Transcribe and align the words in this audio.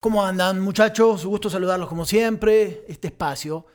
¿Cómo 0.00 0.24
andan 0.24 0.60
muchachos? 0.60 1.26
Gusto 1.26 1.50
saludarlos 1.50 1.88
como 1.88 2.06
siempre. 2.06 2.84
Este 2.86 3.08
espacio. 3.08 3.66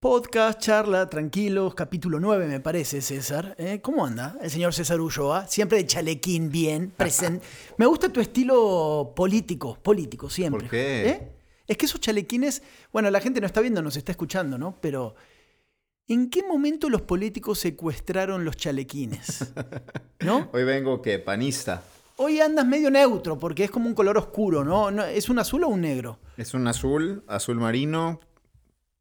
Podcast, 0.00 0.58
charla, 0.58 1.10
tranquilos, 1.10 1.74
capítulo 1.74 2.18
9 2.18 2.46
me 2.46 2.60
parece, 2.60 3.02
César. 3.02 3.54
¿Eh? 3.58 3.82
¿Cómo 3.82 4.06
anda 4.06 4.38
el 4.40 4.50
señor 4.50 4.72
César 4.72 4.98
Ulloa? 4.98 5.46
Siempre 5.48 5.76
de 5.76 5.86
chalequín, 5.86 6.50
bien, 6.50 6.90
presente. 6.96 7.46
me 7.76 7.84
gusta 7.84 8.08
tu 8.08 8.20
estilo 8.20 9.12
político, 9.14 9.78
político, 9.82 10.30
siempre. 10.30 10.62
¿Por 10.62 10.70
qué? 10.70 11.10
¿Eh? 11.10 11.32
Es 11.66 11.76
que 11.76 11.84
esos 11.84 12.00
chalequines, 12.00 12.62
bueno, 12.90 13.10
la 13.10 13.20
gente 13.20 13.38
no 13.42 13.46
está 13.46 13.60
viendo, 13.60 13.82
nos 13.82 13.98
está 13.98 14.12
escuchando, 14.12 14.56
¿no? 14.56 14.78
Pero, 14.80 15.14
¿en 16.08 16.30
qué 16.30 16.42
momento 16.42 16.88
los 16.88 17.02
políticos 17.02 17.58
secuestraron 17.58 18.46
los 18.46 18.56
chalequines? 18.56 19.52
¿No? 20.20 20.48
Hoy 20.54 20.64
vengo 20.64 21.02
que 21.02 21.18
panista. 21.18 21.82
Hoy 22.18 22.40
andas 22.40 22.66
medio 22.66 22.90
neutro 22.90 23.38
porque 23.38 23.64
es 23.64 23.70
como 23.70 23.88
un 23.88 23.94
color 23.94 24.16
oscuro, 24.16 24.64
¿no? 24.64 24.88
¿Es 25.04 25.28
un 25.28 25.38
azul 25.38 25.64
o 25.64 25.68
un 25.68 25.82
negro? 25.82 26.18
Es 26.38 26.54
un 26.54 26.66
azul, 26.66 27.22
azul 27.26 27.56
marino, 27.56 28.20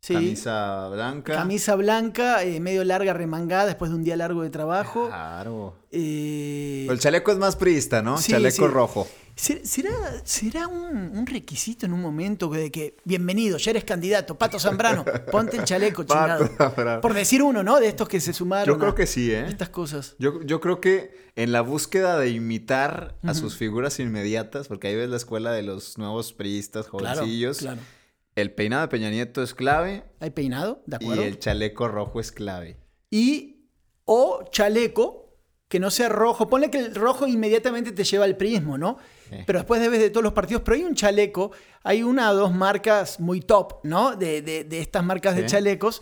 Sí. 0.06 0.14
camisa 0.14 0.88
blanca. 0.90 1.34
Camisa 1.34 1.76
blanca, 1.76 2.44
eh, 2.44 2.60
medio 2.60 2.84
larga, 2.84 3.14
remangada 3.14 3.66
después 3.66 3.90
de 3.90 3.98
un 3.98 4.04
día 4.04 4.16
largo 4.16 4.44
de 4.44 4.52
trabajo. 4.52 5.08
Claro. 5.08 5.76
Eh, 5.92 6.86
el 6.90 7.00
chaleco 7.00 7.32
es 7.32 7.38
más 7.38 7.56
priista, 7.56 8.02
¿no? 8.04 8.18
Sí, 8.20 8.32
chaleco 8.32 8.68
sí. 8.68 8.72
rojo. 8.74 9.08
¿ser- 9.36 9.66
¿Será, 9.66 9.90
será 10.24 10.68
un, 10.68 10.96
un 11.18 11.26
requisito 11.26 11.86
en 11.88 11.94
un 11.94 12.02
momento 12.02 12.50
de 12.50 12.70
que, 12.72 12.98
bienvenido, 13.04 13.58
ya 13.58 13.72
eres 13.72 13.84
candidato, 13.84 14.36
Pato 14.38 14.60
Zambrano, 14.60 15.04
ponte 15.32 15.58
el 15.58 15.64
chaleco, 15.64 16.04
chingado? 16.06 16.50
Por 17.02 17.14
decir 17.16 17.42
uno, 17.42 17.64
¿no? 17.64 17.80
De 17.80 17.88
estos 17.88 18.08
que 18.08 18.22
se 18.22 18.32
sumaron 18.32 18.68
Yo 18.68 18.78
creo 18.80 18.92
a 18.92 18.96
que 18.96 19.08
sí, 19.08 19.32
¿eh? 19.32 19.46
estas 19.48 19.70
cosas. 19.70 20.16
Yo, 20.20 20.42
yo 20.44 20.62
creo 20.62 20.80
que 20.80 21.18
en 21.36 21.52
la 21.52 21.62
búsqueda 21.62 22.18
de 22.20 22.30
imitar 22.30 23.16
a 23.24 23.34
sus 23.34 23.58
figuras 23.58 24.00
inmediatas, 24.00 24.68
porque 24.68 24.88
ahí 24.88 24.96
ves 24.96 25.10
la 25.10 25.18
escuela 25.18 25.52
de 25.52 25.64
los 25.64 25.98
nuevos 25.98 26.32
priistas, 26.32 26.88
Claro, 26.88 27.16
jovencillos, 27.22 27.58
claro. 27.58 27.82
El 28.36 28.52
peinado 28.54 28.82
de 28.84 28.88
Peña 28.90 29.10
Nieto 29.10 29.42
es 29.44 29.54
clave 29.54 30.04
¿Hay 30.20 30.30
peinado? 30.32 30.82
¿De 30.86 30.98
y 31.00 31.04
acuerdo? 31.04 31.24
el 31.24 31.40
chaleco 31.40 31.88
rojo 31.88 32.20
es 32.20 32.32
clave. 32.32 32.78
Y 33.10 33.70
o 34.06 34.44
chaleco 34.52 35.24
que 35.68 35.80
no 35.80 35.90
sea 35.90 36.10
rojo. 36.10 36.48
Ponle 36.48 36.70
que 36.70 36.78
el 36.78 36.94
rojo 36.96 37.26
inmediatamente 37.28 37.92
te 37.92 38.04
lleva 38.04 38.26
al 38.26 38.38
prismo, 38.38 38.78
¿no? 38.78 38.98
Sí. 39.30 39.38
Pero 39.48 39.60
después 39.60 39.82
debes 39.82 40.00
de 40.00 40.10
todos 40.12 40.24
los 40.24 40.34
partidos. 40.34 40.62
Pero 40.64 40.76
hay 40.76 40.84
un 40.84 40.94
chaleco, 40.96 41.52
hay 41.84 42.04
una 42.04 42.30
o 42.30 42.36
dos 42.36 42.54
marcas 42.54 43.20
muy 43.20 43.40
top, 43.42 43.80
¿no? 43.84 44.16
De, 44.16 44.42
de- 44.44 44.64
de 44.64 44.80
estas 44.80 45.04
marcas 45.04 45.36
de 45.36 45.46
chalecos 45.48 46.02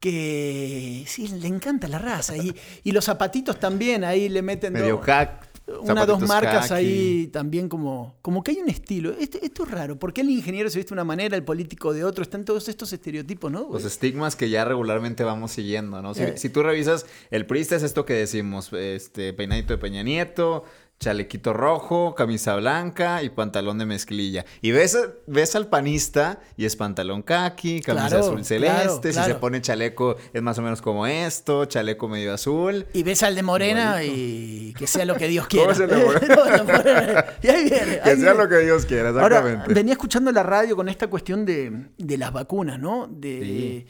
que 0.00 1.04
sí, 1.06 1.28
le 1.28 1.46
encanta 1.48 1.86
la 1.88 1.98
raza. 1.98 2.36
Y, 2.36 2.54
y 2.84 2.92
los 2.92 3.04
zapatitos 3.04 3.58
también, 3.58 4.02
ahí 4.04 4.28
le 4.28 4.42
meten 4.42 4.72
Medio 4.72 4.98
hack. 4.98 5.48
Una 5.82 6.06
dos 6.06 6.20
marcas 6.20 6.68
khaki. 6.68 6.74
ahí 6.74 7.26
también 7.32 7.68
como, 7.68 8.16
como 8.22 8.42
que 8.42 8.52
hay 8.52 8.58
un 8.58 8.68
estilo. 8.68 9.12
Esto, 9.18 9.38
esto 9.42 9.64
es 9.64 9.70
raro. 9.70 9.98
¿Por 9.98 10.12
qué 10.12 10.20
el 10.22 10.30
ingeniero 10.30 10.68
se 10.70 10.78
viste 10.78 10.90
de 10.90 10.94
una 10.94 11.04
manera, 11.04 11.36
el 11.36 11.44
político 11.44 11.92
de 11.92 12.04
otro? 12.04 12.22
Están 12.22 12.44
todos 12.44 12.68
estos 12.68 12.92
estereotipos, 12.92 13.50
¿no? 13.50 13.68
Los 13.72 13.84
estigmas 13.84 14.36
que 14.36 14.50
ya 14.50 14.64
regularmente 14.64 15.24
vamos 15.24 15.52
siguiendo, 15.52 16.02
¿no? 16.02 16.14
Si, 16.14 16.22
Eh. 16.22 16.34
si 16.36 16.48
tú 16.50 16.62
revisas, 16.62 17.06
el 17.30 17.46
priista 17.46 17.76
es 17.76 17.82
esto 17.82 18.04
que 18.04 18.14
decimos, 18.14 18.72
este, 18.72 19.32
peinadito 19.32 19.72
de 19.74 19.78
Peña 19.78 20.02
Nieto, 20.02 20.64
chalequito 21.00 21.54
rojo, 21.54 22.14
camisa 22.14 22.56
blanca 22.56 23.22
y 23.22 23.30
pantalón 23.30 23.78
de 23.78 23.86
mezclilla. 23.86 24.44
Y 24.60 24.70
ves, 24.70 24.98
ves 25.26 25.56
al 25.56 25.66
panista 25.68 26.40
y 26.58 26.66
es 26.66 26.76
pantalón 26.76 27.22
kaki, 27.22 27.80
camisa 27.80 28.08
Claro, 28.08 28.24
azul 28.26 28.44
celeste, 28.44 29.10
claro, 29.10 29.26
si 29.26 29.32
se 29.32 29.38
pone 29.38 29.62
chaleco 29.62 30.16
es 30.34 30.42
más 30.42 30.58
o 30.58 30.62
menos 30.62 30.82
como 30.82 31.06
esto, 31.06 31.64
chaleco 31.64 32.06
medio 32.06 32.34
azul. 32.34 32.86
Y 32.92 33.02
ves 33.02 33.22
al 33.22 33.34
de 33.34 33.42
Morena 33.42 34.04
y 34.04 34.74
que 34.76 34.86
sea 34.86 35.06
lo 35.06 35.16
que 35.16 35.26
Dios 35.28 35.46
quiera. 35.46 35.72
¿Cómo 35.72 35.72
es 35.72 35.80
el 35.80 35.88
de 35.88 36.04
Morena? 36.74 37.24
Y 37.42 37.48
ahí 37.48 37.64
viene. 37.64 38.00
Que 38.04 38.16
sea 38.16 38.34
lo 38.34 38.46
que 38.46 38.58
Dios 38.58 38.84
quiera, 38.84 39.08
Ahora, 39.08 39.38
exactamente. 39.38 39.72
venía 39.74 39.92
escuchando 39.94 40.30
la 40.32 40.42
radio 40.42 40.76
con 40.76 40.90
esta 40.90 41.06
cuestión 41.06 41.46
de, 41.46 41.86
de 41.96 42.18
las 42.18 42.30
vacunas, 42.30 42.78
¿no? 42.78 43.06
De, 43.10 43.86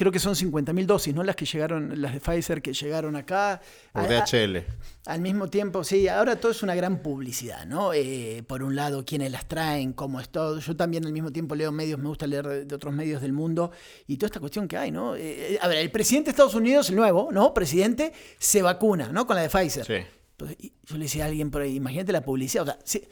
Creo 0.00 0.10
que 0.10 0.18
son 0.18 0.34
50.000 0.34 0.86
dosis, 0.86 1.14
¿no? 1.14 1.22
Las 1.22 1.36
que 1.36 1.44
llegaron, 1.44 2.00
las 2.00 2.14
de 2.14 2.20
Pfizer 2.20 2.62
que 2.62 2.72
llegaron 2.72 3.16
acá. 3.16 3.60
Por 3.92 4.04
a- 4.04 4.24
DHL. 4.24 4.64
al 5.04 5.20
mismo 5.20 5.50
tiempo, 5.50 5.84
sí, 5.84 6.08
ahora 6.08 6.36
todo 6.36 6.52
es 6.52 6.62
una 6.62 6.74
gran 6.74 7.02
publicidad, 7.02 7.66
¿no? 7.66 7.92
Eh, 7.92 8.42
por 8.46 8.62
un 8.62 8.74
lado, 8.74 9.04
quiénes 9.04 9.30
las 9.30 9.46
traen, 9.46 9.92
cómo 9.92 10.18
es 10.18 10.30
todo. 10.30 10.58
Yo 10.58 10.74
también 10.74 11.04
al 11.04 11.12
mismo 11.12 11.30
tiempo 11.30 11.54
leo 11.54 11.70
medios, 11.70 11.98
me 11.98 12.08
gusta 12.08 12.26
leer 12.26 12.64
de, 12.64 12.74
otros 12.74 12.94
medios 12.94 13.20
del 13.20 13.34
mundo 13.34 13.72
y 14.06 14.16
toda 14.16 14.28
esta 14.28 14.40
cuestión 14.40 14.66
que 14.66 14.78
hay, 14.78 14.90
¿no? 14.90 15.16
Eh, 15.16 15.52
eh, 15.52 15.58
a 15.60 15.68
ver, 15.68 15.76
el 15.76 15.90
presidente 15.90 16.28
de 16.28 16.30
Estados 16.30 16.54
Unidos, 16.54 16.88
el 16.88 16.96
nuevo, 16.96 17.28
¿no? 17.30 17.52
Presidente, 17.52 18.14
se 18.38 18.62
vacuna, 18.62 19.12
¿no? 19.12 19.26
Con 19.26 19.36
la 19.36 19.42
de 19.42 19.50
Pfizer. 19.50 19.84
Sí. 19.84 20.06
Pues, 20.38 20.56
y 20.58 20.72
yo 20.82 20.96
le 20.96 21.04
decía 21.04 21.24
a 21.24 21.26
alguien 21.26 21.50
por 21.50 21.60
ahí, 21.60 21.76
imagínate 21.76 22.10
la 22.10 22.22
publicidad. 22.22 22.62
O 22.62 22.66
sea, 22.68 22.78
si, 22.84 23.06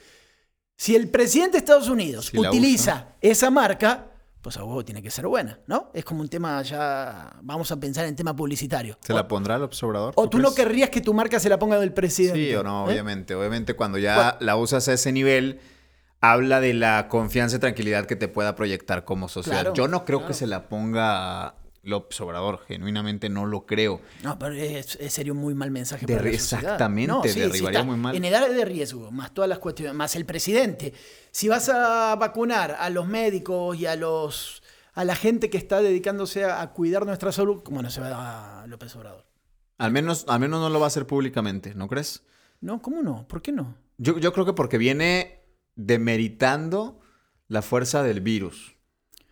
si 0.75 0.97
el 0.97 1.11
presidente 1.11 1.53
de 1.53 1.59
Estados 1.59 1.91
Unidos 1.91 2.31
Si 2.33 2.39
utiliza 2.39 3.09
esa 3.21 3.51
marca, 3.51 4.08
pues 4.43 4.57
a 4.57 4.65
huevo 4.65 4.85
tiene 4.85 5.03
que 5.03 5.11
ser 5.11 5.27
buena, 5.27 5.61
¿no? 5.67 5.91
Es 5.95 6.05
como 6.05 6.21
un 6.21 6.29
tema 6.29 6.63
ya, 6.63 7.37
vamos 7.43 7.71
a 7.73 7.81
pensar 7.81 8.07
en 8.07 8.15
tema 8.17 8.35
publicitario. 8.35 8.99
¿Se 9.03 9.13
o, 9.13 9.17
la 9.17 9.27
pondrá 9.27 9.57
el 9.57 9.63
observador? 9.63 10.13
o 10.17 10.29
tú 10.29 10.39
no 10.39 10.55
querrías 10.55 10.91
que 10.91 11.01
tu 11.01 11.13
marca 11.13 11.41
se 11.41 11.49
la 11.49 11.59
ponga 11.59 11.79
del 11.79 11.93
presidente. 11.93 12.49
Sí 12.49 12.55
o 12.55 12.63
no, 12.63 12.87
¿eh? 12.87 12.93
obviamente. 12.93 13.35
Obviamente 13.35 13.75
cuando 13.75 13.99
ya 13.99 14.37
la 14.41 14.57
usas 14.57 14.89
a 14.89 14.93
ese 14.93 15.13
nivel, 15.13 15.61
habla 16.21 16.61
de 16.61 16.75
la 16.75 17.09
confianza 17.09 17.57
y 17.57 17.59
tranquilidad 17.59 18.07
que 18.07 18.17
te 18.17 18.29
pueda 18.29 18.55
proyectar 18.55 19.05
como 19.05 19.29
sociedad. 19.29 19.61
Claro, 19.61 19.75
Yo 19.75 19.89
no 19.89 20.05
creo 20.05 20.19
claro. 20.19 20.29
que 20.29 20.35
se 20.35 20.47
la 20.47 20.69
ponga 20.69 21.55
López 21.83 22.21
Obrador, 22.21 22.61
genuinamente 22.67 23.29
no 23.29 23.47
lo 23.47 23.65
creo. 23.67 24.01
No, 24.23 24.39
pero 24.39 24.55
es, 24.55 24.97
es- 24.97 25.13
sería 25.13 25.33
un 25.33 25.39
muy 25.39 25.55
mal 25.55 25.71
mensaje 25.71 26.07
De- 26.07 26.15
para 26.15 26.29
la 26.29 26.35
exactamente, 26.35 27.13
No, 27.13 27.23
sí, 27.25 27.41
derribaría 27.41 27.83
muy 27.83 27.97
mal. 27.97 28.15
En 28.17 28.25
edades 28.25 28.55
de 28.57 28.65
riesgo, 28.65 29.11
más 29.11 29.33
todas 29.33 29.49
las 29.49 29.59
cuestiones, 29.59 29.95
más 29.95 30.15
el 30.17 30.27
presidente. 30.27 30.93
Si 31.31 31.49
vas 31.49 31.69
a 31.69 32.15
vacunar 32.17 32.77
a 32.79 32.91
los 32.91 33.07
médicos 33.07 33.77
y 33.79 33.87
a 33.87 33.97
los 33.97 34.63
a 34.95 35.05
la 35.05 35.15
gente 35.15 35.49
que 35.49 35.59
está 35.59 35.81
dedicándose 35.81 36.45
a, 36.45 36.61
a 36.61 36.73
cuidar 36.73 37.07
nuestra 37.07 37.31
salud, 37.31 37.63
como 37.63 37.81
no 37.83 37.91
se 37.91 38.01
va 38.01 38.63
a 38.63 38.67
López 38.67 38.97
Obrador. 38.97 39.25
Al 39.79 39.93
menos, 39.93 40.25
al 40.27 40.41
menos 40.41 40.61
no 40.61 40.71
lo 40.71 40.81
va 40.81 40.87
a 40.87 40.89
hacer 40.89 41.07
públicamente, 41.07 41.73
¿no 41.77 41.87
crees? 41.87 42.25
No, 42.61 42.83
¿cómo 42.83 43.01
no? 43.03 43.29
¿Por 43.29 43.41
qué 43.41 43.53
no? 43.53 43.77
Yo, 43.99 44.19
yo 44.19 44.33
creo 44.33 44.45
que 44.45 44.55
porque 44.55 44.77
viene 44.77 45.45
demeritando 45.77 47.01
la 47.49 47.63
fuerza 47.63 48.03
del 48.03 48.21
virus. 48.21 48.77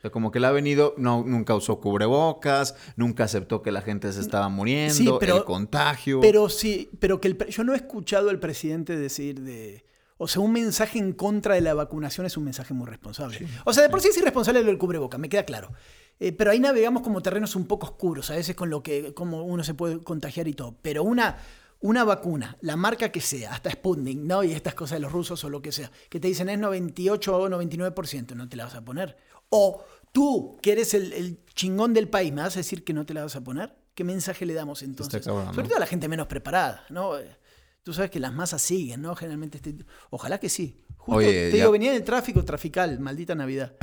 Sea, 0.06 0.11
como 0.12 0.31
que 0.31 0.39
él 0.39 0.44
ha 0.44 0.53
venido, 0.53 0.94
no, 0.97 1.25
nunca 1.27 1.55
usó 1.55 1.81
cubrebocas, 1.81 2.77
nunca 2.97 3.25
aceptó 3.25 3.62
que 3.62 3.72
la 3.72 3.81
gente 3.83 4.12
se 4.12 4.21
estaba 4.21 4.49
muriendo, 4.49 4.94
Sí, 4.94 5.09
pero- 5.19 5.39
el 5.39 5.44
contagio. 5.44 6.21
Pero 6.21 6.49
sí, 6.49 6.91
pero 7.00 7.21
que 7.21 7.28
el 7.28 7.47
yo 7.49 7.65
no 7.65 7.72
he 7.75 7.77
escuchado 7.77 8.31
al 8.31 8.39
presidente 8.39 8.97
decir 8.97 9.41
de. 9.43 9.84
O 10.19 10.28
sea, 10.28 10.41
un 10.41 10.53
mensaje 10.53 10.99
en 10.99 11.12
contra 11.12 11.56
de 11.56 11.61
la 11.61 11.75
vacunación 11.75 12.25
es 12.25 12.37
un 12.39 12.44
mensaje 12.44 12.72
muy 12.72 12.87
responsable. 12.87 13.47
o 13.65 13.72
sea, 13.72 13.83
de 13.83 13.91
por 13.91 14.00
sí 14.00 14.09
es 14.09 14.17
irresponsable 14.17 14.61
lo 14.61 14.67
del 14.69 14.78
cubreboca, 14.78 15.19
me 15.19 15.28
queda 15.28 15.44
claro. 15.44 15.72
Eh, 16.19 16.33
pero 16.33 16.50
ahí 16.50 16.59
navegamos 16.61 17.03
como 17.03 17.21
terrenos 17.21 17.55
un 17.56 17.67
poco 17.67 17.87
oscuros, 17.87 18.31
a 18.31 18.37
veces 18.37 18.55
con 18.56 18.71
lo 18.71 18.83
que 18.83 19.12
como 19.12 19.43
uno 19.44 19.62
se 19.65 19.75
puede 19.75 19.99
contagiar 20.00 20.49
y 20.49 20.55
todo. 20.55 20.75
Pero 20.81 21.03
una, 21.03 21.37
una 21.81 22.05
vacuna, 22.05 22.56
la 22.62 22.77
marca 22.77 23.11
que 23.11 23.21
sea, 23.21 23.53
hasta 23.53 23.71
Sputnik, 23.71 24.17
¿no? 24.19 24.43
Y 24.43 24.53
estas 24.53 24.73
cosas 24.75 24.97
de 24.97 25.00
los 25.00 25.12
rusos 25.12 25.44
o 25.44 25.50
lo 25.50 25.61
que 25.61 25.73
sea, 25.73 25.91
que 26.09 26.19
te 26.19 26.28
dicen 26.28 26.49
es 26.49 26.59
98 26.59 27.37
o 27.37 27.49
99%, 27.50 28.34
no 28.34 28.49
te 28.49 28.56
la 28.56 28.65
vas 28.65 28.75
a 28.75 28.83
poner. 28.83 29.19
O 29.50 29.84
tú, 30.16 30.56
que 30.62 30.72
eres 30.72 30.94
el, 30.94 31.12
el 31.12 31.44
chingón 31.54 31.93
del 31.93 32.09
país, 32.09 32.32
¿me 32.32 32.41
vas 32.41 32.56
a 32.56 32.60
decir 32.60 32.84
que 32.84 32.94
no 32.94 33.04
te 33.04 33.12
la 33.12 33.22
vas 33.22 33.37
a 33.37 33.44
poner? 33.44 33.77
¿Qué 33.94 34.03
mensaje 34.03 34.47
le 34.47 34.54
damos 34.54 34.82
entonces? 34.82 35.22
cabrón, 35.22 35.54
Sobre 35.54 35.69
todo 35.69 35.77
a 35.77 35.81
la 35.81 35.87
gente 35.87 36.09
menos 36.09 36.27
preparada, 36.27 36.87
¿no? 36.88 37.19
Eh, 37.19 37.37
Tú 37.82 37.93
sabes 37.93 38.10
que 38.10 38.19
las 38.19 38.32
masas 38.32 38.62
siguen, 38.62 39.03
¿no? 39.03 39.15
Generalmente 39.15 39.59
este... 39.59 39.76
Ojalá 40.09 40.38
que 40.41 40.49
sí. 40.49 40.82
Justo 40.97 41.19
Oye, 41.19 41.50
te 41.50 41.50
ya- 41.50 41.56
digo, 41.65 41.71
venía 41.71 41.91
en 41.91 41.97
el 41.97 42.03
tráfico 42.05 42.43
trafical, 42.47 42.99
maldita 42.99 43.34
Navidad. 43.34 43.75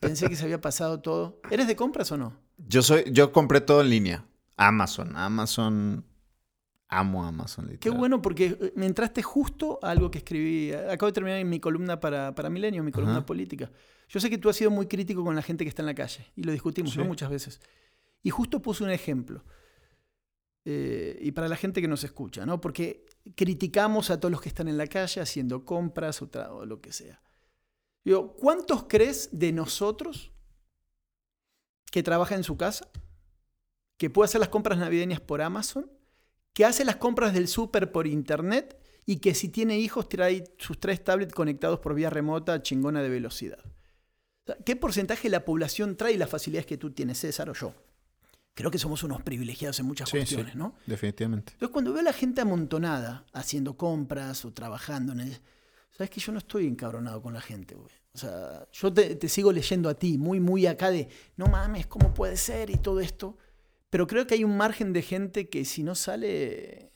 Pensé 0.00 0.28
que 0.28 0.36
se 0.36 0.44
había 0.44 0.60
pasado 0.60 1.00
todo. 1.00 1.40
¿Eres 1.50 1.66
de 1.66 1.74
compras 1.76 2.12
o 2.12 2.18
no? 2.18 2.38
Yo 2.58 2.82
soy, 2.82 3.04
yo 3.10 3.32
compré 3.32 3.60
todo 3.62 3.80
en 3.80 3.88
línea. 3.90 4.24
Amazon, 4.58 5.16
Amazon. 5.16 6.04
Amo 6.98 7.24
Amazon, 7.24 7.66
Qué 7.66 7.72
literal. 7.72 7.98
bueno 7.98 8.22
porque 8.22 8.56
eh, 8.60 8.72
me 8.76 8.86
entraste 8.86 9.22
justo 9.22 9.78
a 9.82 9.90
algo 9.90 10.10
que 10.10 10.18
escribí. 10.18 10.72
Acabo 10.72 11.06
de 11.06 11.12
terminar 11.12 11.38
en 11.38 11.48
mi 11.48 11.60
columna 11.60 11.98
para, 12.00 12.34
para 12.34 12.50
Milenio, 12.50 12.82
mi 12.82 12.92
columna 12.92 13.18
Ajá. 13.18 13.26
política. 13.26 13.70
Yo 14.08 14.20
sé 14.20 14.30
que 14.30 14.38
tú 14.38 14.48
has 14.48 14.56
sido 14.56 14.70
muy 14.70 14.86
crítico 14.86 15.24
con 15.24 15.34
la 15.34 15.42
gente 15.42 15.64
que 15.64 15.68
está 15.68 15.82
en 15.82 15.86
la 15.86 15.94
calle 15.94 16.26
y 16.36 16.42
lo 16.42 16.52
discutimos 16.52 16.96
muchas 16.98 17.30
veces. 17.30 17.60
Y 18.22 18.30
justo 18.30 18.60
puse 18.62 18.84
un 18.84 18.90
ejemplo. 18.90 19.44
Eh, 20.66 21.18
y 21.20 21.32
para 21.32 21.48
la 21.48 21.56
gente 21.56 21.80
que 21.82 21.88
nos 21.88 22.04
escucha, 22.04 22.46
¿no? 22.46 22.60
Porque 22.60 23.04
criticamos 23.34 24.10
a 24.10 24.18
todos 24.18 24.32
los 24.32 24.40
que 24.40 24.48
están 24.48 24.68
en 24.68 24.78
la 24.78 24.86
calle 24.86 25.20
haciendo 25.20 25.64
compras 25.64 26.22
o, 26.22 26.30
o 26.52 26.64
lo 26.64 26.80
que 26.80 26.92
sea. 26.92 27.20
Digo, 28.02 28.34
¿cuántos 28.34 28.84
crees 28.84 29.28
de 29.32 29.52
nosotros 29.52 30.32
que 31.90 32.02
trabaja 32.02 32.34
en 32.34 32.44
su 32.44 32.56
casa, 32.56 32.88
que 33.96 34.10
puede 34.10 34.24
hacer 34.26 34.40
las 34.40 34.48
compras 34.48 34.78
navideñas 34.78 35.20
por 35.20 35.40
Amazon, 35.42 35.90
que 36.54 36.64
hace 36.64 36.84
las 36.86 36.96
compras 36.96 37.34
del 37.34 37.48
súper 37.48 37.92
por 37.92 38.06
internet 38.06 38.78
y 39.04 39.16
que 39.16 39.34
si 39.34 39.50
tiene 39.50 39.78
hijos 39.78 40.08
trae 40.08 40.44
sus 40.58 40.80
tres 40.80 41.04
tablets 41.04 41.34
conectados 41.34 41.80
por 41.80 41.94
vía 41.94 42.08
remota 42.08 42.62
chingona 42.62 43.02
de 43.02 43.10
velocidad? 43.10 43.58
¿Qué 44.64 44.76
porcentaje 44.76 45.24
de 45.24 45.30
la 45.32 45.44
población 45.44 45.96
trae 45.96 46.16
las 46.16 46.30
facilidades 46.30 46.66
que 46.66 46.76
tú 46.78 46.90
tienes, 46.92 47.18
César 47.18 47.50
o 47.50 47.54
yo? 47.54 47.74
Creo 48.54 48.70
que 48.70 48.78
somos 48.78 49.02
unos 49.02 49.20
privilegiados 49.22 49.80
en 49.80 49.86
muchas 49.86 50.08
Sí, 50.10 50.16
cuestiones, 50.18 50.52
sí. 50.52 50.58
¿no? 50.58 50.74
Definitivamente. 50.86 51.52
Entonces, 51.54 51.72
cuando 51.72 51.92
veo 51.92 52.00
a 52.00 52.04
la 52.04 52.12
gente 52.12 52.40
amontonada 52.40 53.26
haciendo 53.32 53.76
compras 53.76 54.44
o 54.44 54.52
trabajando 54.52 55.12
en 55.12 55.20
el- 55.20 55.40
Sabes 55.90 56.10
que 56.10 56.20
yo 56.20 56.32
no 56.32 56.38
estoy 56.38 56.66
encabronado 56.66 57.22
con 57.22 57.34
la 57.34 57.40
gente, 57.40 57.74
güey. 57.76 57.90
O 58.14 58.18
sea, 58.18 58.66
yo 58.72 58.92
te, 58.92 59.14
te 59.16 59.28
sigo 59.28 59.52
leyendo 59.52 59.88
a 59.88 59.94
ti, 59.94 60.18
muy, 60.18 60.40
muy 60.40 60.66
acá 60.66 60.90
de, 60.90 61.08
no 61.36 61.46
mames, 61.46 61.86
¿cómo 61.86 62.12
puede 62.12 62.36
ser? 62.36 62.68
Y 62.70 62.76
todo 62.78 63.00
esto. 63.00 63.38
Pero 63.94 64.08
creo 64.08 64.26
que 64.26 64.34
hay 64.34 64.42
un 64.42 64.56
margen 64.56 64.92
de 64.92 65.02
gente 65.02 65.48
que 65.48 65.64
si 65.64 65.84
no 65.84 65.94
sale, 65.94 66.90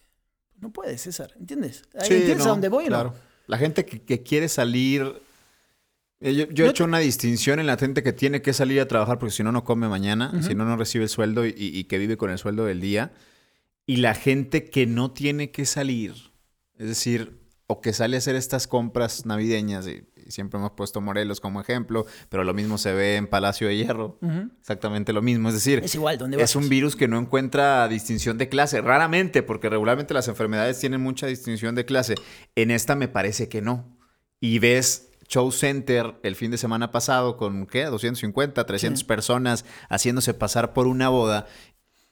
no 0.59 0.73
puede, 0.73 0.97
César. 0.97 1.31
¿Entiendes? 1.39 1.83
Sí, 2.01 2.15
¿Entiendes 2.15 2.39
no, 2.39 2.43
a 2.43 2.47
dónde 2.49 2.67
voy 2.67 2.87
o 2.87 2.89
no? 2.89 2.95
claro. 2.97 3.15
La 3.47 3.57
gente 3.57 3.85
que, 3.85 4.01
que 4.01 4.21
quiere 4.21 4.49
salir. 4.49 5.21
eh, 6.19 6.33
Yo, 6.35 6.49
yo 6.49 6.65
he 6.65 6.67
No 6.67 6.71
hecho 6.71 6.83
una 6.83 6.99
distinción 6.99 7.61
en 7.61 7.67
la 7.67 7.77
gente 7.77 8.03
que 8.03 8.11
tiene 8.11 8.41
que 8.41 8.51
salir 8.51 8.81
a 8.81 8.87
trabajar 8.89 9.17
porque 9.17 9.31
si 9.33 9.43
no, 9.43 9.53
no 9.53 9.63
come 9.63 9.87
mañana, 9.87 10.43
si 10.43 10.55
no, 10.55 10.65
no 10.65 10.75
recibe 10.75 11.05
el 11.05 11.09
sueldo 11.09 11.45
y, 11.45 11.53
y 11.57 11.85
que 11.85 11.97
vive 11.99 12.17
con 12.17 12.31
el 12.31 12.37
sueldo 12.37 12.65
del 12.65 12.81
día. 12.81 13.13
Y 13.87 13.95
la 13.97 14.13
gente 14.13 14.69
que 14.69 14.85
no 14.85 15.11
tiene 15.13 15.51
que 15.51 15.65
salir. 15.65 16.15
Es 16.77 16.87
decir, 16.89 17.39
o 17.67 17.79
que 17.79 17.93
sale 17.93 18.17
a 18.17 18.19
hacer 18.19 18.35
estas 18.35 18.67
compras 18.67 19.25
navideñas. 19.25 19.87
Y 19.87 20.03
siempre 20.31 20.59
hemos 20.59 20.71
puesto 20.71 21.01
Morelos 21.01 21.39
como 21.39 21.61
ejemplo, 21.61 22.05
pero 22.29 22.43
lo 22.43 22.53
mismo 22.53 22.77
se 22.77 22.93
ve 22.93 23.15
en 23.15 23.27
Palacio 23.27 23.67
de 23.67 23.77
Hierro. 23.77 24.17
Exactamente 24.59 25.13
lo 25.13 25.21
mismo. 25.21 25.49
Es 25.49 25.55
decir, 25.55 25.81
Es 25.83 25.95
igual, 25.95 26.17
¿dónde 26.17 26.41
es 26.41 26.55
un 26.55 26.69
virus 26.69 26.95
que 26.95 27.07
no 27.07 27.17
encuentra 27.19 27.87
distinción 27.87 28.37
de 28.37 28.49
clase, 28.49 28.81
raramente, 28.81 29.43
porque 29.43 29.69
regularmente 29.69 30.13
las 30.13 30.27
enfermedades 30.27 30.79
tienen 30.79 31.01
mucha 31.01 31.27
distinción 31.27 31.75
de 31.75 31.85
clase. 31.85 32.15
En 32.55 32.71
esta 32.71 32.95
me 32.95 33.07
parece 33.07 33.49
que 33.49 33.61
no. 33.61 33.97
Y 34.39 34.59
ves 34.59 35.05
Show 35.27 35.51
Center 35.51 36.15
el 36.23 36.35
fin 36.35 36.49
de 36.49 36.57
semana 36.57 36.91
pasado 36.91 37.37
con, 37.37 37.67
¿qué? 37.67 37.85
250, 37.85 38.65
300 38.65 38.99
Sí. 39.01 39.05
personas 39.05 39.63
haciéndose 39.89 40.33
pasar 40.33 40.73
por 40.73 40.87
una 40.87 41.09
boda. 41.09 41.45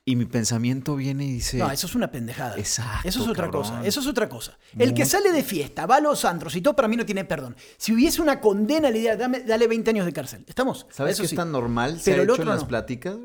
Y 0.10 0.16
mi 0.16 0.24
pensamiento 0.24 0.96
viene 0.96 1.26
y 1.26 1.34
dice... 1.34 1.58
No, 1.58 1.70
eso 1.70 1.86
es 1.86 1.94
una 1.94 2.10
pendejada. 2.10 2.58
Exacto, 2.58 3.06
Eso 3.10 3.22
es 3.24 3.28
otra 3.28 3.44
cabrón. 3.44 3.64
cosa. 3.64 3.86
Eso 3.86 4.00
es 4.00 4.08
otra 4.08 4.30
cosa. 4.30 4.58
El 4.78 4.94
que 4.94 5.06
sale 5.06 5.34
de 5.34 5.44
fiesta, 5.44 5.86
va 5.86 5.98
a 5.98 6.00
los 6.00 6.24
antros 6.24 6.56
y 6.56 6.62
todo, 6.62 6.78
para 6.78 6.88
mí 6.88 6.96
no 6.96 7.06
tiene 7.06 7.26
perdón. 7.26 7.58
Si 7.76 7.92
hubiese 7.92 8.22
una 8.22 8.40
condena, 8.40 8.90
le 8.90 9.00
diría, 9.00 9.18
dame, 9.18 9.42
dale 9.42 9.68
20 9.68 9.90
años 9.90 10.06
de 10.06 10.14
cárcel. 10.14 10.46
¿Estamos? 10.48 10.88
¿Sabes 10.92 11.16
Eso 11.16 11.24
qué 11.24 11.28
sí. 11.28 11.36
tan 11.36 11.52
normal 11.52 12.00
se 12.00 12.12
Pero 12.12 12.22
ha 12.22 12.34
hecho 12.36 12.42
en 12.42 12.48
las 12.48 12.62
no. 12.62 12.68
pláticas? 12.70 13.18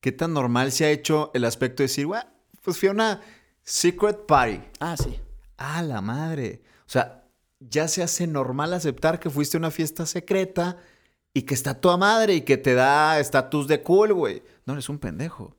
¿Qué 0.00 0.12
tan 0.12 0.32
normal 0.32 0.72
se 0.72 0.86
ha 0.86 0.90
hecho 0.90 1.30
el 1.34 1.44
aspecto 1.44 1.82
de 1.82 1.88
decir, 1.88 2.06
"Güey, 2.06 2.22
pues 2.62 2.78
fui 2.78 2.88
a 2.88 2.92
una 2.92 3.20
secret 3.62 4.24
party? 4.26 4.60
Ah, 4.80 4.96
sí. 4.96 5.18
Ah, 5.58 5.82
la 5.82 6.00
madre. 6.00 6.62
O 6.86 6.90
sea, 6.90 7.24
ya 7.60 7.86
se 7.86 8.02
hace 8.02 8.26
normal 8.26 8.72
aceptar 8.72 9.20
que 9.20 9.28
fuiste 9.28 9.58
a 9.58 9.60
una 9.60 9.70
fiesta 9.70 10.06
secreta 10.06 10.78
y 11.34 11.42
que 11.42 11.52
está 11.52 11.74
toda 11.74 11.98
madre 11.98 12.34
y 12.34 12.40
que 12.40 12.56
te 12.56 12.72
da 12.72 13.20
estatus 13.20 13.68
de 13.68 13.82
cool, 13.82 14.14
güey. 14.14 14.42
No, 14.64 14.72
eres 14.72 14.88
un 14.88 14.98
pendejo. 14.98 15.54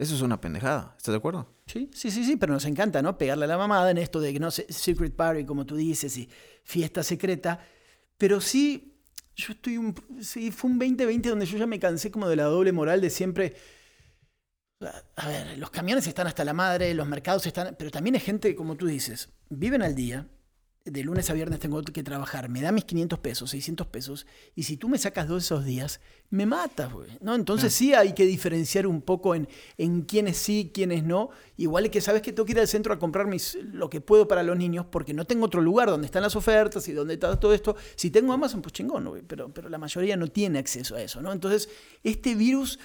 Eso 0.00 0.14
es 0.14 0.22
una 0.22 0.40
pendejada. 0.40 0.94
¿Estás 0.96 1.12
de 1.12 1.18
acuerdo? 1.18 1.46
Sí, 1.66 1.90
sí, 1.92 2.10
sí, 2.10 2.24
sí, 2.24 2.36
pero 2.38 2.54
nos 2.54 2.64
encanta, 2.64 3.02
¿no? 3.02 3.18
Pegarle 3.18 3.44
a 3.44 3.48
la 3.48 3.58
mamada 3.58 3.90
en 3.90 3.98
esto 3.98 4.18
de 4.18 4.32
que 4.32 4.40
no 4.40 4.50
sé, 4.50 4.64
secret 4.70 5.14
party, 5.14 5.44
como 5.44 5.66
tú 5.66 5.76
dices, 5.76 6.16
y 6.16 6.26
fiesta 6.64 7.02
secreta. 7.02 7.60
Pero 8.16 8.40
sí, 8.40 8.94
yo 9.36 9.52
estoy 9.52 9.76
un. 9.76 9.94
Sí, 10.22 10.52
fue 10.52 10.70
un 10.70 10.78
2020 10.78 11.28
donde 11.28 11.44
yo 11.44 11.58
ya 11.58 11.66
me 11.66 11.78
cansé 11.78 12.10
como 12.10 12.30
de 12.30 12.36
la 12.36 12.44
doble 12.44 12.72
moral 12.72 13.02
de 13.02 13.10
siempre. 13.10 13.54
A 15.16 15.28
ver, 15.28 15.58
los 15.58 15.68
camiones 15.68 16.06
están 16.06 16.26
hasta 16.26 16.46
la 16.46 16.54
madre, 16.54 16.94
los 16.94 17.06
mercados 17.06 17.44
están. 17.44 17.76
Pero 17.78 17.90
también 17.90 18.14
hay 18.14 18.22
gente, 18.22 18.56
como 18.56 18.76
tú 18.76 18.86
dices, 18.86 19.28
viven 19.50 19.82
al 19.82 19.94
día. 19.94 20.26
De 20.84 21.04
lunes 21.04 21.28
a 21.28 21.34
viernes 21.34 21.58
tengo 21.58 21.82
que 21.82 22.02
trabajar, 22.02 22.48
me 22.48 22.62
da 22.62 22.72
mis 22.72 22.84
500 22.84 23.18
pesos, 23.18 23.50
600 23.50 23.86
pesos, 23.88 24.26
y 24.54 24.62
si 24.62 24.78
tú 24.78 24.88
me 24.88 24.96
sacas 24.96 25.28
dos 25.28 25.42
de 25.42 25.46
esos 25.46 25.64
días, 25.66 26.00
me 26.30 26.46
matas, 26.46 26.90
güey. 26.90 27.10
¿no? 27.20 27.34
Entonces 27.34 27.74
sí 27.74 27.92
hay 27.92 28.14
que 28.14 28.24
diferenciar 28.24 28.86
un 28.86 29.02
poco 29.02 29.34
en, 29.34 29.46
en 29.76 30.02
quiénes 30.02 30.38
sí, 30.38 30.70
quiénes 30.72 31.04
no. 31.04 31.30
Igual 31.58 31.90
que 31.90 32.00
sabes 32.00 32.22
que 32.22 32.32
tengo 32.32 32.46
que 32.46 32.52
ir 32.52 32.60
al 32.60 32.66
centro 32.66 32.94
a 32.94 32.98
comprar 32.98 33.26
mis, 33.26 33.58
lo 33.62 33.90
que 33.90 34.00
puedo 34.00 34.26
para 34.26 34.42
los 34.42 34.56
niños, 34.56 34.86
porque 34.90 35.12
no 35.12 35.26
tengo 35.26 35.44
otro 35.44 35.60
lugar 35.60 35.90
donde 35.90 36.06
están 36.06 36.22
las 36.22 36.34
ofertas 36.34 36.88
y 36.88 36.92
donde 36.92 37.14
está 37.14 37.38
todo 37.38 37.52
esto. 37.52 37.76
Si 37.94 38.10
tengo 38.10 38.32
Amazon, 38.32 38.62
pues 38.62 38.72
chingón, 38.72 39.04
güey, 39.06 39.22
pero, 39.22 39.52
pero 39.52 39.68
la 39.68 39.76
mayoría 39.76 40.16
no 40.16 40.28
tiene 40.28 40.58
acceso 40.58 40.96
a 40.96 41.02
eso, 41.02 41.20
¿no? 41.20 41.30
Entonces, 41.30 41.68
este 42.02 42.34
virus 42.34 42.78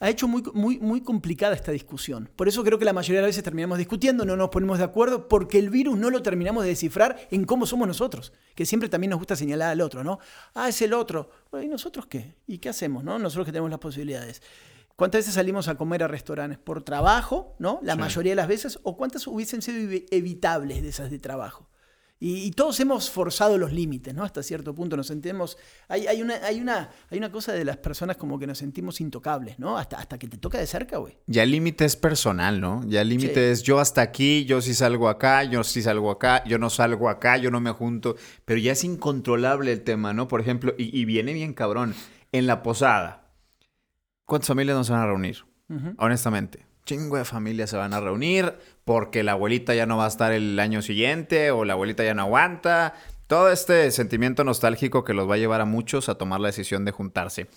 ha 0.00 0.08
hecho 0.10 0.28
muy, 0.28 0.42
muy, 0.54 0.78
muy 0.78 1.00
complicada 1.00 1.54
esta 1.54 1.72
discusión. 1.72 2.30
Por 2.36 2.46
eso 2.46 2.62
creo 2.62 2.78
que 2.78 2.84
la 2.84 2.92
mayoría 2.92 3.16
de 3.20 3.22
las 3.22 3.30
veces 3.30 3.42
terminamos 3.42 3.78
discutiendo, 3.78 4.24
no 4.24 4.36
nos 4.36 4.48
ponemos 4.50 4.78
de 4.78 4.84
acuerdo, 4.84 5.26
porque 5.28 5.58
el 5.58 5.70
virus 5.70 5.98
no 5.98 6.10
lo 6.10 6.22
terminamos 6.22 6.62
de 6.62 6.70
descifrar 6.70 7.16
en 7.32 7.44
cómo 7.44 7.66
somos 7.66 7.88
nosotros, 7.88 8.32
que 8.54 8.64
siempre 8.64 8.88
también 8.88 9.10
nos 9.10 9.18
gusta 9.18 9.34
señalar 9.34 9.70
al 9.70 9.80
otro, 9.80 10.04
¿no? 10.04 10.20
Ah, 10.54 10.68
es 10.68 10.80
el 10.82 10.92
otro. 10.92 11.30
Bueno, 11.50 11.66
¿Y 11.66 11.68
nosotros 11.68 12.06
qué? 12.06 12.36
¿Y 12.46 12.58
qué 12.58 12.68
hacemos, 12.68 13.02
no? 13.02 13.18
Nosotros 13.18 13.46
que 13.46 13.52
tenemos 13.52 13.70
las 13.70 13.80
posibilidades. 13.80 14.40
¿Cuántas 14.94 15.20
veces 15.20 15.34
salimos 15.34 15.68
a 15.68 15.76
comer 15.76 16.02
a 16.02 16.08
restaurantes? 16.08 16.58
¿Por 16.58 16.82
trabajo, 16.82 17.54
no? 17.58 17.78
La 17.82 17.94
Sí. 17.94 17.98
mayoría 18.00 18.32
de 18.32 18.36
las 18.36 18.48
veces. 18.48 18.78
¿O 18.82 18.96
cuántas 18.96 19.26
hubiesen 19.26 19.62
sido 19.62 19.78
evi- 19.78 20.06
evitables 20.10 20.82
de 20.82 20.88
esas 20.88 21.10
de 21.10 21.18
trabajo? 21.20 21.68
Y, 22.20 22.42
y 22.44 22.50
todos 22.50 22.80
hemos 22.80 23.10
forzado 23.10 23.58
los 23.58 23.72
límites, 23.72 24.12
¿no? 24.12 24.24
Hasta 24.24 24.42
cierto 24.42 24.74
punto 24.74 24.96
nos 24.96 25.06
sentimos... 25.06 25.56
Hay, 25.86 26.08
hay, 26.08 26.20
una, 26.20 26.34
hay, 26.44 26.60
una, 26.60 26.90
hay 27.10 27.18
una 27.18 27.30
cosa 27.30 27.52
de 27.52 27.64
las 27.64 27.76
personas 27.76 28.16
como 28.16 28.38
que 28.40 28.46
nos 28.48 28.58
sentimos 28.58 29.00
intocables, 29.00 29.58
¿no? 29.58 29.78
Hasta, 29.78 29.98
hasta 29.98 30.18
que 30.18 30.26
te 30.26 30.36
toca 30.36 30.58
de 30.58 30.66
cerca, 30.66 30.96
güey. 30.98 31.16
Ya 31.26 31.44
el 31.44 31.52
límite 31.52 31.84
es 31.84 31.94
personal, 31.94 32.60
¿no? 32.60 32.82
Ya 32.88 33.02
el 33.02 33.08
límite 33.08 33.34
Sí. 33.34 33.40
es 33.52 33.62
yo 33.62 33.78
hasta 33.78 34.02
aquí, 34.02 34.44
yo 34.46 34.60
sí 34.60 34.74
salgo 34.74 35.08
acá, 35.08 35.44
yo 35.44 35.62
sí 35.62 35.80
salgo 35.80 36.10
acá, 36.10 36.42
yo 36.44 36.58
no 36.58 36.70
salgo 36.70 37.08
acá, 37.08 37.36
yo 37.36 37.52
no 37.52 37.60
me 37.60 37.70
junto. 37.70 38.16
Pero 38.44 38.58
ya 38.58 38.72
es 38.72 38.82
incontrolable 38.82 39.70
el 39.72 39.82
tema, 39.82 40.12
¿no? 40.12 40.26
Por 40.26 40.40
ejemplo, 40.40 40.74
y, 40.76 40.98
y 40.98 41.04
viene 41.04 41.32
bien 41.32 41.54
cabrón. 41.54 41.94
En 42.32 42.46
la 42.46 42.62
posada, 42.62 43.30
¿cuántas 44.26 44.48
familias 44.48 44.76
nos 44.76 44.90
van 44.90 45.00
a 45.00 45.06
reunir? 45.06 45.44
Honestamente. 45.98 46.66
Chingo 46.88 47.18
de 47.18 47.26
familias 47.26 47.68
se 47.68 47.76
van 47.76 47.92
a 47.92 48.00
reunir 48.00 48.54
porque 48.86 49.22
la 49.22 49.32
abuelita 49.32 49.74
ya 49.74 49.84
no 49.84 49.98
va 49.98 50.06
a 50.06 50.08
estar 50.08 50.32
el 50.32 50.58
año 50.58 50.80
siguiente 50.80 51.50
o 51.50 51.66
la 51.66 51.74
abuelita 51.74 52.02
ya 52.02 52.14
no 52.14 52.22
aguanta. 52.22 52.94
Todo 53.26 53.50
este 53.50 53.90
sentimiento 53.90 54.42
nostálgico 54.42 55.04
que 55.04 55.12
los 55.12 55.28
va 55.28 55.34
a 55.34 55.36
llevar 55.36 55.60
a 55.60 55.66
muchos 55.66 56.08
a 56.08 56.14
tomar 56.14 56.40
la 56.40 56.48
decisión 56.48 56.86
de 56.86 56.92
juntarse. 56.92 57.48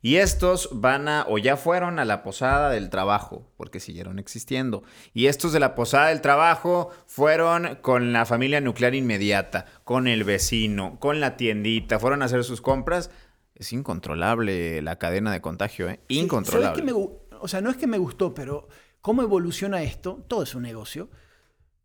Y 0.00 0.16
estos 0.16 0.70
van 0.72 1.06
a, 1.06 1.26
o 1.28 1.36
ya 1.36 1.58
fueron 1.58 1.98
a 1.98 2.06
la 2.06 2.22
posada 2.22 2.70
del 2.70 2.88
trabajo, 2.88 3.46
porque 3.58 3.78
siguieron 3.78 4.18
existiendo. 4.18 4.84
Y 5.12 5.26
estos 5.26 5.52
de 5.52 5.60
la 5.60 5.74
posada 5.74 6.08
del 6.08 6.22
trabajo 6.22 6.88
fueron 7.06 7.76
con 7.82 8.14
la 8.14 8.24
familia 8.24 8.62
nuclear 8.62 8.94
inmediata, 8.94 9.66
con 9.84 10.06
el 10.08 10.24
vecino, 10.24 10.96
con 10.98 11.20
la 11.20 11.36
tiendita, 11.36 11.98
fueron 11.98 12.22
a 12.22 12.24
hacer 12.24 12.42
sus 12.42 12.62
compras. 12.62 13.10
Es 13.54 13.74
incontrolable 13.74 14.80
la 14.80 14.96
cadena 14.96 15.30
de 15.30 15.42
contagio, 15.42 15.90
¿eh? 15.90 16.00
Incontrolable. 16.08 16.68
¿sabes 16.68 16.80
qué 16.80 16.86
me 16.86 16.92
o 17.40 17.48
sea, 17.48 17.60
no 17.60 17.70
es 17.70 17.76
que 17.76 17.86
me 17.86 17.98
gustó, 17.98 18.34
pero 18.34 18.68
cómo 19.00 19.22
evoluciona 19.22 19.82
esto, 19.82 20.24
todo 20.28 20.42
es 20.42 20.54
un 20.54 20.62
negocio, 20.62 21.08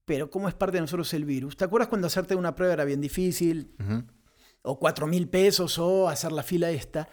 pero 0.06 0.30
cómo 0.30 0.48
es 0.50 0.54
parte 0.54 0.78
de 0.78 0.82
nosotros 0.82 1.14
el 1.14 1.26
virus. 1.26 1.56
¿Te 1.58 1.64
acuerdas 1.66 1.88
cuando 1.90 2.08
hacerte 2.08 2.36
una 2.36 2.56
prueba 2.56 2.74
era 2.74 2.86
bien 2.86 3.02
difícil? 3.02 3.76
O 4.62 4.80
cuatro 4.80 5.08
mil 5.08 5.28
pesos 5.30 5.78
o 5.80 6.10
hacer 6.10 6.32
la 6.32 6.44
fila 6.44 6.72
esta. 6.72 7.08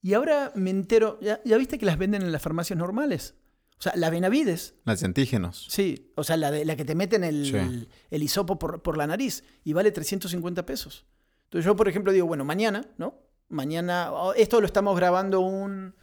Y 0.00 0.14
ahora 0.14 0.52
me 0.54 0.70
entero, 0.70 1.18
¿ya, 1.20 1.40
ya 1.44 1.56
viste 1.56 1.78
que 1.78 1.86
las 1.86 1.96
venden 1.98 2.22
en 2.22 2.32
las 2.32 2.42
farmacias 2.42 2.78
normales? 2.78 3.34
O 3.78 3.82
sea, 3.82 3.92
la 3.96 4.10
Benavides, 4.10 4.74
Las 4.84 5.00
de 5.00 5.06
antígenos. 5.06 5.66
sí, 5.68 6.12
o 6.16 6.22
sea, 6.24 6.36
la, 6.36 6.50
de, 6.52 6.64
la 6.64 6.76
que 6.76 6.84
te 6.84 6.94
meten 6.94 7.24
el, 7.24 7.46
Sí. 7.46 7.56
el, 7.56 7.88
el 8.10 8.22
hisopo 8.22 8.58
por, 8.58 8.80
por 8.82 8.96
la 8.96 9.06
nariz 9.08 9.42
y 9.64 9.72
vale 9.72 9.90
350 9.90 10.64
pesos. 10.66 11.04
Entonces 11.44 11.64
yo, 11.66 11.74
por 11.76 11.88
ejemplo, 11.88 12.12
digo, 12.12 12.26
bueno, 12.26 12.44
mañana, 12.44 12.86
¿no? 12.96 13.18
Mañana, 13.48 14.12
oh, 14.12 14.32
esto 14.34 14.60
lo 14.60 14.66
estamos 14.66 14.96
grabando 14.96 15.40
un, 15.40 15.94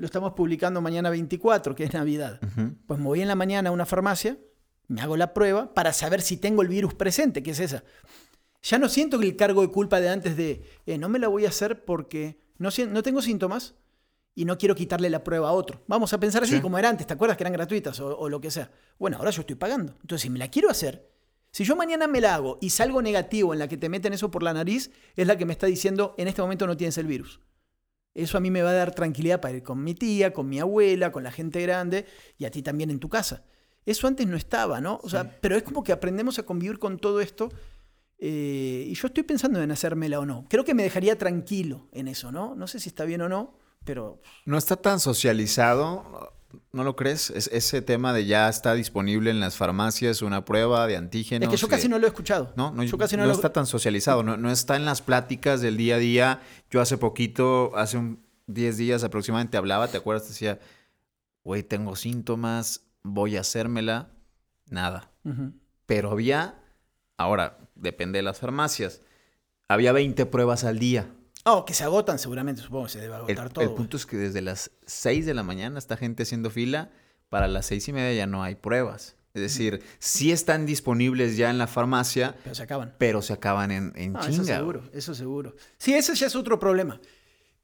lo 0.00 0.06
estamos 0.06 0.32
publicando 0.32 0.80
mañana 0.80 1.10
24, 1.10 1.74
que 1.74 1.84
es 1.84 1.92
Navidad. 1.92 2.40
Pues 2.86 2.98
me 2.98 3.04
voy 3.06 3.20
en 3.20 3.28
la 3.28 3.34
mañana 3.34 3.68
a 3.68 3.72
una 3.72 3.84
farmacia, 3.86 4.38
me 4.88 5.02
hago 5.02 5.16
la 5.16 5.34
prueba 5.34 5.72
para 5.74 5.92
saber 5.92 6.22
si 6.22 6.36
tengo 6.38 6.62
el 6.62 6.68
virus 6.68 6.94
presente, 6.94 7.42
que 7.42 7.50
es 7.52 7.60
esa. 7.60 7.84
Ya 8.62 8.78
no 8.78 8.88
siento 8.88 9.18
que 9.18 9.26
el 9.26 9.36
cargo 9.36 9.60
de 9.62 9.68
culpa 9.68 10.00
de 10.00 10.08
antes 10.08 10.36
de, 10.36 10.64
eh, 10.86 10.98
no 10.98 11.08
me 11.08 11.18
la 11.18 11.28
voy 11.28 11.44
a 11.44 11.50
hacer 11.50 11.84
porque 11.84 12.40
no, 12.58 12.70
no 12.88 13.02
tengo 13.02 13.20
síntomas 13.22 13.74
y 14.34 14.46
no 14.46 14.56
quiero 14.58 14.74
quitarle 14.74 15.10
la 15.10 15.22
prueba 15.22 15.50
a 15.50 15.52
otro. 15.52 15.82
Vamos 15.86 16.12
a 16.14 16.18
pensar 16.20 16.42
así 16.44 16.56
Sí. 16.56 16.60
como 16.60 16.78
era 16.78 16.88
antes, 16.88 17.06
¿te 17.06 17.12
acuerdas 17.12 17.36
que 17.36 17.42
eran 17.42 17.52
gratuitas 17.52 18.00
o, 18.00 18.18
o 18.18 18.28
lo 18.30 18.40
que 18.40 18.50
sea? 18.50 18.70
Bueno, 18.98 19.18
ahora 19.18 19.30
yo 19.30 19.40
estoy 19.42 19.56
pagando. 19.56 19.92
Entonces, 20.00 20.22
si 20.22 20.30
me 20.30 20.38
la 20.38 20.48
quiero 20.48 20.70
hacer, 20.70 21.10
si 21.52 21.64
yo 21.64 21.76
mañana 21.76 22.06
me 22.06 22.20
la 22.22 22.34
hago 22.36 22.56
y 22.62 22.70
salgo 22.70 23.02
negativo 23.02 23.52
en 23.52 23.58
la 23.58 23.68
que 23.68 23.76
te 23.76 23.88
meten 23.90 24.12
eso 24.14 24.30
por 24.30 24.42
la 24.42 24.54
nariz, 24.54 24.90
es 25.16 25.26
la 25.26 25.36
que 25.36 25.44
me 25.44 25.52
está 25.52 25.66
diciendo, 25.66 26.14
en 26.16 26.26
este 26.28 26.40
momento 26.42 26.66
no 26.66 26.76
tienes 26.76 26.96
el 26.98 27.06
virus. 27.06 27.40
Eso 28.14 28.38
a 28.38 28.40
mí 28.40 28.50
me 28.50 28.62
va 28.62 28.70
a 28.70 28.74
dar 28.74 28.94
tranquilidad 28.94 29.40
para 29.40 29.56
ir 29.56 29.62
con 29.62 29.82
mi 29.82 29.94
tía, 29.94 30.32
con 30.32 30.48
mi 30.48 30.58
abuela, 30.58 31.12
con 31.12 31.22
la 31.22 31.30
gente 31.30 31.60
grande 31.62 32.06
y 32.38 32.44
a 32.44 32.50
ti 32.50 32.62
también 32.62 32.90
en 32.90 32.98
tu 32.98 33.08
casa. 33.08 33.44
Eso 33.86 34.06
antes 34.06 34.26
no 34.26 34.36
estaba, 34.36 34.80
¿no? 34.80 35.00
O 35.02 35.08
sea, 35.08 35.38
pero 35.40 35.56
es 35.56 35.62
como 35.62 35.82
que 35.82 35.92
aprendemos 35.92 36.38
a 36.38 36.42
convivir 36.42 36.78
con 36.78 36.98
todo 36.98 37.20
esto 37.20 37.50
eh, 38.18 38.84
y 38.86 38.94
yo 38.94 39.06
estoy 39.06 39.22
pensando 39.22 39.62
en 39.62 39.70
hacérmela 39.70 40.20
o 40.20 40.26
no. 40.26 40.46
Creo 40.48 40.64
que 40.64 40.74
me 40.74 40.82
dejaría 40.82 41.16
tranquilo 41.16 41.88
en 41.92 42.08
eso, 42.08 42.30
¿no? 42.30 42.54
No 42.54 42.66
sé 42.66 42.78
si 42.78 42.90
está 42.90 43.04
bien 43.04 43.22
o 43.22 43.28
no, 43.28 43.54
pero 43.84 44.20
No 44.44 44.58
está 44.58 44.76
tan 44.76 45.00
socializado, 45.00 46.34
¿no 46.72 46.84
lo 46.84 46.96
crees? 46.96 47.30
Es, 47.30 47.48
ese 47.52 47.82
tema 47.82 48.12
de 48.12 48.26
ya 48.26 48.48
está 48.48 48.74
disponible 48.74 49.30
en 49.30 49.40
las 49.40 49.56
farmacias 49.56 50.22
una 50.22 50.44
prueba 50.44 50.86
de 50.86 50.96
antígenos. 50.96 51.48
es 51.48 51.50
que 51.50 51.60
yo 51.60 51.68
casi 51.68 51.88
no 51.88 51.98
lo 51.98 52.06
he 52.06 52.08
escuchado. 52.08 52.52
No, 52.56 52.72
no, 52.72 52.82
yo 52.82 52.98
casi 52.98 53.16
no 53.16 53.26
lo 53.26 53.32
está 53.32 53.52
tan 53.52 53.66
socializado, 53.66 54.22
no, 54.22 54.36
no 54.36 54.50
está 54.50 54.76
en 54.76 54.84
las 54.84 55.02
pláticas 55.02 55.60
del 55.60 55.76
día 55.76 55.96
a 55.96 55.98
día. 55.98 56.42
Yo 56.70 56.80
hace 56.80 56.98
poquito, 56.98 57.72
hace 57.76 57.98
un 57.98 58.22
10 58.46 58.76
días 58.76 59.04
aproximadamente, 59.04 59.56
hablaba, 59.56 59.88
¿te 59.88 59.96
acuerdas? 59.96 60.28
Decía, 60.28 60.58
güey, 61.44 61.62
tengo 61.62 61.96
síntomas, 61.96 62.82
voy 63.02 63.36
a 63.36 63.40
hacérmela. 63.40 64.10
Nada. 64.68 65.10
Pero 65.86 66.12
había, 66.12 66.62
ahora, 67.16 67.58
depende 67.74 68.18
de 68.18 68.22
las 68.22 68.38
farmacias. 68.38 69.02
había 69.68 69.92
20 69.92 70.26
pruebas 70.26 70.64
al 70.64 70.78
día. 70.78 71.08
Oh, 71.52 71.64
que 71.64 71.74
se 71.74 71.84
agotan 71.84 72.18
seguramente, 72.18 72.62
supongo 72.62 72.84
que 72.86 72.92
se 72.92 72.98
debe 73.00 73.14
El, 73.16 73.20
agotar 73.22 73.46
el 73.46 73.52
todo. 73.52 73.74
punto 73.74 73.96
es 73.96 74.06
que 74.06 74.16
desde 74.16 74.40
las 74.40 74.70
6 74.86 75.26
de 75.26 75.34
la 75.34 75.42
mañana 75.42 75.78
está 75.78 75.96
gente 75.96 76.22
haciendo 76.22 76.50
fila, 76.50 76.90
para 77.28 77.46
las 77.48 77.66
seis 77.66 77.86
y 77.88 77.92
media 77.92 78.12
ya 78.12 78.26
no 78.26 78.42
hay 78.42 78.54
pruebas. 78.56 79.16
Es 79.34 79.42
decir, 79.42 79.82
sí 80.00 80.32
están 80.32 80.66
disponibles 80.66 81.36
ya 81.36 81.50
en 81.50 81.58
la 81.58 81.68
farmacia, 81.68 82.34
Pero 82.42 82.54
se 82.56 82.62
acaban. 82.64 82.94
pero 82.98 83.22
se 83.22 83.32
acaban 83.32 83.70
en, 83.70 83.92
en 83.94 84.12
No, 84.14 84.20
chinga. 84.20 84.34
eso 84.34 84.44
seguro, 84.44 84.90
eso 84.92 85.14
seguro. 85.14 85.54
Sí, 85.78 85.94
ese 85.94 86.14
ya 86.16 86.26
es 86.26 86.34
otro 86.34 86.58
problema. 86.58 87.00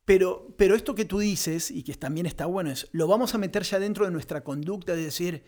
Pero, 0.05 0.55
pero 0.57 0.77
esto 0.77 0.95
que 0.95 1.05
tú 1.05 1.19
dices, 1.19 1.73
y 1.73 1.83
que 1.83 1.95
también 1.95 2.27
está 2.27 2.47
bueno, 2.47 2.71
es, 2.71 2.89
lo 2.93 3.09
vamos 3.09 3.35
a 3.35 3.39
meter 3.39 3.65
ya 3.65 3.81
dentro 3.81 4.05
de 4.05 4.13
nuestra 4.13 4.45
conducta 4.45 4.95
de 4.95 5.03
decir, 5.03 5.43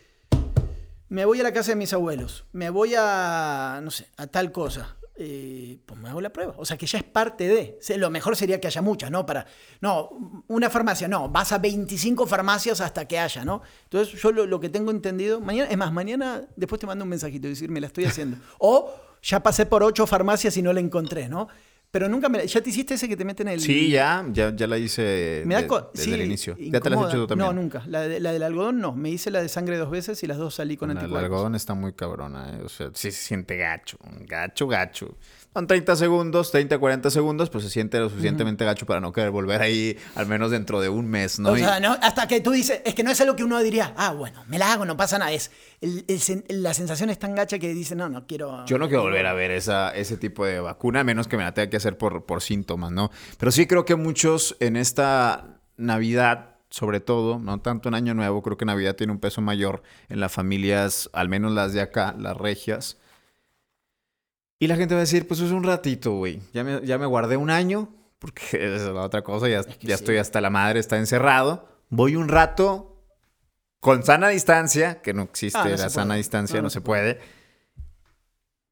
me 1.08 1.24
voy 1.24 1.38
a 1.40 1.44
la 1.44 1.52
casa 1.52 1.70
de 1.70 1.76
mis 1.76 1.92
abuelos, 1.92 2.44
me 2.52 2.68
voy 2.70 2.94
a, 2.98 3.80
no 3.82 3.92
sé, 3.92 4.08
a 4.16 4.26
tal 4.26 4.50
cosa, 4.50 4.96
eh, 5.20 5.78
pues 5.84 6.00
me 6.00 6.08
hago 6.08 6.20
la 6.20 6.30
prueba. 6.30 6.54
O 6.58 6.64
sea, 6.64 6.76
que 6.76 6.86
ya 6.86 6.98
es 6.98 7.04
parte 7.04 7.48
de. 7.48 7.98
Lo 7.98 8.08
mejor 8.08 8.36
sería 8.36 8.60
que 8.60 8.68
haya 8.68 8.80
muchas, 8.80 9.10
¿no? 9.10 9.26
Para, 9.26 9.46
no, 9.80 10.10
una 10.46 10.70
farmacia, 10.70 11.08
no, 11.08 11.28
vas 11.28 11.50
a 11.50 11.58
25 11.58 12.26
farmacias 12.26 12.80
hasta 12.80 13.08
que 13.08 13.18
haya, 13.18 13.44
¿no? 13.44 13.62
Entonces, 13.84 14.20
yo 14.20 14.30
lo, 14.30 14.46
lo 14.46 14.60
que 14.60 14.68
tengo 14.68 14.92
entendido, 14.92 15.40
mañana, 15.40 15.68
es 15.70 15.76
más, 15.76 15.92
mañana 15.92 16.46
después 16.54 16.80
te 16.80 16.86
mando 16.86 17.04
un 17.04 17.10
mensajito 17.10 17.48
y 17.48 17.50
decir, 17.50 17.68
me 17.68 17.80
la 17.80 17.88
estoy 17.88 18.04
haciendo. 18.04 18.36
O 18.58 18.94
ya 19.22 19.42
pasé 19.42 19.66
por 19.66 19.82
ocho 19.82 20.06
farmacias 20.06 20.56
y 20.56 20.62
no 20.62 20.72
la 20.72 20.80
encontré, 20.80 21.28
¿no? 21.28 21.48
Pero 21.90 22.06
nunca 22.08 22.28
me 22.28 22.36
la- 22.38 22.44
¿Ya 22.44 22.60
te 22.60 22.68
hiciste 22.68 22.94
ese 22.94 23.08
que 23.08 23.16
te 23.16 23.24
meten 23.24 23.48
el. 23.48 23.60
Sí, 23.60 23.88
ya, 23.88 24.22
ya, 24.30 24.54
ya 24.54 24.66
la 24.66 24.76
hice 24.76 25.42
Me 25.46 25.54
da 25.54 25.62
de- 25.62 25.68
desde 25.94 26.04
sí, 26.04 26.12
el 26.12 26.20
inicio. 26.22 26.54
¿Ya 26.58 26.80
te 26.80 26.90
la 26.90 26.96
has 27.00 27.08
hecho 27.08 27.20
tú 27.22 27.26
también? 27.28 27.46
No, 27.54 27.62
nunca. 27.62 27.82
La, 27.86 28.02
de- 28.02 28.20
la 28.20 28.32
del 28.32 28.42
algodón 28.42 28.78
no. 28.80 28.94
Me 28.94 29.08
hice 29.08 29.30
la 29.30 29.40
de 29.40 29.48
sangre 29.48 29.78
dos 29.78 29.90
veces 29.90 30.22
y 30.22 30.26
las 30.26 30.36
dos 30.36 30.54
salí 30.54 30.76
con 30.76 30.88
La- 30.88 30.92
El 30.92 30.98
anticuerpos. 30.98 31.24
algodón 31.30 31.54
está 31.54 31.72
muy 31.72 31.94
cabrona, 31.94 32.56
¿eh? 32.58 32.62
O 32.62 32.68
sea, 32.68 32.90
sí 32.92 33.10
se 33.10 33.22
siente 33.22 33.56
gacho, 33.56 33.96
gacho, 34.26 34.66
gacho. 34.68 35.16
Son 35.54 35.66
30 35.66 35.96
segundos, 35.96 36.52
30, 36.52 36.78
40 36.78 37.10
segundos, 37.10 37.50
pues 37.50 37.64
se 37.64 37.70
siente 37.70 37.98
lo 37.98 38.08
suficientemente 38.10 38.64
gacho 38.64 38.86
para 38.86 39.00
no 39.00 39.12
querer 39.12 39.30
volver 39.30 39.60
ahí 39.60 39.96
al 40.14 40.26
menos 40.26 40.50
dentro 40.52 40.80
de 40.80 40.88
un 40.88 41.08
mes, 41.08 41.38
¿no? 41.40 41.50
O 41.50 41.56
sea, 41.56 41.80
no, 41.80 41.96
hasta 42.00 42.28
que 42.28 42.40
tú 42.40 42.52
dices, 42.52 42.80
es 42.84 42.94
que 42.94 43.02
no 43.02 43.10
es 43.10 43.20
algo 43.20 43.34
que 43.34 43.42
uno 43.42 43.58
diría, 43.60 43.92
ah, 43.96 44.12
bueno, 44.12 44.44
me 44.46 44.58
la 44.58 44.72
hago, 44.72 44.84
no 44.84 44.96
pasa 44.96 45.18
nada. 45.18 45.32
Es, 45.32 45.50
el- 45.80 46.04
el 46.06 46.18
sen- 46.20 46.44
la 46.48 46.74
sensación 46.74 47.10
es 47.10 47.18
tan 47.18 47.34
gacha 47.34 47.58
que 47.58 47.74
dice, 47.74 47.96
no, 47.96 48.08
no 48.08 48.26
quiero. 48.26 48.64
Yo 48.66 48.78
no 48.78 48.86
quiero 48.88 49.02
volver 49.02 49.26
a 49.26 49.32
ver 49.32 49.50
esa, 49.50 49.90
ese 49.96 50.16
tipo 50.16 50.44
de 50.44 50.60
vacuna, 50.60 51.00
a 51.00 51.04
menos 51.04 51.26
que 51.26 51.36
me 51.36 51.42
la 51.42 51.54
tenga 51.54 51.70
que 51.70 51.78
hacer 51.78 51.98
por, 51.98 52.24
por 52.24 52.40
síntomas, 52.40 52.92
¿no? 52.92 53.10
Pero 53.38 53.50
sí 53.50 53.66
creo 53.66 53.84
que 53.84 53.96
muchos 53.96 54.54
en 54.60 54.76
esta 54.76 55.58
Navidad, 55.76 56.56
sobre 56.70 57.00
todo, 57.00 57.38
no 57.40 57.60
tanto 57.60 57.88
en 57.88 57.94
Año 57.94 58.14
Nuevo, 58.14 58.42
creo 58.42 58.56
que 58.58 58.64
Navidad 58.66 58.94
tiene 58.94 59.12
un 59.12 59.18
peso 59.18 59.40
mayor 59.40 59.82
en 60.08 60.20
las 60.20 60.30
familias, 60.30 61.08
al 61.14 61.28
menos 61.28 61.52
las 61.52 61.72
de 61.72 61.80
acá, 61.80 62.14
las 62.18 62.36
regias. 62.36 62.98
Y 64.58 64.66
la 64.66 64.76
gente 64.76 64.94
va 64.94 65.00
a 65.00 65.04
decir, 65.04 65.26
pues 65.28 65.40
es 65.40 65.50
un 65.52 65.62
ratito, 65.62 66.12
güey. 66.16 66.40
Ya 66.52 66.64
me, 66.64 66.84
ya 66.84 66.98
me 66.98 67.06
guardé 67.06 67.36
un 67.36 67.50
año, 67.50 67.94
porque 68.18 68.46
es 68.74 68.82
la 68.82 69.02
otra 69.02 69.22
cosa, 69.22 69.48
ya, 69.48 69.62
que 69.64 69.86
ya 69.86 69.96
sí. 69.96 70.02
estoy 70.02 70.16
hasta 70.16 70.40
la 70.40 70.50
madre, 70.50 70.80
está 70.80 70.96
encerrado. 70.98 71.68
Voy 71.90 72.16
un 72.16 72.28
rato 72.28 73.04
con 73.80 74.02
sana 74.02 74.28
distancia, 74.28 75.00
que 75.02 75.14
no 75.14 75.22
existe 75.22 75.58
Ah, 75.58 75.64
no 75.64 75.70
la 75.70 75.88
sana 75.88 76.06
puede. 76.08 76.18
distancia, 76.18 76.56
No, 76.56 76.62
no, 76.62 76.66
no 76.66 76.70
se 76.70 76.80
puede. 76.80 77.14
puede. 77.14 77.38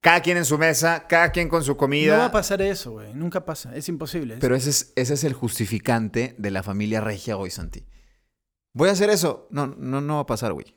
Cada 0.01 0.21
quien 0.21 0.37
en 0.37 0.45
su 0.45 0.57
mesa, 0.59 1.07
cada 1.09 1.31
quien 1.33 1.49
con 1.49 1.65
su 1.65 1.73
No 1.73 1.77
comida. 1.79 2.19
va 2.19 2.25
a 2.27 2.33
pasar 2.33 2.63
eso, 2.63 2.93
güey. 2.93 3.13
Nunca 3.15 3.45
pasa. 3.45 3.75
Es 3.75 3.89
imposible. 3.89 4.37
pero 4.41 4.55
ese 4.55 4.71
es, 4.71 4.93
ese 4.95 5.15
es 5.15 5.25
el 5.25 5.33
justificante 5.33 6.35
de 6.39 6.51
la 6.51 6.63
familia 6.63 7.01
regia 7.01 7.37
hoy, 7.37 7.51
Santi. 7.51 7.87
Voy 8.73 8.89
a 8.89 8.93
hacer 8.93 9.11
eso. 9.11 9.49
No, 9.51 9.67
no, 9.67 10.01
no 10.01 10.17
va 10.17 10.21
a 10.21 10.27
pasar, 10.27 10.53
güey. 10.53 10.77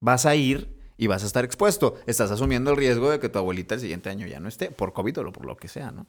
Vas 0.00 0.26
a 0.26 0.34
ir 0.34 0.79
y 1.00 1.06
vas 1.06 1.22
a 1.24 1.26
estar 1.26 1.44
expuesto. 1.44 1.94
Estás 2.06 2.30
asumiendo 2.30 2.70
el 2.70 2.76
riesgo 2.76 3.10
de 3.10 3.18
que 3.18 3.28
tu 3.28 3.38
abuelita 3.38 3.74
el 3.74 3.80
siguiente 3.80 4.10
año 4.10 4.26
ya 4.26 4.38
no 4.38 4.48
esté, 4.48 4.70
por 4.70 4.92
COVID 4.92 5.18
o 5.20 5.32
por 5.32 5.46
lo 5.46 5.56
que 5.56 5.66
sea, 5.66 5.90
¿no? 5.90 6.06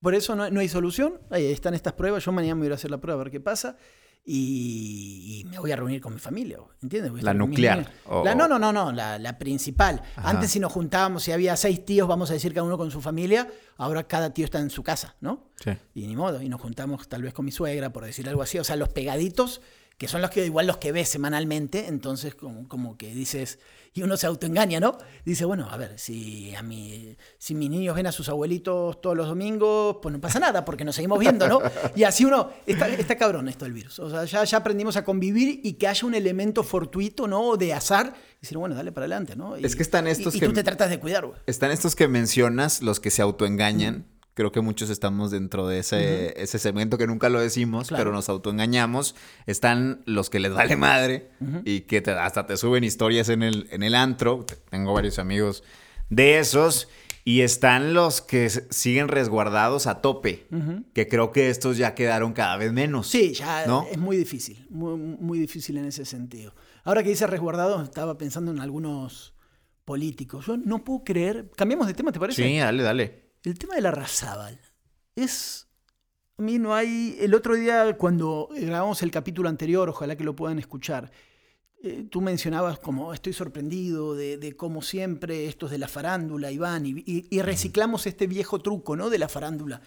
Por 0.00 0.14
eso 0.14 0.36
no, 0.36 0.48
no 0.50 0.60
hay 0.60 0.68
solución. 0.68 1.20
Ahí 1.30 1.46
están 1.46 1.74
estas 1.74 1.92
pruebas. 1.94 2.24
Yo 2.24 2.30
mañana 2.32 2.54
me 2.54 2.60
voy 2.60 2.66
a 2.66 2.68
ir 2.68 2.72
a 2.72 2.76
hacer 2.76 2.90
la 2.92 2.98
prueba 2.98 3.20
a 3.20 3.24
ver 3.24 3.32
qué 3.32 3.40
pasa. 3.40 3.76
Y, 4.24 5.40
y 5.40 5.44
me 5.48 5.58
voy 5.58 5.72
a 5.72 5.76
reunir 5.76 6.00
con 6.00 6.12
mi 6.12 6.20
familia, 6.20 6.58
¿entiendes? 6.82 7.22
La 7.22 7.32
nuclear, 7.34 7.90
o- 8.06 8.22
La- 8.24 8.34
no, 8.34 8.46
no, 8.46 8.58
no, 8.58 8.72
no, 8.72 8.92
la, 8.92 9.18
la 9.18 9.38
principal. 9.38 10.02
Ajá. 10.16 10.30
Antes 10.30 10.50
si 10.50 10.60
nos 10.60 10.70
juntábamos, 10.72 11.22
si 11.22 11.32
había 11.32 11.56
seis 11.56 11.84
tíos, 11.84 12.06
vamos 12.06 12.30
a 12.30 12.34
decir 12.34 12.52
cada 12.52 12.64
uno 12.66 12.76
con 12.76 12.90
su 12.90 13.00
familia, 13.00 13.48
ahora 13.78 14.04
cada 14.06 14.34
tío 14.34 14.44
está 14.44 14.58
en 14.60 14.70
su 14.70 14.82
casa, 14.82 15.16
¿no? 15.20 15.48
Sí. 15.64 15.70
Y 15.94 16.06
ni 16.06 16.14
modo, 16.14 16.42
y 16.42 16.48
nos 16.48 16.60
juntamos 16.60 17.08
tal 17.08 17.22
vez 17.22 17.32
con 17.32 17.44
mi 17.46 17.50
suegra, 17.52 17.90
por 17.92 18.04
decir 18.04 18.28
algo 18.28 18.42
así. 18.42 18.58
O 18.58 18.64
sea, 18.64 18.76
los 18.76 18.90
pegaditos, 18.90 19.60
que 19.98 20.06
son 20.08 20.22
los 20.22 20.30
que 20.30 20.46
igual 20.46 20.66
los 20.66 20.76
que 20.78 20.92
ves 20.92 21.08
semanalmente, 21.08 21.86
entonces 21.88 22.34
como, 22.36 22.68
como 22.68 22.96
que 22.96 23.12
dices, 23.12 23.58
y 23.94 24.02
uno 24.04 24.16
se 24.16 24.26
autoengaña, 24.28 24.78
¿no? 24.78 24.96
Dice, 25.24 25.44
bueno, 25.44 25.68
a 25.68 25.76
ver, 25.76 25.98
si 25.98 26.54
a 26.54 26.62
mí, 26.62 27.16
si 27.36 27.54
mis 27.56 27.68
niños 27.68 27.96
ven 27.96 28.06
a 28.06 28.12
sus 28.12 28.28
abuelitos 28.28 29.00
todos 29.00 29.16
los 29.16 29.26
domingos, 29.26 29.96
pues 30.00 30.12
no 30.12 30.20
pasa 30.20 30.38
nada, 30.38 30.64
porque 30.64 30.84
nos 30.84 30.94
seguimos 30.94 31.18
viendo, 31.18 31.48
¿no? 31.48 31.60
Y 31.96 32.04
así 32.04 32.24
uno, 32.24 32.50
está, 32.64 32.86
está 32.88 33.16
cabrón 33.16 33.48
esto 33.48 33.64
del 33.64 33.74
virus. 33.74 33.98
O 33.98 34.08
sea, 34.08 34.24
ya, 34.24 34.44
ya 34.44 34.58
aprendimos 34.58 34.96
a 34.96 35.02
convivir 35.04 35.60
y 35.64 35.72
que 35.72 35.88
haya 35.88 36.06
un 36.06 36.14
elemento 36.14 36.62
fortuito, 36.62 37.26
¿no? 37.26 37.56
De 37.56 37.74
azar, 37.74 38.14
y 38.36 38.40
decir, 38.42 38.56
bueno, 38.56 38.76
dale 38.76 38.92
para 38.92 39.06
adelante, 39.06 39.34
¿no? 39.34 39.58
Y- 39.58 39.64
Es 39.66 39.74
que 39.74 39.82
están 39.82 40.06
estos 40.06 40.32
y, 40.34 40.36
y 40.36 40.40
que- 40.40 40.46
tú 40.46 40.52
te 40.52 40.62
tratas 40.62 40.90
de 40.90 41.00
cuidar, 41.00 41.26
güey. 41.26 41.40
Están 41.46 41.72
estos 41.72 41.96
que 41.96 42.06
mencionas, 42.06 42.82
los 42.82 43.00
que 43.00 43.10
se 43.10 43.20
autoengañan. 43.22 44.06
Creo 44.38 44.52
que 44.52 44.60
muchos 44.60 44.88
estamos 44.88 45.32
dentro 45.32 45.66
de 45.66 45.80
ese, 45.80 46.40
ese 46.40 46.60
segmento 46.60 46.96
que 46.96 47.08
nunca 47.08 47.28
lo 47.28 47.40
decimos, 47.40 47.88
Claro. 47.88 48.04
pero 48.04 48.12
nos 48.14 48.28
autoengañamos. 48.28 49.16
Están 49.46 50.00
los 50.06 50.30
que 50.30 50.38
les 50.38 50.52
vale 50.54 50.76
madre 50.76 51.30
y 51.64 51.80
que 51.80 52.00
te- 52.00 52.12
hasta 52.12 52.46
te 52.46 52.56
suben 52.56 52.84
historias 52.84 53.28
en 53.30 53.42
el, 53.42 53.66
en 53.72 53.82
el 53.82 53.96
antro. 53.96 54.46
Tengo 54.70 54.94
varios 54.94 55.18
amigos 55.18 55.64
de 56.08 56.38
esos. 56.38 56.86
Y 57.24 57.40
están 57.42 57.94
los 57.94 58.22
que 58.22 58.48
siguen 58.48 59.08
resguardados 59.08 59.86
a 59.88 60.00
tope, 60.00 60.46
que 60.94 61.08
creo 61.08 61.32
que 61.32 61.50
estos 61.50 61.76
ya 61.76 61.94
quedaron 61.96 62.32
cada 62.32 62.56
vez 62.56 62.72
menos. 62.72 63.08
Sí, 63.08 63.34
ya 63.34 63.66
¿no? 63.66 63.86
es 63.90 63.98
muy 63.98 64.16
difícil, 64.16 64.64
muy, 64.70 64.96
muy 64.96 65.38
difícil 65.40 65.76
en 65.78 65.84
ese 65.86 66.04
sentido. 66.04 66.54
Ahora 66.84 67.02
que 67.02 67.08
dice 67.10 67.26
resguardado, 67.26 67.82
estaba 67.82 68.16
pensando 68.16 68.50
en 68.52 68.60
algunos 68.60 69.34
políticos. 69.84 70.46
Yo 70.46 70.56
no 70.56 70.84
puedo 70.84 71.02
creer. 71.04 71.50
Cambiamos 71.56 71.86
de 71.86 71.92
tema, 71.94 72.12
¿te 72.12 72.20
parece? 72.20 72.42
Sí, 72.46 72.56
dale, 72.58 72.82
dale. 72.82 73.27
El 73.44 73.58
tema 73.58 73.74
de 73.76 73.80
la 73.82 73.90
Razábal 73.90 74.60
es. 75.16 75.66
A 76.38 76.42
mí 76.42 76.58
no 76.58 76.74
hay. 76.74 77.16
El 77.20 77.34
otro 77.34 77.54
día, 77.54 77.96
cuando 77.96 78.48
grabamos 78.52 79.02
el 79.02 79.10
capítulo 79.10 79.48
anterior, 79.48 79.88
ojalá 79.88 80.16
que 80.16 80.24
lo 80.24 80.36
puedan 80.36 80.58
escuchar, 80.58 81.10
eh, 81.82 82.06
tú 82.10 82.20
mencionabas 82.20 82.78
como 82.78 83.12
estoy 83.12 83.32
sorprendido 83.32 84.14
de, 84.14 84.54
cómo 84.56 84.82
siempre 84.82 85.46
estos 85.46 85.70
de 85.70 85.78
la 85.78 85.88
farándula, 85.88 86.50
Iván, 86.50 86.86
y, 86.86 86.90
y- 87.06 87.26
y 87.30 87.42
reciclamos 87.42 88.06
este 88.06 88.26
viejo 88.26 88.60
truco, 88.60 88.96
¿no? 88.96 89.10
De 89.10 89.18
la 89.18 89.28
farándula. 89.28 89.80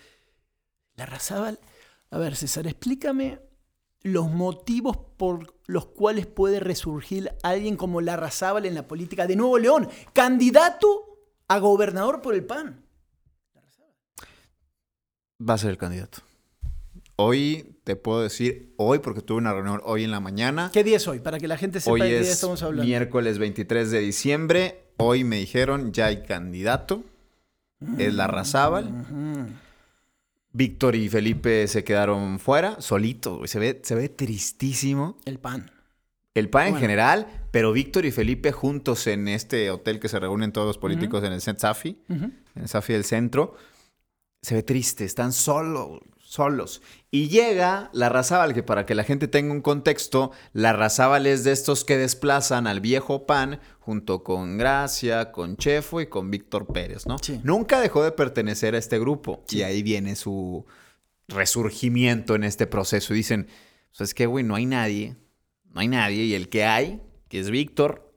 La 0.95 1.05
Razábal. 1.05 1.59
A 2.09 2.17
ver, 2.17 2.35
César, 2.35 2.67
explícame 2.67 3.39
los 4.03 4.29
motivos 4.31 4.97
por 5.17 5.53
los 5.67 5.85
cuales 5.85 6.25
puede 6.25 6.59
resurgir 6.59 7.31
alguien 7.43 7.77
como 7.77 8.01
la 8.01 8.17
Razábal 8.17 8.65
en 8.65 8.75
la 8.75 8.87
política 8.87 9.27
de 9.27 9.35
Nuevo 9.37 9.57
León, 9.57 9.87
candidato 10.11 11.19
a 11.47 11.59
gobernador 11.59 12.21
por 12.21 12.33
el 12.33 12.43
PAN. 12.45 12.85
Va 15.41 15.55
a 15.55 15.57
ser 15.57 15.71
el 15.71 15.77
candidato. 15.77 16.19
Hoy 17.15 17.75
te 17.83 17.95
puedo 17.95 18.21
decir, 18.21 18.73
hoy, 18.77 18.99
porque 18.99 19.21
tuve 19.21 19.39
una 19.39 19.53
reunión 19.53 19.81
hoy 19.83 20.03
en 20.03 20.11
la 20.11 20.19
mañana. 20.19 20.69
¿Qué 20.73 20.83
día 20.83 20.97
es 20.97 21.07
hoy? 21.07 21.19
Para 21.19 21.39
que 21.39 21.47
la 21.47 21.57
gente 21.57 21.79
sepa 21.79 21.93
Hoy 21.93 22.01
de 22.01 22.07
qué 22.07 22.13
día 22.13 22.21
es 22.21 22.29
estamos 22.29 22.61
hablando. 22.63 22.83
miércoles 22.83 23.37
23 23.37 23.91
de 23.91 23.99
diciembre. 23.99 24.83
Hoy 24.97 25.23
me 25.23 25.37
dijeron, 25.37 25.93
ya 25.93 26.07
hay 26.07 26.23
candidato. 26.23 27.03
Es 27.97 28.13
la 28.13 28.27
Razábal. 28.27 28.91
Víctor 30.53 30.95
y 30.95 31.09
Felipe 31.09 31.67
se 31.67 31.83
quedaron 31.83 32.39
fuera, 32.39 32.79
solitos. 32.81 33.49
Se 33.49 33.57
ve, 33.57 33.79
se 33.83 33.95
ve 33.95 34.09
tristísimo. 34.09 35.17
El 35.25 35.39
PAN. 35.39 35.71
El 36.33 36.49
PAN 36.49 36.67
en 36.67 36.77
general, 36.77 37.27
pero 37.51 37.71
Víctor 37.73 38.05
y 38.05 38.11
Felipe 38.11 38.51
juntos 38.51 39.07
en 39.07 39.27
este 39.27 39.69
hotel 39.71 39.99
que 39.99 40.07
se 40.07 40.19
reúnen 40.19 40.51
todos 40.51 40.67
los 40.67 40.77
políticos 40.77 41.23
en 41.23 41.33
el 41.33 41.41
Safi, 41.41 41.97
en 42.09 42.33
el 42.55 42.67
Safi 42.67 42.93
del 42.93 43.03
centro. 43.03 43.55
Se 44.41 44.55
ve 44.55 44.63
triste, 44.63 45.05
están 45.05 45.33
solos, 45.33 45.99
solos. 46.19 46.81
Y 47.11 47.27
llega 47.27 47.89
la 47.93 48.09
Razábal, 48.09 48.53
que 48.53 48.63
para 48.63 48.85
que 48.85 48.95
la 48.95 49.03
gente 49.03 49.27
tenga 49.27 49.53
un 49.53 49.61
contexto, 49.61 50.31
la 50.53 50.73
Razábal 50.73 51.27
es 51.27 51.43
de 51.43 51.51
estos 51.51 51.85
que 51.85 51.97
desplazan 51.97 52.65
al 52.65 52.79
viejo 52.79 53.27
PAN 53.27 53.59
junto 53.79 54.23
con 54.23 54.57
Gracia, 54.57 55.31
con 55.31 55.57
Chefo 55.57 56.01
y 56.01 56.07
con 56.07 56.31
Víctor 56.31 56.65
Pérez, 56.67 57.05
¿no? 57.05 57.17
Sí. 57.19 57.39
Nunca 57.43 57.81
dejó 57.81 58.03
de 58.03 58.13
pertenecer 58.13 58.73
a 58.73 58.79
este 58.79 58.97
grupo. 58.97 59.43
Sí. 59.47 59.59
Y 59.59 59.63
ahí 59.63 59.83
viene 59.83 60.15
su 60.15 60.65
resurgimiento 61.27 62.33
en 62.33 62.43
este 62.43 62.65
proceso. 62.65 63.13
Y 63.13 63.17
dicen, 63.17 63.47
pues 63.89 64.09
es 64.09 64.13
que, 64.15 64.25
güey, 64.25 64.43
no 64.43 64.55
hay 64.55 64.65
nadie, 64.65 65.17
no 65.69 65.81
hay 65.81 65.87
nadie. 65.87 66.23
Y 66.23 66.33
el 66.33 66.49
que 66.49 66.65
hay, 66.65 67.01
que 67.27 67.39
es 67.39 67.51
Víctor, 67.51 68.10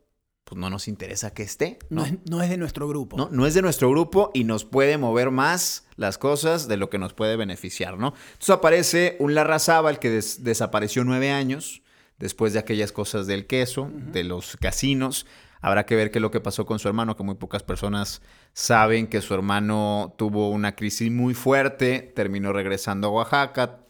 pues 0.54 0.60
no 0.60 0.70
nos 0.70 0.88
interesa 0.88 1.32
que 1.34 1.42
esté, 1.42 1.78
No, 1.90 2.02
¿no? 2.02 2.06
es, 2.06 2.14
no 2.30 2.42
es 2.42 2.48
de 2.50 2.56
nuestro 2.56 2.88
grupo. 2.88 3.16
No, 3.16 3.28
no 3.30 3.46
es 3.46 3.54
de 3.54 3.62
nuestro 3.62 3.90
grupo 3.90 4.30
y 4.34 4.44
nos 4.44 4.64
puede 4.64 4.96
mover 4.98 5.30
más 5.30 5.86
las 5.96 6.16
cosas 6.16 6.68
de 6.68 6.76
lo 6.76 6.88
que 6.90 6.98
nos 6.98 7.12
puede 7.12 7.36
beneficiar, 7.36 7.98
¿no? 7.98 8.14
Entonces 8.32 8.50
aparece 8.50 9.16
un 9.18 9.34
Larrazábal 9.34 9.98
que 9.98 10.10
des- 10.10 10.44
desapareció 10.44 11.04
nueve 11.04 11.30
años 11.30 11.82
después 12.18 12.52
de 12.52 12.60
aquellas 12.60 12.92
cosas 12.92 13.26
del 13.26 13.46
queso, 13.46 13.90
de 13.92 14.24
los 14.24 14.56
casinos. 14.56 15.26
Habrá 15.60 15.86
que 15.86 15.96
ver 15.96 16.10
qué 16.10 16.18
es 16.18 16.22
lo 16.22 16.30
que 16.30 16.40
pasó 16.40 16.64
con 16.66 16.78
su 16.78 16.88
hermano, 16.88 17.16
que 17.16 17.22
muy 17.22 17.34
pocas 17.36 17.62
personas 17.62 18.22
saben 18.52 19.06
que 19.08 19.20
su 19.22 19.34
hermano 19.34 20.14
tuvo 20.18 20.50
una 20.50 20.76
crisis 20.76 21.10
muy 21.10 21.34
fuerte, 21.34 22.12
terminó 22.14 22.52
regresando 22.52 23.08
a 23.08 23.10
Oaxaca, 23.12 23.80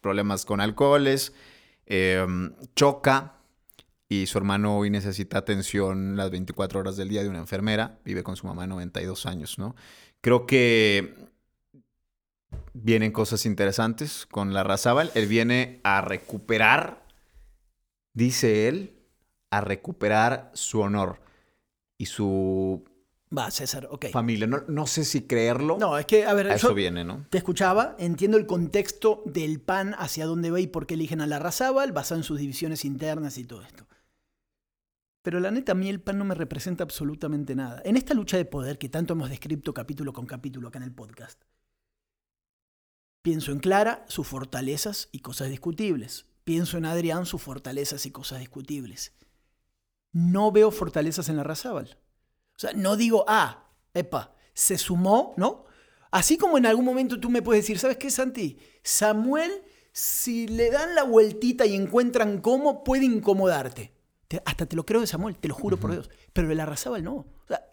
problemas 0.00 0.44
con 0.44 0.60
alcoholes, 0.60 1.32
em, 1.86 2.54
choca 2.74 3.39
y 4.10 4.26
su 4.26 4.38
hermano 4.38 4.76
hoy 4.76 4.90
necesita 4.90 5.38
atención 5.38 6.16
las 6.16 6.32
24 6.32 6.80
horas 6.80 6.96
del 6.96 7.08
día 7.08 7.22
de 7.22 7.28
una 7.28 7.38
enfermera, 7.38 8.00
vive 8.04 8.24
con 8.24 8.34
su 8.34 8.44
mamá 8.44 8.66
92 8.66 9.24
años, 9.24 9.56
¿no? 9.56 9.76
Creo 10.20 10.46
que 10.46 11.14
vienen 12.72 13.12
cosas 13.12 13.46
interesantes 13.46 14.26
con 14.28 14.52
la 14.52 14.64
Razábal. 14.64 15.12
Él 15.14 15.28
viene 15.28 15.80
a 15.84 16.00
recuperar, 16.00 17.06
dice 18.12 18.66
él, 18.66 18.96
a 19.48 19.60
recuperar 19.60 20.50
su 20.54 20.80
honor 20.80 21.20
y 21.96 22.06
su 22.06 22.84
Va, 23.32 23.52
César, 23.52 23.86
ok. 23.92 24.06
familia. 24.10 24.48
No, 24.48 24.64
no 24.66 24.88
sé 24.88 25.04
si 25.04 25.22
creerlo. 25.22 25.78
No, 25.78 25.96
es 25.96 26.06
que, 26.06 26.24
a 26.24 26.34
ver, 26.34 26.50
a 26.50 26.56
eso 26.56 26.74
viene, 26.74 27.04
¿no? 27.04 27.26
te 27.30 27.38
escuchaba, 27.38 27.94
entiendo 28.00 28.38
el 28.38 28.46
contexto 28.46 29.22
del 29.24 29.60
PAN, 29.60 29.94
hacia 29.96 30.26
dónde 30.26 30.50
va 30.50 30.58
y 30.58 30.66
por 30.66 30.88
qué 30.88 30.94
eligen 30.94 31.20
a 31.20 31.28
la 31.28 31.38
Razábal, 31.38 31.92
basado 31.92 32.18
en 32.18 32.24
sus 32.24 32.40
divisiones 32.40 32.84
internas 32.84 33.38
y 33.38 33.44
todo 33.44 33.62
esto. 33.62 33.86
Pero 35.22 35.38
la 35.38 35.50
neta, 35.50 35.72
a 35.72 35.74
mí 35.74 35.88
el 35.88 36.00
PAN 36.00 36.18
no 36.18 36.24
me 36.24 36.34
representa 36.34 36.82
absolutamente 36.82 37.54
nada. 37.54 37.82
En 37.84 37.96
esta 37.96 38.14
lucha 38.14 38.36
de 38.36 38.46
poder 38.46 38.78
que 38.78 38.88
tanto 38.88 39.12
hemos 39.12 39.28
descrito 39.28 39.74
capítulo 39.74 40.12
con 40.12 40.26
capítulo 40.26 40.68
acá 40.68 40.78
en 40.78 40.84
el 40.84 40.94
podcast, 40.94 41.42
pienso 43.22 43.52
en 43.52 43.58
Clara, 43.58 44.04
sus 44.08 44.26
fortalezas 44.26 45.08
y 45.12 45.20
cosas 45.20 45.50
discutibles. 45.50 46.26
Pienso 46.44 46.78
en 46.78 46.86
Adrián, 46.86 47.26
sus 47.26 47.42
fortalezas 47.42 48.06
y 48.06 48.10
cosas 48.10 48.40
discutibles. 48.40 49.12
No 50.12 50.52
veo 50.52 50.70
fortalezas 50.70 51.28
en 51.28 51.36
la 51.36 51.44
Razábal. 51.44 51.98
O 52.56 52.58
sea, 52.58 52.72
no 52.72 52.96
digo, 52.96 53.24
ah, 53.28 53.68
epa, 53.92 54.34
se 54.54 54.78
sumó, 54.78 55.34
¿no? 55.36 55.64
Así 56.10 56.38
como 56.38 56.58
en 56.58 56.66
algún 56.66 56.84
momento 56.84 57.20
tú 57.20 57.30
me 57.30 57.42
puedes 57.42 57.62
decir, 57.64 57.78
¿sabes 57.78 57.98
qué, 57.98 58.10
Santi? 58.10 58.58
Samuel, 58.82 59.52
si 59.92 60.48
le 60.48 60.70
dan 60.70 60.94
la 60.94 61.04
vueltita 61.04 61.66
y 61.66 61.74
encuentran 61.74 62.40
cómo, 62.40 62.82
puede 62.82 63.04
incomodarte. 63.04 63.99
Te- 64.30 64.40
hasta 64.44 64.64
te 64.64 64.76
lo 64.76 64.86
creo 64.86 65.00
de 65.00 65.08
Samuel, 65.08 65.36
te 65.36 65.48
lo 65.48 65.54
juro 65.54 65.76
por 65.76 65.90
Dios. 65.90 66.08
Pero 66.32 66.46
de 66.46 66.54
la 66.54 66.64
Razábal 66.64 67.02
no. 67.02 67.14
O 67.14 67.26
sea, 67.48 67.64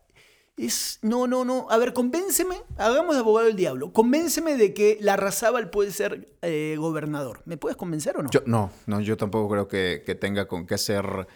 es. 0.57 0.97
No, 1.03 1.27
no, 1.27 1.45
no. 1.45 1.67
A 1.69 1.77
ver, 1.77 1.93
convénceme, 1.93 2.55
hagamos 2.79 3.13
de 3.15 3.19
abogado 3.19 3.45
del 3.45 3.55
diablo. 3.55 3.93
Convénceme 3.93 4.57
de 4.57 4.73
que 4.73 4.97
la 4.99 5.17
Razábal 5.17 5.69
puede 5.69 5.91
ser 5.91 6.35
eh, 6.41 6.75
gobernador. 6.79 7.43
¿Me 7.45 7.57
puedes 7.57 7.77
convencer 7.77 8.17
o 8.17 8.23
no? 8.23 8.31
Yo, 8.31 8.41
no, 8.47 8.71
no, 8.87 8.99
yo 9.01 9.17
tampoco 9.17 9.49
creo 9.53 9.67
que, 9.67 10.01
que 10.03 10.15
tenga 10.15 10.47
con 10.47 10.65
qué 10.65 10.79
ser 10.79 11.27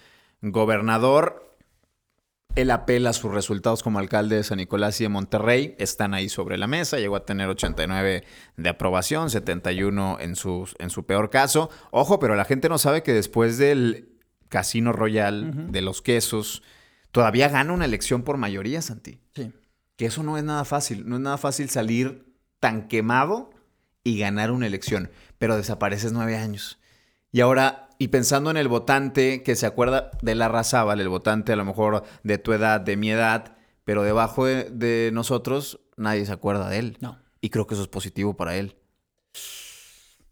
gobernador. 0.41 1.55
Él 2.55 2.69
apela 2.71 3.11
a 3.11 3.13
sus 3.13 3.31
resultados 3.31 3.81
como 3.83 3.99
alcalde 3.99 4.35
de 4.37 4.43
San 4.43 4.57
Nicolás 4.57 4.99
y 4.99 5.05
de 5.05 5.09
Monterrey. 5.09 5.75
Están 5.77 6.13
ahí 6.15 6.27
sobre 6.27 6.57
la 6.57 6.65
mesa. 6.67 6.97
Llegó 6.97 7.15
a 7.15 7.25
tener 7.25 7.47
89 7.47 8.23
de 8.57 8.69
aprobación, 8.69 9.29
71 9.29 10.17
en 10.19 10.33
en 10.79 10.89
su 10.89 11.05
peor 11.05 11.29
caso. 11.29 11.69
Ojo, 11.91 12.19
pero 12.19 12.35
la 12.35 12.43
gente 12.43 12.67
no 12.67 12.77
sabe 12.77 13.03
que 13.03 13.13
después 13.13 13.57
del 13.57 14.11
Casino 14.51 14.91
Royal, 14.91 15.72
de 15.72 15.81
los 15.81 16.01
quesos, 16.01 16.62
todavía 17.12 17.48
gana 17.48 17.72
una 17.72 17.86
elección 17.86 18.24
por 18.24 18.36
mayoría, 18.36 18.81
Santi. 18.81 19.22
Sí. 19.34 19.53
Que 19.96 20.08
eso 20.08 20.24
no 20.24 20.38
es 20.38 20.43
nada 20.43 20.65
fácil. 20.65 21.08
No 21.08 21.15
es 21.15 21.22
nada 21.22 21.38
fácil 21.38 21.70
salir 21.70 22.36
tan 22.60 22.89
quemado 22.89 23.51
y 24.03 24.20
ganar 24.20 24.51
una 24.51 24.67
elección. 24.67 25.10
Pero 25.38 25.55
desapareces 25.55 26.12
nueve 26.12 26.36
años. 26.36 26.79
Y 27.31 27.39
ahora, 27.39 27.88
y 27.98 28.10
pensando 28.10 28.51
en 28.51 28.58
el 28.58 28.67
votante 28.67 29.41
que 29.41 29.55
se 29.55 29.65
acuerda 29.65 30.12
de 30.22 30.36
la 30.36 30.50
Razábal, 30.50 31.00
el 31.00 31.08
votante 31.08 31.53
a 31.53 31.55
lo 31.55 31.63
mejor 31.63 32.03
de 32.24 32.38
tu 32.38 32.51
edad, 32.51 32.81
de 32.81 32.98
mi 32.98 33.10
edad, 33.10 33.55
pero 33.86 34.03
debajo 34.03 34.46
de, 34.46 34.65
de 34.70 35.12
nosotros, 35.13 35.79
nadie 35.96 36.25
se 36.25 36.34
acuerda 36.34 36.67
de 36.67 36.77
él. 36.77 36.98
No. 37.00 37.17
Y 37.39 37.51
creo 37.51 37.67
que 37.67 37.75
eso 37.75 37.84
es 37.84 37.89
positivo 37.89 38.36
para 38.36 38.58
él. 38.58 38.75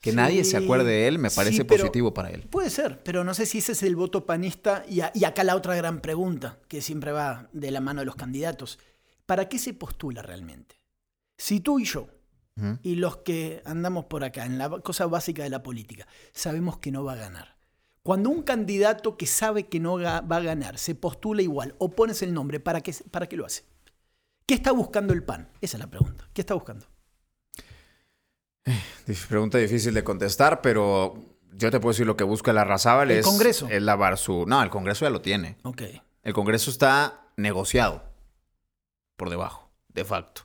Que 0.02 0.12
Sí, 0.12 0.16
nadie 0.16 0.44
se 0.46 0.56
acuerde 0.58 0.90
de 0.92 1.08
él 1.08 1.20
me 1.20 1.30
sí, 1.30 1.36
parece 1.36 1.66
pero- 1.66 1.82
positivo 1.84 2.14
para 2.14 2.30
él. 2.30 2.44
Puede 2.50 2.70
ser, 2.70 3.04
pero 3.04 3.24
no 3.26 3.34
sé 3.34 3.46
si 3.46 3.58
ese 3.58 3.74
es 3.74 3.84
el 3.84 3.96
voto 3.98 4.26
panista. 4.26 4.86
Y, 4.88 5.02
a- 5.02 5.12
y 5.14 5.26
acá 5.26 5.44
la 5.44 5.56
otra 5.56 5.76
gran 5.76 6.00
pregunta, 6.00 6.60
que 6.70 6.82
siempre 6.82 7.12
va 7.12 7.50
de 7.52 7.72
la 7.72 7.82
mano 7.82 8.00
de 8.02 8.06
los 8.06 8.16
candidatos. 8.16 8.80
¿Para 9.26 9.50
qué 9.50 9.60
se 9.60 9.74
postula 9.74 10.22
realmente? 10.22 10.80
Si 11.38 11.60
tú 11.60 11.80
y 11.80 11.86
yo, 11.86 12.08
y 12.84 12.96
los 12.96 13.18
que 13.18 13.62
andamos 13.66 14.06
por 14.06 14.24
acá, 14.26 14.46
en 14.46 14.58
la 14.58 14.70
cosa 14.70 15.06
básica 15.06 15.44
de 15.44 15.50
la 15.50 15.64
política, 15.64 16.08
sabemos 16.34 16.78
que 16.80 16.92
no 16.92 17.06
va 17.06 17.14
a 17.14 17.18
ganar. 17.18 17.56
Cuando 18.04 18.30
un 18.30 18.42
candidato 18.44 19.16
que 19.18 19.26
sabe 19.28 19.68
que 19.68 19.80
no 19.80 19.98
va 20.00 20.18
a 20.18 20.40
ganar 20.42 20.78
se 20.78 20.96
postula 20.96 21.42
igual 21.42 21.76
o 21.78 21.92
pones 21.92 22.22
el 22.22 22.34
nombre, 22.34 22.60
¿para 22.60 22.82
qué, 22.82 22.94
¿para 23.12 23.28
qué 23.28 23.38
lo 23.38 23.46
hace? 23.46 23.64
¿Qué 24.46 24.56
está 24.56 24.72
buscando 24.74 25.14
el 25.14 25.24
PAN? 25.24 25.50
Esa 25.62 25.78
es 25.78 25.80
la 25.82 25.90
pregunta. 25.90 26.28
¿Qué 26.34 26.42
está 26.42 26.54
buscando? 26.54 26.86
Pregunta 29.28 29.58
difícil 29.58 29.94
de 29.94 30.04
contestar, 30.04 30.62
pero 30.62 31.18
yo 31.54 31.72
te 31.72 31.80
puedo 31.80 31.94
decir 31.94 32.06
lo 32.06 32.18
que 32.18 32.24
busca 32.24 32.54
la 32.54 32.64
Razábal 32.64 33.12
El 33.12 33.20
es, 33.20 33.26
Congreso. 33.26 33.68
es 33.70 33.82
lavar 33.82 34.18
su... 34.18 34.46
No, 34.46 34.62
el 34.62 34.70
Congreso 34.70 35.06
ya 35.06 35.10
lo 35.10 35.22
tiene. 35.22 35.58
Ok. 35.64 35.82
El 36.24 36.34
Congreso 36.34 36.70
está 36.70 37.28
negociado 37.38 38.04
por 39.16 39.30
debajo, 39.30 39.70
de 39.90 40.06
facto. 40.06 40.44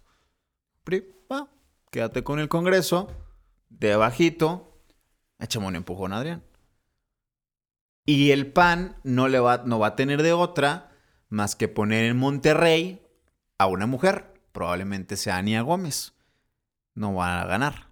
PRI, 0.85 1.07
va, 1.31 1.49
quédate 1.91 2.25
con 2.25 2.39
el 2.39 2.49
Congreso, 2.49 3.11
de 3.69 3.97
bajito, 3.97 4.81
échame 5.39 5.67
un 5.67 5.77
empujón, 5.77 6.13
Adrián. 6.13 6.43
Y 8.07 8.33
el 8.33 8.53
PAN 8.53 8.97
no, 9.03 9.29
le 9.29 9.41
va, 9.41 9.63
no 9.65 9.79
va 9.79 9.89
a 9.89 9.97
tener 9.97 10.23
de 10.23 10.33
otra 10.33 10.91
más 11.29 11.57
que 11.57 11.69
poner 11.69 12.05
en 12.05 12.19
Monterrey 12.19 13.03
a 13.59 13.67
una 13.67 13.87
mujer, 13.87 14.35
probablemente 14.53 15.17
sea 15.17 15.39
Ania 15.39 15.63
Gómez. 15.63 16.13
No 16.95 17.15
va 17.15 17.41
a 17.41 17.47
ganar. 17.47 17.89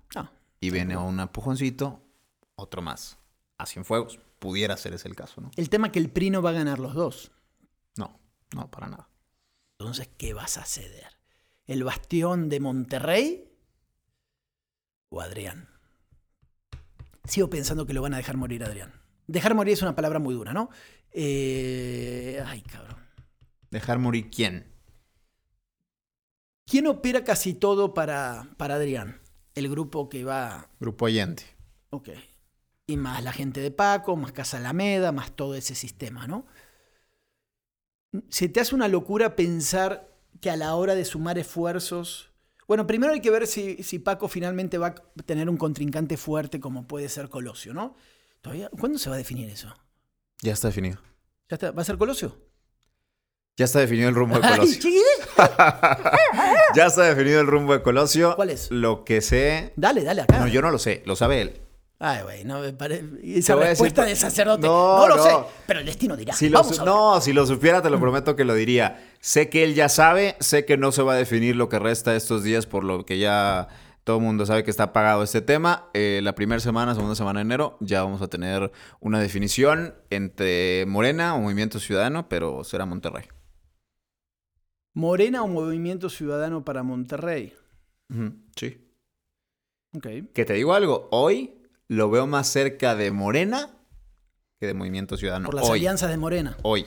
Y 0.62 0.70
viene 0.70 0.96
un 0.96 1.18
empujoncito, 1.18 2.00
otro 2.54 2.82
más. 2.82 3.18
A 3.58 3.66
Cienfuegos. 3.66 4.20
Pudiera 4.38 4.76
ser 4.76 4.94
ese 4.94 5.08
el 5.08 5.16
caso, 5.16 5.40
¿no? 5.40 5.50
el 5.56 5.68
tema 5.68 5.88
es 5.88 5.92
que 5.92 5.98
el 5.98 6.08
PRI 6.08 6.30
no 6.30 6.40
va 6.40 6.50
a 6.50 6.54
ganar 6.54 6.78
los 6.78 6.94
dos. 6.94 7.32
No, 7.96 8.20
no, 8.54 8.70
para 8.70 8.86
nada. 8.86 9.08
Entonces, 9.78 10.08
¿qué 10.16 10.34
vas 10.34 10.58
a 10.58 10.64
ceder? 10.64 11.18
¿El 11.66 11.82
bastión 11.82 12.48
de 12.48 12.60
Monterrey 12.60 13.52
o 15.08 15.20
Adrián? 15.20 15.68
Sigo 17.24 17.50
pensando 17.50 17.84
que 17.84 17.92
lo 17.92 18.02
van 18.02 18.14
a 18.14 18.18
dejar 18.18 18.36
morir 18.36 18.62
Adrián. 18.62 18.92
Dejar 19.26 19.56
morir 19.56 19.74
es 19.74 19.82
una 19.82 19.96
palabra 19.96 20.20
muy 20.20 20.34
dura, 20.34 20.52
¿no? 20.52 20.70
Eh, 21.10 22.40
ay, 22.46 22.62
cabrón. 22.62 22.98
¿Dejar 23.70 23.98
morir 23.98 24.30
quién? 24.30 24.72
¿Quién 26.66 26.86
opera 26.86 27.24
casi 27.24 27.52
todo 27.52 27.94
para, 27.94 28.46
para 28.56 28.76
Adrián? 28.76 29.21
El 29.54 29.68
grupo 29.68 30.08
que 30.08 30.24
va... 30.24 30.68
Grupo 30.80 31.06
Allende. 31.06 31.42
Ok. 31.90 32.10
Y 32.86 32.96
más 32.96 33.22
la 33.22 33.32
gente 33.32 33.60
de 33.60 33.70
Paco, 33.70 34.16
más 34.16 34.32
Casa 34.32 34.56
Alameda, 34.56 35.12
más 35.12 35.32
todo 35.32 35.54
ese 35.54 35.74
sistema, 35.74 36.26
¿no? 36.26 36.46
¿Se 38.28 38.48
te 38.48 38.60
hace 38.60 38.74
una 38.74 38.88
locura 38.88 39.36
pensar 39.36 40.10
que 40.40 40.50
a 40.50 40.56
la 40.56 40.74
hora 40.74 40.94
de 40.94 41.04
sumar 41.04 41.38
esfuerzos... 41.38 42.30
Bueno, 42.66 42.86
primero 42.86 43.12
hay 43.12 43.20
que 43.20 43.30
ver 43.30 43.46
si, 43.46 43.82
si 43.82 43.98
Paco 43.98 44.28
finalmente 44.28 44.78
va 44.78 44.88
a 44.88 45.22
tener 45.24 45.50
un 45.50 45.56
contrincante 45.56 46.16
fuerte 46.16 46.60
como 46.60 46.86
puede 46.86 47.08
ser 47.08 47.28
Colosio, 47.28 47.74
¿no? 47.74 47.96
¿Todavía? 48.40 48.70
¿Cuándo 48.70 48.98
se 48.98 49.10
va 49.10 49.16
a 49.16 49.18
definir 49.18 49.48
eso? 49.50 49.74
Ya 50.40 50.52
está 50.52 50.68
definido. 50.68 50.98
¿Ya 51.48 51.54
está? 51.56 51.70
¿Va 51.70 51.82
a 51.82 51.84
ser 51.84 51.98
Colosio? 51.98 52.51
Ya 53.58 53.66
está 53.66 53.80
definido 53.80 54.08
el 54.08 54.14
rumbo 54.14 54.36
de 54.38 54.48
Colosio. 54.48 54.90
ya 56.74 56.86
está 56.86 57.02
definido 57.02 57.40
el 57.40 57.46
rumbo 57.46 57.74
de 57.74 57.82
Colosio. 57.82 58.34
¿Cuál 58.34 58.50
es? 58.50 58.70
Lo 58.70 59.04
que 59.04 59.20
sé. 59.20 59.72
Dale, 59.76 60.02
dale 60.04 60.22
acá. 60.22 60.38
No, 60.38 60.46
yo 60.48 60.62
no 60.62 60.70
lo 60.70 60.78
sé, 60.78 61.02
lo 61.04 61.16
sabe 61.16 61.42
él. 61.42 61.60
Ay, 61.98 62.22
güey, 62.24 62.44
no 62.44 62.60
me 62.60 62.72
parece. 62.72 63.04
Esa 63.22 63.54
decir 63.54 63.68
respuesta 63.68 64.04
de 64.06 64.16
sacerdote. 64.16 64.66
No, 64.66 64.96
No, 64.98 65.08
lo 65.08 65.16
no. 65.16 65.22
sé, 65.22 65.36
pero 65.66 65.80
el 65.80 65.86
destino 65.86 66.16
dirá. 66.16 66.34
Si 66.34 66.48
Vamos 66.48 66.76
su- 66.76 66.84
no, 66.84 67.20
si 67.20 67.32
lo 67.34 67.46
supiera, 67.46 67.82
te 67.82 67.90
lo 67.90 68.00
prometo 68.00 68.34
que 68.34 68.44
lo 68.44 68.54
diría. 68.54 69.06
Sé 69.20 69.48
que 69.50 69.62
él 69.64 69.74
ya 69.74 69.88
sabe, 69.90 70.34
sé 70.40 70.64
que 70.64 70.76
no 70.78 70.90
se 70.90 71.02
va 71.02 71.12
a 71.12 71.16
definir 71.16 71.54
lo 71.54 71.68
que 71.68 71.78
resta 71.78 72.16
estos 72.16 72.42
días, 72.42 72.64
por 72.66 72.82
lo 72.84 73.04
que 73.04 73.18
ya 73.18 73.68
todo 74.02 74.16
el 74.16 74.22
mundo 74.22 74.46
sabe 74.46 74.64
que 74.64 74.70
está 74.70 74.92
pagado 74.92 75.22
este 75.22 75.42
tema. 75.42 75.90
Eh, 75.94 76.20
la 76.24 76.34
primera 76.34 76.58
semana, 76.58 76.94
segunda 76.94 77.14
semana 77.14 77.38
de 77.40 77.42
enero, 77.44 77.76
ya 77.80 78.02
vamos 78.02 78.20
a 78.22 78.28
tener 78.28 78.72
una 78.98 79.20
definición 79.20 79.94
entre 80.10 80.86
Morena 80.88 81.34
o 81.36 81.38
Movimiento 81.38 81.78
Ciudadano, 81.78 82.28
pero 82.28 82.64
será 82.64 82.84
Monterrey. 82.86 83.26
Morena 84.94 85.42
o 85.42 85.48
Movimiento 85.48 86.10
Ciudadano 86.10 86.64
para 86.64 86.82
Monterrey. 86.82 87.54
Sí. 88.56 88.78
Ok. 89.96 90.06
Que 90.34 90.44
te 90.44 90.54
digo 90.54 90.74
algo, 90.74 91.08
hoy 91.10 91.54
lo 91.88 92.10
veo 92.10 92.26
más 92.26 92.48
cerca 92.48 92.94
de 92.94 93.10
Morena 93.10 93.70
que 94.58 94.66
de 94.66 94.74
Movimiento 94.74 95.16
Ciudadano. 95.16 95.46
Por 95.46 95.56
las 95.56 95.68
hoy, 95.68 95.80
alianzas 95.80 96.10
de 96.10 96.16
Morena. 96.16 96.56
hoy. 96.62 96.86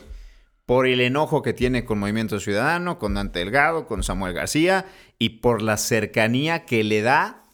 Por 0.64 0.86
el 0.86 1.00
enojo 1.00 1.42
que 1.42 1.52
tiene 1.52 1.84
con 1.84 1.98
Movimiento 2.00 2.40
Ciudadano, 2.40 2.98
con 2.98 3.14
Dante 3.14 3.38
Delgado, 3.38 3.86
con 3.86 4.02
Samuel 4.02 4.32
García 4.32 4.86
y 5.18 5.40
por 5.40 5.62
la 5.62 5.76
cercanía 5.76 6.64
que 6.64 6.82
le 6.82 7.02
da 7.02 7.44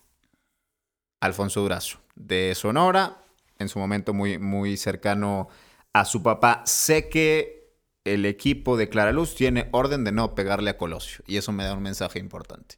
Alfonso 1.21 1.61
Durazo 1.61 1.99
de 2.15 2.55
Sonora, 2.55 3.25
en 3.59 3.69
su 3.69 3.79
momento 3.79 4.15
muy, 4.15 4.39
muy 4.39 4.77
cercano 4.77 5.49
a 5.93 6.05
su 6.05 6.23
papá. 6.23 6.63
Sé 6.65 7.09
que 7.11 7.62
el 8.05 8.27
equipo 8.27 8.77
de 8.77 8.89
Clara 8.89 9.13
Luz 9.13 9.35
tiene 9.35 9.69
orden 9.73 10.05
de 10.05 10.13
no 10.13 10.35
pegarle 10.35 10.71
a 10.71 10.77
Colosio. 10.77 11.25
Y 11.27 11.37
eso 11.37 11.53
me 11.53 11.65
da 11.65 11.75
un 11.75 11.83
mensaje 11.83 12.19
importante. 12.19 12.77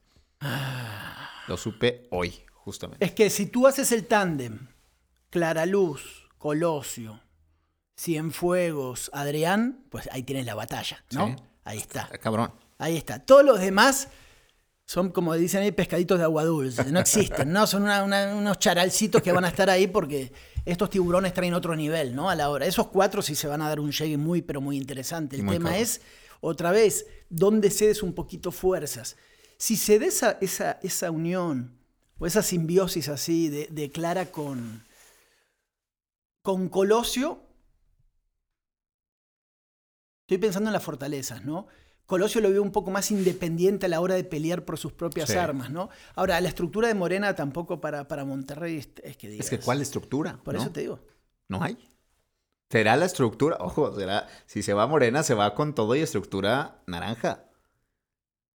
Lo 1.48 1.56
supe 1.56 2.06
hoy, 2.10 2.34
justamente. 2.52 3.04
Es 3.04 3.12
que 3.12 3.30
si 3.30 3.46
tú 3.46 3.66
haces 3.66 3.92
el 3.92 4.06
tándem, 4.06 4.68
Clara 5.30 5.66
Luz, 5.66 6.28
Colosio, 6.38 7.20
Cienfuegos, 7.98 9.10
Adrián, 9.12 9.84
pues 9.90 10.08
ahí 10.12 10.22
tienes 10.22 10.46
la 10.46 10.54
batalla, 10.54 11.04
¿no? 11.12 11.28
Sí. 11.28 11.36
Ahí 11.64 11.78
está. 11.78 12.02
Está 12.02 12.18
cabrón. 12.18 12.52
Ahí 12.78 12.96
está. 12.96 13.24
Todos 13.24 13.44
los 13.44 13.60
demás 13.60 14.08
son, 14.86 15.10
como 15.10 15.34
dicen 15.34 15.62
ahí, 15.62 15.72
pescaditos 15.72 16.18
de 16.18 16.24
agua 16.24 16.44
dulce. 16.44 16.84
No 16.92 17.00
existen, 17.00 17.52
¿no? 17.52 17.66
Son 17.66 17.82
una- 17.84 18.04
una- 18.04 18.34
unos 18.34 18.58
charalcitos 18.58 19.22
que 19.22 19.32
van 19.32 19.44
a 19.44 19.48
estar 19.48 19.70
ahí 19.70 19.86
porque 19.86 20.32
estos 20.66 20.90
tiburones 20.90 21.32
traen 21.32 21.54
otro 21.54 21.74
nivel, 21.74 22.14
¿no? 22.14 22.28
A 22.28 22.34
la 22.34 22.50
hora. 22.50 22.66
Esos 22.66 22.88
cuatro 22.88 23.22
sí 23.22 23.34
se 23.34 23.46
van 23.48 23.62
a 23.62 23.68
dar 23.68 23.80
un 23.80 23.92
llegue 23.92 24.16
muy, 24.18 24.42
pero 24.42 24.60
muy 24.60 24.76
interesante. 24.76 25.36
El 25.36 25.44
muy 25.44 25.54
tema 25.56 25.78
es, 25.78 26.02
otra 26.40 26.70
vez, 26.70 27.06
dónde 27.30 27.70
cedes 27.70 28.02
un 28.02 28.14
poquito 28.14 28.52
fuerzas. 28.52 29.16
Si 29.56 29.76
se 29.76 29.98
da 29.98 30.06
esa, 30.06 30.38
esa, 30.42 30.72
esa 30.82 31.10
unión 31.10 31.78
o 32.18 32.26
esa 32.26 32.42
simbiosis 32.42 33.08
así 33.08 33.48
de, 33.48 33.68
de 33.70 33.90
Clara 33.90 34.26
con, 34.30 34.84
con 36.42 36.68
Colosio, 36.68 37.40
estoy 40.22 40.38
pensando 40.38 40.68
en 40.68 40.74
las 40.74 40.82
fortalezas, 40.82 41.44
¿no? 41.44 41.66
Colosio 42.06 42.40
lo 42.40 42.50
veo 42.50 42.62
un 42.62 42.70
poco 42.72 42.90
más 42.90 43.10
independiente 43.10 43.86
a 43.86 43.88
la 43.88 44.00
hora 44.00 44.14
de 44.14 44.24
pelear 44.24 44.64
por 44.64 44.78
sus 44.78 44.92
propias 44.92 45.30
Sí. 45.30 45.36
armas, 45.36 45.70
¿no? 45.70 45.88
Ahora, 46.14 46.40
la 46.40 46.48
estructura 46.48 46.88
de 46.88 46.94
Morena 46.94 47.34
tampoco 47.34 47.80
para, 47.80 48.06
para 48.08 48.24
Monterrey 48.24 48.76
es, 48.76 48.88
es 49.02 49.16
que 49.16 49.28
digas. 49.28 49.46
Es 49.46 49.50
que 49.50 49.58
¿cuál 49.64 49.80
estructura? 49.80 50.38
Por 50.44 50.54
no? 50.54 50.60
eso 50.60 50.70
te 50.70 50.80
digo. 50.80 51.00
No 51.48 51.62
hay. 51.62 51.78
Será 52.70 52.96
la 52.96 53.04
estructura, 53.06 53.56
ojo, 53.60 53.94
será, 53.94 54.26
si 54.46 54.62
se 54.62 54.74
va 54.74 54.86
morena, 54.86 55.22
se 55.22 55.34
va 55.34 55.54
con 55.54 55.74
todo 55.74 55.94
y 55.94 56.00
estructura 56.00 56.82
naranja. 56.86 57.44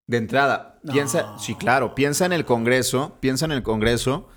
De 0.08 0.18
entrada, 0.18 0.80
No. 0.84 0.92
piensa, 0.94 1.38
sí, 1.40 1.56
claro, 1.56 1.96
piensa 1.96 2.26
en 2.26 2.34
el 2.34 2.44
Congreso, 2.44 3.18
piensa 3.20 3.46
en 3.46 3.52
el 3.52 3.64
Congreso, 3.64 4.28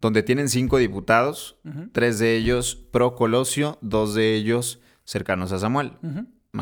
donde 0.00 0.22
tienen 0.22 0.48
cinco 0.48 0.78
diputados, 0.78 1.56
tres 1.92 2.18
de 2.18 2.36
ellos 2.36 2.74
pro 2.90 3.14
Colosio, 3.14 3.78
dos 3.82 4.14
de 4.14 4.34
ellos 4.34 4.80
cercanos 5.04 5.52
a 5.52 5.58
Samuel. 5.58 5.92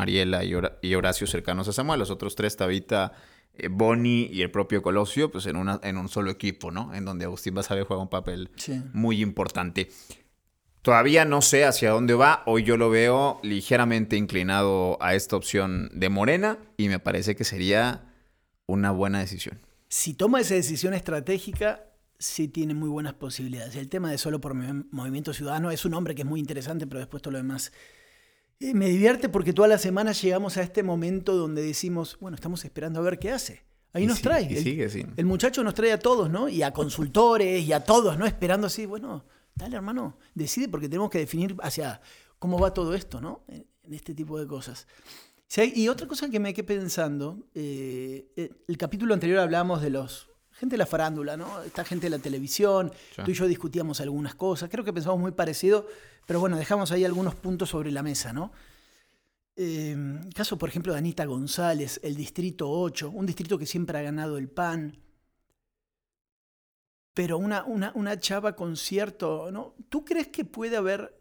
Mariela 0.01 0.43
y, 0.43 0.53
y 0.81 0.95
Horacio 0.95 1.27
cercanos 1.27 1.67
a 1.67 1.73
Samuel, 1.73 1.99
los 1.99 2.09
otros 2.09 2.35
tres, 2.35 2.55
Tabita, 2.55 3.11
eh, 3.53 3.67
Bonnie 3.69 4.29
y 4.31 4.41
el 4.41 4.49
propio 4.49 4.81
Colosio, 4.81 5.29
pues 5.31 5.45
en, 5.45 5.57
una, 5.57 5.79
en 5.83 5.97
un 5.97 6.07
solo 6.07 6.31
equipo, 6.31 6.71
¿no? 6.71 6.93
En 6.93 7.03
donde 7.05 7.25
Agustín 7.25 7.53
Basabe 7.53 7.83
juega 7.83 8.01
un 8.01 8.09
papel 8.09 8.49
Sí. 8.55 8.81
muy 8.93 9.21
importante. 9.21 9.89
Todavía 10.81 11.25
no 11.25 11.41
sé 11.41 11.65
hacia 11.65 11.91
dónde 11.91 12.13
va. 12.15 12.41
Hoy 12.47 12.63
yo 12.63 12.75
lo 12.77 12.89
veo 12.89 13.39
ligeramente 13.43 14.15
inclinado 14.15 14.97
a 15.01 15.13
esta 15.13 15.35
opción 15.35 15.89
de 15.93 16.09
Morena 16.09 16.57
y 16.77 16.87
me 16.87 16.97
parece 16.97 17.35
que 17.35 17.43
sería 17.43 18.05
una 18.65 18.91
buena 18.91 19.19
decisión. 19.19 19.59
Si 19.89 20.13
toma 20.13 20.39
esa 20.39 20.55
decisión 20.55 20.93
estratégica, 20.93 21.83
sí 22.17 22.47
tiene 22.47 22.73
muy 22.73 22.87
buenas 22.89 23.13
posibilidades. 23.13 23.75
El 23.75 23.89
tema 23.89 24.09
de 24.09 24.17
solo 24.17 24.39
por 24.41 24.55
Movi- 24.55 24.87
Movimiento 24.91 25.33
Ciudadano 25.33 25.69
es 25.69 25.83
un 25.85 25.93
hombre 25.93 26.15
que 26.15 26.21
es 26.21 26.27
muy 26.27 26.39
interesante, 26.39 26.87
pero 26.87 26.99
después 26.99 27.21
todo 27.21 27.33
lo 27.33 27.37
demás. 27.37 27.71
Eh, 28.61 28.73
me 28.73 28.87
divierte 28.87 29.27
porque 29.29 29.53
todas 29.53 29.69
las 29.69 29.81
semanas 29.81 30.21
llegamos 30.21 30.57
a 30.57 30.61
este 30.63 30.83
momento 30.83 31.35
donde 31.35 31.61
decimos, 31.61 32.17
bueno, 32.19 32.35
estamos 32.35 32.63
esperando 32.65 32.99
a 32.99 33.03
ver 33.03 33.19
qué 33.19 33.31
hace. 33.31 33.63
Ahí 33.93 34.03
Y 34.03 34.07
nos 34.07 34.17
sí- 34.17 34.23
trae. 34.23 34.43
y 34.51 34.55
El- 34.57 34.63
sigue 34.63 34.89
sin. 34.89 35.13
El 35.17 35.25
muchacho 35.25 35.63
nos 35.63 35.73
trae 35.73 35.91
a 35.91 35.99
todos, 35.99 36.29
¿no? 36.29 36.47
Y 36.47 36.63
a 36.63 36.71
consultores 36.71 37.63
y 37.63 37.73
a 37.73 37.83
todos, 37.83 38.17
¿no? 38.17 38.25
Esperando 38.25 38.67
así, 38.67 38.85
bueno, 38.85 39.25
dale 39.55 39.75
hermano, 39.75 40.17
decide 40.33 40.69
porque 40.69 40.87
tenemos 40.87 41.09
que 41.09 41.17
definir 41.19 41.55
hacia 41.61 41.99
cómo 42.39 42.57
va 42.57 42.73
todo 42.73 42.93
esto, 42.95 43.19
¿no? 43.19 43.43
En, 43.49 43.65
en 43.83 43.93
este 43.93 44.13
tipo 44.13 44.39
de 44.39 44.47
cosas. 44.47 44.87
Y 45.75 45.89
otra 45.89 46.07
cosa 46.07 46.29
que 46.29 46.39
me 46.39 46.53
quedé 46.53 46.63
pensando, 46.63 47.45
eh, 47.53 48.31
eh, 48.37 48.51
el 48.69 48.77
capítulo 48.77 49.13
anterior 49.13 49.39
hablábamos 49.39 49.81
de 49.81 49.89
los... 49.89 50.29
Gente 50.61 50.75
de 50.75 50.77
la 50.77 50.85
farándula, 50.85 51.35
¿no? 51.37 51.63
Esta 51.63 51.83
gente 51.83 52.05
de 52.05 52.11
la 52.11 52.19
televisión, 52.19 52.91
Sí. 53.15 53.23
tú 53.25 53.31
y 53.31 53.33
yo 53.33 53.47
discutíamos 53.47 53.99
algunas 53.99 54.35
cosas, 54.35 54.69
creo 54.69 54.83
que 54.85 54.93
pensamos 54.93 55.19
muy 55.19 55.31
parecido, 55.31 55.87
pero 56.27 56.39
bueno, 56.39 56.55
dejamos 56.55 56.91
ahí 56.91 57.03
algunos 57.03 57.33
puntos 57.33 57.69
sobre 57.69 57.89
la 57.91 58.03
mesa, 58.03 58.31
¿no? 58.31 58.51
Eh, 59.55 59.93
el 60.23 60.33
caso, 60.35 60.59
por 60.59 60.69
ejemplo, 60.69 60.93
de 60.93 60.99
Anita 60.99 61.25
González, 61.25 61.99
el 62.03 62.15
Distrito 62.15 62.69
8, 62.69 63.09
un 63.09 63.25
distrito 63.25 63.57
que 63.57 63.65
siempre 63.65 63.97
ha 63.97 64.03
ganado 64.03 64.37
el 64.37 64.49
PAN. 64.49 65.01
Pero 67.15 67.39
una, 67.39 67.63
una, 67.63 67.91
una 67.95 68.19
chava 68.19 68.55
con 68.55 68.77
cierto. 68.77 69.51
¿no? 69.51 69.73
¿Tú 69.89 70.05
crees 70.05 70.27
que 70.27 70.45
puede 70.45 70.77
haber 70.77 71.19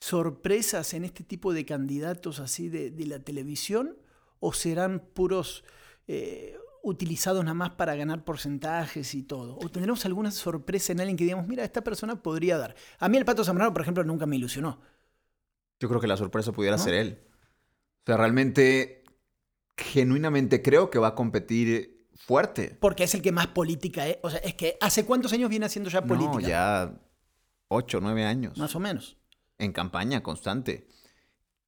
sorpresas 0.00 0.92
en 0.92 1.04
este 1.06 1.24
tipo 1.24 1.54
de 1.54 1.64
candidatos 1.64 2.40
así 2.40 2.68
de, 2.68 2.90
de 2.90 3.06
la 3.06 3.18
televisión? 3.20 3.96
¿O 4.38 4.52
serán 4.52 5.00
puros 5.00 5.64
eh, 6.06 6.58
utilizados 6.84 7.42
nada 7.44 7.54
más 7.54 7.70
para 7.70 7.96
ganar 7.96 8.24
porcentajes 8.24 9.14
y 9.14 9.22
todo? 9.22 9.56
¿O 9.58 9.68
tendremos 9.68 10.04
alguna 10.06 10.30
sorpresa 10.30 10.92
en 10.92 11.00
alguien 11.00 11.16
que 11.16 11.24
digamos, 11.24 11.46
mira, 11.48 11.64
esta 11.64 11.82
persona 11.82 12.22
podría 12.22 12.58
dar? 12.58 12.74
A 12.98 13.08
mí 13.08 13.16
el 13.16 13.24
Pato 13.24 13.42
Zambrano, 13.44 13.72
por 13.72 13.82
ejemplo, 13.82 14.04
nunca 14.04 14.26
me 14.26 14.36
ilusionó. 14.36 14.80
Yo 15.80 15.88
creo 15.88 16.00
que 16.00 16.06
la 16.06 16.16
sorpresa 16.16 16.52
pudiera 16.52 16.76
¿No? 16.76 16.82
ser 16.82 16.94
él. 16.94 17.18
O 18.02 18.06
sea, 18.06 18.16
realmente, 18.16 19.04
genuinamente 19.76 20.62
creo 20.62 20.90
que 20.90 20.98
va 20.98 21.08
a 21.08 21.14
competir 21.14 22.06
fuerte. 22.14 22.76
Porque 22.80 23.04
es 23.04 23.14
el 23.14 23.22
que 23.22 23.32
más 23.32 23.48
política 23.48 24.06
es. 24.06 24.18
O 24.22 24.30
sea, 24.30 24.38
es 24.40 24.54
que 24.54 24.76
¿hace 24.80 25.04
cuántos 25.04 25.32
años 25.32 25.50
viene 25.50 25.66
haciendo 25.66 25.90
ya 25.90 26.02
política? 26.02 26.32
No, 26.32 26.40
ya 26.40 27.00
ocho, 27.68 28.00
nueve 28.00 28.24
años. 28.24 28.56
Más 28.58 28.74
o 28.76 28.80
menos. 28.80 29.16
en 29.58 29.72
campaña 29.72 30.22
constante. 30.22 30.86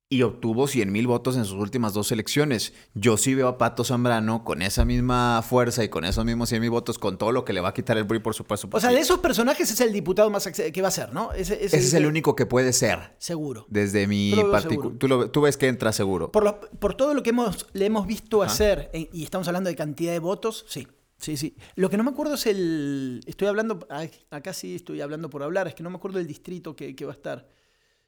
Y 0.08 0.22
obtuvo 0.22 0.68
100 0.68 0.92
mil 0.92 1.08
votos 1.08 1.36
en 1.36 1.44
sus 1.44 1.54
últimas 1.58 1.92
dos 1.92 2.12
elecciones. 2.12 2.72
Yo 2.94 3.16
sí 3.16 3.34
veo 3.34 3.48
a 3.48 3.58
Pato 3.58 3.82
Zambrano 3.82 4.44
con 4.44 4.62
esa 4.62 4.84
misma 4.84 5.42
fuerza 5.42 5.82
y 5.82 5.88
con 5.88 6.04
esos 6.04 6.24
mismos 6.24 6.48
100 6.48 6.60
mil 6.60 6.70
votos, 6.70 6.96
con 6.96 7.18
todo 7.18 7.32
lo 7.32 7.44
que 7.44 7.52
le 7.52 7.60
va 7.60 7.70
a 7.70 7.74
quitar 7.74 7.98
el 7.98 8.06
PRI, 8.06 8.20
por 8.20 8.32
supuesto. 8.32 8.68
O 8.70 8.78
sea, 8.78 8.90
de 8.90 9.00
esos 9.00 9.18
personajes 9.18 9.68
es 9.68 9.80
el 9.80 9.92
diputado 9.92 10.30
más 10.30 10.46
que 10.46 10.80
va 10.80 10.86
a 10.88 10.92
ser, 10.92 11.12
¿no? 11.12 11.32
Ese, 11.32 11.64
Ese 11.64 11.78
es 11.78 11.92
el 11.92 12.06
único 12.06 12.36
que 12.36 12.46
puede 12.46 12.72
ser. 12.72 13.16
Seguro. 13.18 13.66
Desde 13.68 14.06
mi 14.06 14.32
particular. 14.52 14.96
Tú, 14.96 15.28
tú 15.28 15.40
ves 15.40 15.56
que 15.56 15.66
entra 15.66 15.92
seguro. 15.92 16.30
Por, 16.30 16.44
lo- 16.44 16.60
por 16.60 16.94
todo 16.94 17.12
lo 17.12 17.24
que 17.24 17.30
hemos, 17.30 17.66
le 17.72 17.86
hemos 17.86 18.06
visto 18.06 18.44
hacer, 18.44 18.90
eh, 18.92 19.10
y 19.12 19.24
estamos 19.24 19.48
hablando 19.48 19.70
de 19.70 19.74
cantidad 19.74 20.12
de 20.12 20.20
votos, 20.20 20.64
sí. 20.68 20.86
Sí, 21.18 21.36
sí. 21.36 21.56
Lo 21.74 21.90
que 21.90 21.96
no 21.96 22.04
me 22.04 22.10
acuerdo 22.10 22.34
es 22.34 22.46
el. 22.46 23.22
Estoy 23.26 23.48
hablando. 23.48 23.88
Acá 24.30 24.52
sí 24.52 24.76
estoy 24.76 25.00
hablando 25.00 25.30
por 25.30 25.42
hablar, 25.42 25.66
es 25.66 25.74
que 25.74 25.82
no 25.82 25.90
me 25.90 25.96
acuerdo 25.96 26.18
del 26.18 26.26
distrito 26.28 26.76
que, 26.76 26.94
que 26.94 27.04
va 27.06 27.12
a 27.12 27.14
estar. 27.16 27.48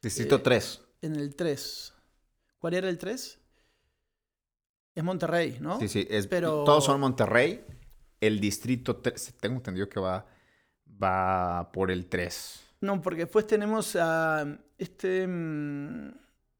Distrito 0.01 0.35
eh, 0.37 0.41
3. 0.43 0.81
En 1.01 1.15
el 1.15 1.35
3. 1.35 1.93
¿Cuál 2.59 2.73
era 2.73 2.89
el 2.89 2.97
3? 2.97 3.39
Es 4.95 5.03
Monterrey, 5.03 5.57
¿no? 5.61 5.79
Sí, 5.79 5.87
sí. 5.87 6.07
es- 6.09 6.27
pero- 6.27 6.63
Todos 6.63 6.85
son 6.85 6.99
Monterrey. 6.99 7.63
El 8.19 8.39
distrito 8.39 8.97
3. 8.97 9.35
Tengo 9.39 9.55
entendido 9.57 9.87
que 9.87 9.99
va, 9.99 10.25
va 11.01 11.71
por 11.71 11.89
el 11.91 12.07
3. 12.07 12.61
No, 12.81 13.01
porque 13.01 13.21
después 13.21 13.47
tenemos 13.47 13.95
a 13.95 14.57
este. 14.77 15.25
mm, 15.27 16.11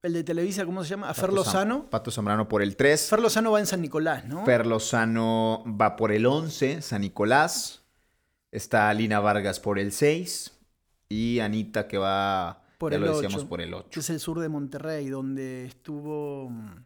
El 0.01 0.13
de 0.13 0.23
Televisa, 0.23 0.65
¿cómo 0.65 0.81
se 0.85 0.91
llama? 0.91 1.09
A 1.09 1.13
Fer 1.13 1.33
Lozano. 1.33 1.89
Pato 1.89 2.09
Zambrano 2.11 2.47
por 2.47 2.61
el 2.61 2.77
3. 2.77 3.09
Fer 3.09 3.19
Lozano 3.19 3.51
va 3.51 3.59
en 3.59 3.65
San 3.65 3.81
Nicolás, 3.81 4.23
¿no? 4.23 4.45
Fer 4.45 4.65
Lozano 4.65 5.61
va 5.67 5.97
por 5.97 6.13
el 6.13 6.25
11, 6.25 6.81
San 6.81 7.01
Nicolás. 7.01 7.81
Está 8.51 8.93
Lina 8.93 9.19
Vargas 9.19 9.59
por 9.59 9.77
el 9.77 9.91
6. 9.91 10.53
Y 11.09 11.39
Anita 11.39 11.89
que 11.89 11.97
va, 11.97 12.63
Por 12.79 12.93
ya 12.93 12.97
el 12.97 13.03
lo 13.03 13.11
decíamos, 13.11 13.41
8. 13.41 13.49
por 13.49 13.61
el 13.61 13.69
que 13.69 13.75
8. 13.75 13.99
es 13.99 14.09
el 14.09 14.19
sur 14.21 14.39
de 14.39 14.47
Monterrey, 14.47 15.09
donde 15.09 15.65
estuvo 15.65 16.49
mm, 16.49 16.85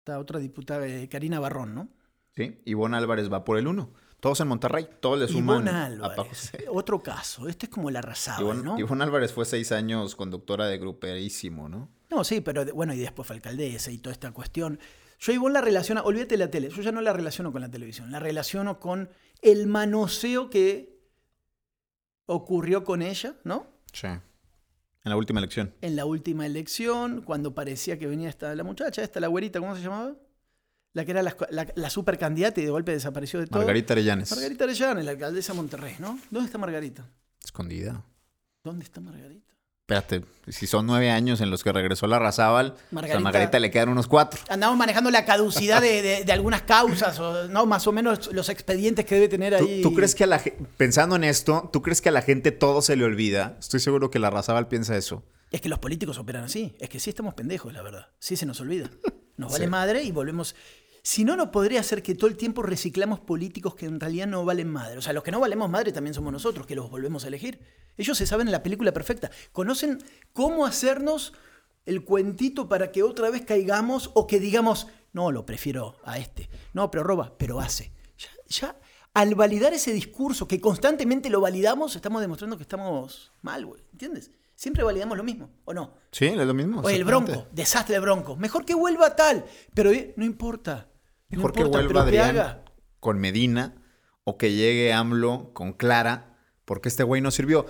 esta 0.00 0.18
otra 0.18 0.40
diputada, 0.40 0.86
eh, 0.86 1.06
Karina 1.08 1.38
Barrón, 1.38 1.74
¿no? 1.74 1.88
¿Sí? 2.34 2.62
Ivonne 2.64 2.96
Álvarez 2.96 3.30
va 3.30 3.44
por 3.44 3.58
el 3.58 3.68
1. 3.68 3.92
Todos 4.20 4.40
en 4.40 4.48
Monterrey. 4.48 4.88
Todos 5.00 5.18
le 5.18 5.28
suman. 5.28 5.56
Ivonne 5.56 5.70
a. 5.70 5.84
Álvarez. 5.84 6.52
Otro 6.70 7.02
caso. 7.02 7.46
Este 7.46 7.66
es 7.66 7.70
como 7.70 7.90
la 7.90 7.98
arrasaba, 7.98 8.40
Ivonne, 8.40 8.62
¿no? 8.62 8.78
Ivonne 8.78 9.04
Álvarez 9.04 9.34
fue 9.34 9.44
seis 9.44 9.70
años 9.70 10.16
conductora 10.16 10.66
de 10.66 10.78
Gruperísimo, 10.78 11.68
¿no? 11.68 11.90
No, 12.08 12.24
sí, 12.24 12.40
pero 12.40 12.64
bueno, 12.74 12.94
y 12.94 12.98
después 12.98 13.28
fue 13.28 13.36
alcaldesa 13.36 13.90
y 13.90 13.98
toda 13.98 14.14
esta 14.14 14.32
cuestión. 14.32 14.80
Yo 15.20 15.32
Ivonne 15.32 15.52
la 15.52 15.60
relaciono, 15.60 16.02
olvídate 16.02 16.38
de 16.38 16.38
la 16.38 16.50
tele, 16.50 16.70
yo 16.70 16.80
ya 16.80 16.90
no 16.90 17.02
la 17.02 17.12
relaciono 17.12 17.52
con 17.52 17.60
la 17.60 17.70
televisión, 17.70 18.10
la 18.10 18.18
relaciono 18.18 18.80
con 18.80 19.10
el 19.42 19.66
manoseo 19.66 20.48
que 20.48 20.97
ocurrió 22.28 22.84
con 22.84 23.02
ella, 23.02 23.34
¿no? 23.42 23.66
Sí. 23.92 24.06
En 24.06 24.20
la 25.10 25.16
última 25.16 25.40
elección. 25.40 25.74
En 25.80 25.96
la 25.96 26.04
última 26.04 26.44
elección, 26.46 27.22
cuando 27.22 27.54
parecía 27.54 27.98
que 27.98 28.06
venía 28.06 28.28
esta, 28.28 28.54
la 28.54 28.62
muchacha, 28.64 29.02
esta, 29.02 29.18
la 29.18 29.28
güerita, 29.28 29.58
¿cómo 29.58 29.74
se 29.74 29.82
llamaba? 29.82 30.14
La 30.92 31.04
que 31.04 31.12
era 31.12 31.22
la, 31.22 31.34
la, 31.50 31.66
la 31.74 31.90
super 31.90 32.18
candidata 32.18 32.60
y 32.60 32.64
de 32.64 32.70
golpe 32.70 32.92
desapareció 32.92 33.40
de 33.40 33.46
todo. 33.46 33.60
Margarita 33.60 33.94
Arellanes. 33.94 34.30
Margarita 34.30 34.64
Arellano, 34.64 35.00
la 35.00 35.10
alcaldesa 35.12 35.52
de 35.52 35.56
Monterrey, 35.56 35.96
¿no? 35.98 36.18
¿Dónde 36.30 36.46
está 36.46 36.58
Margarita? 36.58 37.08
Escondida. 37.42 38.04
¿Dónde 38.62 38.84
está 38.84 39.00
Margarita? 39.00 39.54
Espérate, 39.90 40.22
si 40.48 40.66
son 40.66 40.84
nueve 40.86 41.10
años 41.10 41.40
en 41.40 41.48
los 41.50 41.64
que 41.64 41.72
regresó 41.72 42.06
la 42.08 42.18
Razábal, 42.18 42.74
a 42.76 42.94
Margarita- 42.94 43.20
Margarita 43.20 43.58
le 43.58 43.70
quedan 43.70 43.88
unos 43.88 44.06
cuatro. 44.06 44.38
Andamos 44.50 44.76
manejando 44.76 45.10
la 45.10 45.24
caducidad 45.24 45.80
de, 45.80 46.02
de- 46.02 46.24
de 46.26 46.32
algunas 46.32 46.60
causas, 46.60 47.18
o, 47.18 47.48
¿no? 47.48 47.64
Más 47.64 47.86
o 47.86 47.92
menos 47.92 48.30
los 48.34 48.50
expedientes 48.50 49.06
que 49.06 49.14
debe 49.14 49.28
tener 49.28 49.56
¿Tú, 49.56 49.64
ahí. 49.64 49.80
tú 49.80 49.94
crees 49.94 50.14
que 50.14 50.24
a 50.24 50.26
la 50.26 50.42
pensando 50.76 51.16
en 51.16 51.24
esto, 51.24 51.70
tú 51.72 51.80
crees 51.80 52.02
que 52.02 52.10
a 52.10 52.12
la 52.12 52.20
gente 52.20 52.52
todo 52.52 52.82
se 52.82 52.96
le 52.96 53.04
olvida? 53.04 53.56
Estoy 53.60 53.80
seguro 53.80 54.10
que 54.10 54.18
la 54.18 54.28
Razábal 54.28 54.68
piensa 54.68 54.94
eso. 54.94 55.22
Es 55.50 55.62
que 55.62 55.70
los 55.70 55.78
políticos 55.78 56.18
operan 56.18 56.44
así. 56.44 56.76
Es 56.80 56.90
que 56.90 57.00
sí 57.00 57.08
estamos 57.08 57.32
pendejos, 57.32 57.72
la 57.72 57.80
verdad. 57.80 58.08
Sí 58.18 58.36
se 58.36 58.44
nos 58.44 58.60
olvida. 58.60 58.90
Nos 59.38 59.52
vale 59.52 59.64
Sí. 59.64 59.70
madre 59.70 60.02
y 60.02 60.12
volvemos. 60.12 60.54
Si 61.08 61.24
no, 61.24 61.36
no 61.36 61.50
podría 61.50 61.82
ser 61.82 62.02
que 62.02 62.14
todo 62.14 62.28
el 62.28 62.36
tiempo 62.36 62.60
reciclamos 62.60 63.18
políticos 63.18 63.74
que 63.74 63.86
en 63.86 63.98
realidad 63.98 64.26
no 64.26 64.44
valen 64.44 64.68
madre. 64.68 64.98
O 64.98 65.00
sea, 65.00 65.14
los 65.14 65.22
que 65.22 65.30
no 65.30 65.40
valemos 65.40 65.70
madre 65.70 65.90
también 65.90 66.12
somos 66.12 66.30
nosotros, 66.30 66.66
que 66.66 66.74
los 66.74 66.90
volvemos 66.90 67.24
a 67.24 67.28
elegir. 67.28 67.60
Ellos 67.96 68.18
se 68.18 68.26
saben 68.26 68.52
la 68.52 68.62
película 68.62 68.92
perfecta. 68.92 69.30
Conocen 69.52 70.04
cómo 70.34 70.66
hacernos 70.66 71.32
el 71.86 72.04
cuentito 72.04 72.68
para 72.68 72.92
que 72.92 73.02
otra 73.02 73.30
vez 73.30 73.40
caigamos 73.40 74.10
o 74.12 74.26
que 74.26 74.38
digamos, 74.38 74.88
no, 75.14 75.32
lo 75.32 75.46
prefiero 75.46 75.96
a 76.04 76.18
este. 76.18 76.50
No, 76.74 76.90
pero 76.90 77.04
roba, 77.04 77.32
pero 77.38 77.58
hace. 77.58 77.90
Ya, 78.18 78.28
ya 78.46 78.76
al 79.14 79.34
validar 79.34 79.72
ese 79.72 79.94
discurso, 79.94 80.46
que 80.46 80.60
constantemente 80.60 81.30
lo 81.30 81.40
validamos, 81.40 81.96
estamos 81.96 82.20
demostrando 82.20 82.58
que 82.58 82.64
estamos 82.64 83.32
mal, 83.40 83.64
güey. 83.64 83.82
¿Entiendes? 83.92 84.30
Siempre 84.54 84.84
validamos 84.84 85.16
lo 85.16 85.24
mismo, 85.24 85.48
¿o 85.64 85.72
no? 85.72 85.94
Sí, 86.12 86.26
es 86.26 86.36
lo 86.36 86.52
mismo. 86.52 86.82
Oye, 86.82 86.96
el 86.96 87.04
bronco, 87.04 87.46
desastre 87.50 87.94
de 87.94 88.00
bronco. 88.00 88.36
Mejor 88.36 88.66
que 88.66 88.74
vuelva 88.74 89.16
tal, 89.16 89.46
pero 89.72 89.90
eh, 89.90 90.12
no 90.18 90.26
importa. 90.26 90.86
No 91.30 91.36
Mejor 91.38 91.52
que 91.52 91.64
vuelva 91.64 91.92
que 91.92 91.98
Adrián 92.18 92.30
haga. 92.30 92.64
con 93.00 93.18
Medina 93.18 93.74
o 94.24 94.38
que 94.38 94.52
llegue 94.52 94.92
AMLO 94.92 95.52
con 95.52 95.72
Clara, 95.72 96.38
porque 96.64 96.88
este 96.88 97.02
güey 97.02 97.20
no 97.20 97.30
sirvió. 97.30 97.66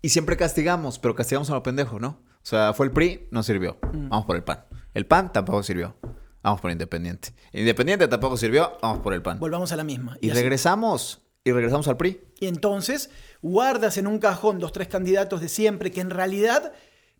Y 0.00 0.08
siempre 0.10 0.36
castigamos, 0.36 0.98
pero 0.98 1.14
castigamos 1.14 1.50
a 1.50 1.54
lo 1.54 1.62
pendejo, 1.62 2.00
¿no? 2.00 2.20
O 2.36 2.44
sea, 2.44 2.72
fue 2.74 2.86
el 2.86 2.92
PRI, 2.92 3.28
no 3.30 3.42
sirvió. 3.42 3.78
Mm. 3.92 4.08
Vamos 4.08 4.26
por 4.26 4.36
el 4.36 4.42
PAN. 4.42 4.64
El 4.94 5.06
PAN 5.06 5.32
tampoco 5.32 5.62
sirvió. 5.62 5.96
Vamos 6.42 6.60
por 6.60 6.70
Independiente. 6.72 7.32
Independiente 7.52 8.08
tampoco 8.08 8.36
sirvió. 8.36 8.76
Vamos 8.82 8.98
por 8.98 9.14
el 9.14 9.22
PAN. 9.22 9.38
Volvamos 9.38 9.70
a 9.72 9.76
la 9.76 9.84
misma. 9.84 10.16
Y 10.20 10.30
regresamos. 10.30 11.22
Y 11.44 11.52
regresamos 11.52 11.86
al 11.88 11.96
PRI. 11.96 12.20
Y 12.40 12.46
entonces 12.46 13.10
guardas 13.42 13.96
en 13.96 14.06
un 14.06 14.18
cajón 14.18 14.58
dos, 14.58 14.72
tres 14.72 14.88
candidatos 14.88 15.40
de 15.40 15.48
siempre 15.48 15.90
que 15.92 16.00
en 16.00 16.10
realidad, 16.10 16.72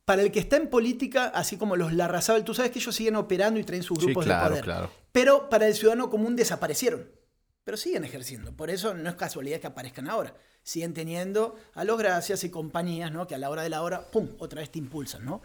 para 0.05 0.23
el 0.23 0.33
que 0.33 0.41
está 0.41 0.57
en 0.57 0.69
política, 0.69 1.27
así 1.27 1.57
como 1.57 1.77
los 1.77 1.93
Larrazábal, 1.93 2.45
tú 2.45 2.55
sabes 2.55 2.73
que 2.73 2.79
ellos 2.81 2.95
siguen 2.95 3.17
operando 3.17 3.61
y 3.61 3.65
traen 3.65 3.83
sus 3.85 3.99
Sí, 3.99 4.07
grupos 4.07 4.25
claro, 4.25 4.43
de 4.45 4.51
poder. 4.51 4.65
claro. 4.65 4.91
Pero 5.13 5.49
para 5.49 5.69
el 5.69 5.75
ciudadano 5.75 6.11
común 6.11 6.37
desaparecieron. 6.37 7.11
Pero 7.65 7.77
siguen 7.77 8.05
ejerciendo. 8.05 8.57
Por 8.57 8.71
eso 8.71 8.95
no 8.95 9.09
es 9.09 9.15
casualidad 9.15 9.61
que 9.61 9.69
aparezcan 9.69 10.09
ahora. 10.09 10.35
Siguen 10.63 10.95
teniendo 10.95 11.55
a 11.75 11.85
los 11.85 11.99
gracias 11.99 12.43
y 12.45 12.51
compañías, 12.51 13.13
¿no? 13.13 13.27
Que 13.27 13.35
a 13.35 13.39
la 13.39 13.51
hora 13.51 13.63
de 13.63 13.69
la 13.69 13.83
hora, 13.83 14.11
¡pum! 14.11 14.31
otra 14.39 14.61
vez 14.61 14.71
te 14.71 14.79
impulsan, 14.79 15.25
¿no? 15.25 15.43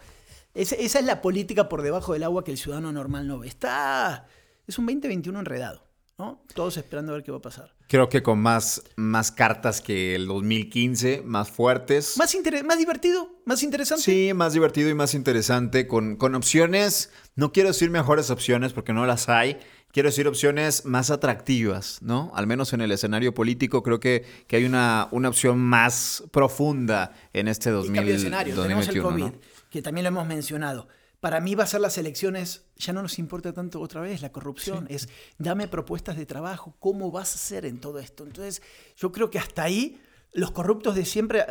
Esa, 0.54 0.74
esa 0.76 0.98
es 0.98 1.04
la 1.04 1.22
política 1.22 1.68
por 1.68 1.82
debajo 1.82 2.14
del 2.14 2.24
agua 2.24 2.42
que 2.42 2.50
el 2.50 2.58
ciudadano 2.58 2.90
normal 2.92 3.28
no 3.28 3.38
ve. 3.38 3.48
Está. 3.48 4.26
Es 4.66 4.78
un 4.78 4.86
2021 4.86 5.38
enredado, 5.38 5.87
¿no? 6.18 6.42
Todos 6.54 6.76
esperando 6.76 7.12
a 7.12 7.14
ver 7.16 7.24
qué 7.24 7.30
va 7.30 7.38
a 7.38 7.42
pasar. 7.42 7.72
Creo 7.86 8.08
que 8.08 8.22
con 8.22 8.40
más, 8.40 8.82
más 8.96 9.30
cartas 9.30 9.80
que 9.80 10.14
el 10.14 10.26
2015, 10.26 11.22
más 11.24 11.50
fuertes. 11.50 12.16
Más, 12.18 12.34
inter- 12.34 12.64
más 12.64 12.76
divertido, 12.78 13.30
más 13.44 13.62
interesante. 13.62 14.02
Sí, 14.02 14.34
más 14.34 14.52
divertido 14.52 14.90
y 14.90 14.94
más 14.94 15.14
interesante, 15.14 15.86
con, 15.86 16.16
con 16.16 16.34
opciones, 16.34 17.10
no 17.36 17.52
quiero 17.52 17.68
decir 17.68 17.90
mejores 17.90 18.30
opciones 18.30 18.72
porque 18.72 18.92
no 18.92 19.06
las 19.06 19.28
hay, 19.28 19.58
quiero 19.92 20.08
decir 20.10 20.26
opciones 20.28 20.84
más 20.84 21.10
atractivas, 21.10 21.98
¿no? 22.02 22.30
Al 22.34 22.46
menos 22.46 22.72
en 22.72 22.80
el 22.82 22.90
escenario 22.92 23.32
político 23.32 23.82
creo 23.82 24.00
que, 24.00 24.24
que 24.48 24.56
hay 24.56 24.64
una, 24.64 25.08
una 25.12 25.28
opción 25.28 25.58
más 25.58 26.24
profunda 26.32 27.12
en 27.32 27.48
este 27.48 27.70
Y 27.70 27.72
2000, 27.72 27.94
cambio 27.94 28.12
de 28.12 28.18
escenario. 28.18 28.54
Tenemos 28.62 28.88
el 28.88 28.94
2021, 29.00 29.08
COVID, 29.30 29.34
¿no? 29.36 29.48
que 29.70 29.82
también 29.82 30.02
lo 30.04 30.08
hemos 30.08 30.26
mencionado. 30.26 30.88
Para 31.20 31.40
mí 31.40 31.56
va 31.56 31.64
a 31.64 31.66
ser 31.66 31.80
las 31.80 31.98
elecciones, 31.98 32.66
ya 32.76 32.92
no 32.92 33.02
nos 33.02 33.18
importa 33.18 33.52
tanto 33.52 33.80
otra 33.80 34.00
vez 34.00 34.22
la 34.22 34.30
corrupción, 34.30 34.86
es 34.88 35.08
dame 35.36 35.66
propuestas 35.66 36.16
de 36.16 36.26
trabajo, 36.26 36.76
cómo 36.78 37.10
vas 37.10 37.32
a 37.32 37.34
hacer 37.34 37.64
en 37.66 37.80
todo 37.80 37.98
esto. 37.98 38.24
Entonces, 38.24 38.62
yo 38.96 39.10
creo 39.10 39.28
que 39.28 39.38
hasta 39.38 39.64
ahí 39.64 40.00
los 40.32 40.52
corruptos 40.52 40.94
de 40.94 41.04
siempre, 41.04 41.44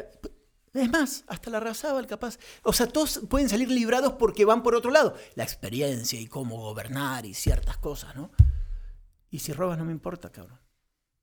es 0.74 0.90
más, 0.90 1.26
hasta 1.28 1.50
la 1.50 1.60
Razábal 1.60 2.08
capaz, 2.08 2.38
o 2.64 2.72
sea, 2.72 2.88
todos 2.88 3.22
pueden 3.30 3.50
salir 3.50 3.70
librados 3.70 4.14
porque 4.14 4.46
van 4.46 4.64
por 4.64 4.74
otro 4.74 4.90
lado, 4.90 5.16
la 5.36 5.44
experiencia 5.44 6.20
y 6.20 6.28
cómo 6.28 6.58
gobernar 6.58 7.26
y 7.26 7.34
ciertas 7.34 7.78
cosas, 7.78 8.16
¿no? 8.16 8.32
Y 9.30 9.40
si 9.40 9.52
robas 9.52 9.78
no 9.78 9.84
me 9.84 9.92
importa, 9.92 10.32
cabrón. 10.32 10.60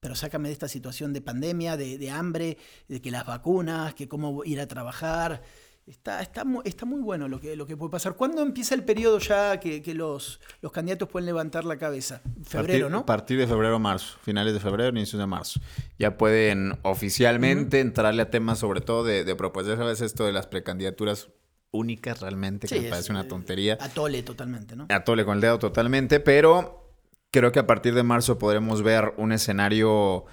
Pero 0.00 0.14
sácame 0.14 0.48
de 0.48 0.52
esta 0.52 0.68
situación 0.68 1.14
de 1.14 1.22
pandemia, 1.22 1.78
de, 1.78 1.96
de 1.96 2.10
hambre, 2.10 2.58
de 2.88 3.00
que 3.00 3.10
las 3.10 3.24
vacunas, 3.24 3.94
que 3.94 4.06
cómo 4.06 4.44
ir 4.44 4.60
a 4.60 4.68
trabajar. 4.68 5.42
Está, 5.86 6.22
está, 6.22 6.44
está 6.64 6.86
muy 6.86 7.00
bueno 7.02 7.28
lo 7.28 7.38
que, 7.38 7.56
lo 7.56 7.66
que 7.66 7.76
puede 7.76 7.90
pasar. 7.90 8.14
¿Cuándo 8.14 8.40
empieza 8.40 8.74
el 8.74 8.84
periodo 8.84 9.18
ya 9.18 9.60
que, 9.60 9.82
que 9.82 9.92
los, 9.92 10.40
los 10.62 10.72
candidatos 10.72 11.10
pueden 11.10 11.26
levantar 11.26 11.64
la 11.66 11.76
cabeza? 11.76 12.22
Febrero, 12.42 12.86
Partir- 12.86 12.90
¿no? 12.90 12.98
A 13.00 13.06
partir 13.06 13.38
de 13.38 13.46
febrero, 13.46 13.78
marzo, 13.78 14.16
finales 14.22 14.54
de 14.54 14.60
febrero, 14.60 14.88
inicios 14.88 15.20
de 15.20 15.26
marzo. 15.26 15.60
Ya 15.98 16.16
pueden 16.16 16.78
oficialmente 16.82 17.80
entrarle 17.80 18.22
a 18.22 18.30
temas 18.30 18.60
sobre 18.60 18.80
todo 18.80 19.04
de, 19.04 19.24
de 19.24 19.36
propuestas. 19.36 19.76
Ya 19.76 19.84
sabes 19.84 20.00
esto 20.00 20.24
de 20.24 20.32
las 20.32 20.46
precandidaturas 20.46 21.28
únicas 21.70 22.20
realmente, 22.20 22.66
que 22.66 22.80
me 22.80 22.88
parece 22.88 23.12
una 23.12 23.22
eh, 23.22 23.28
tontería. 23.28 23.76
Atole 23.78 24.22
totalmente, 24.22 24.76
¿no? 24.76 24.86
Atole 24.88 25.26
con 25.26 25.34
el 25.34 25.40
dedo 25.42 25.58
totalmente, 25.58 26.18
pero 26.18 26.94
creo 27.30 27.52
que 27.52 27.58
a 27.58 27.66
partir 27.66 27.94
de 27.94 28.04
marzo 28.04 28.38
podremos 28.38 28.82
ver 28.82 29.12
un 29.18 29.32
escenario 29.32 30.24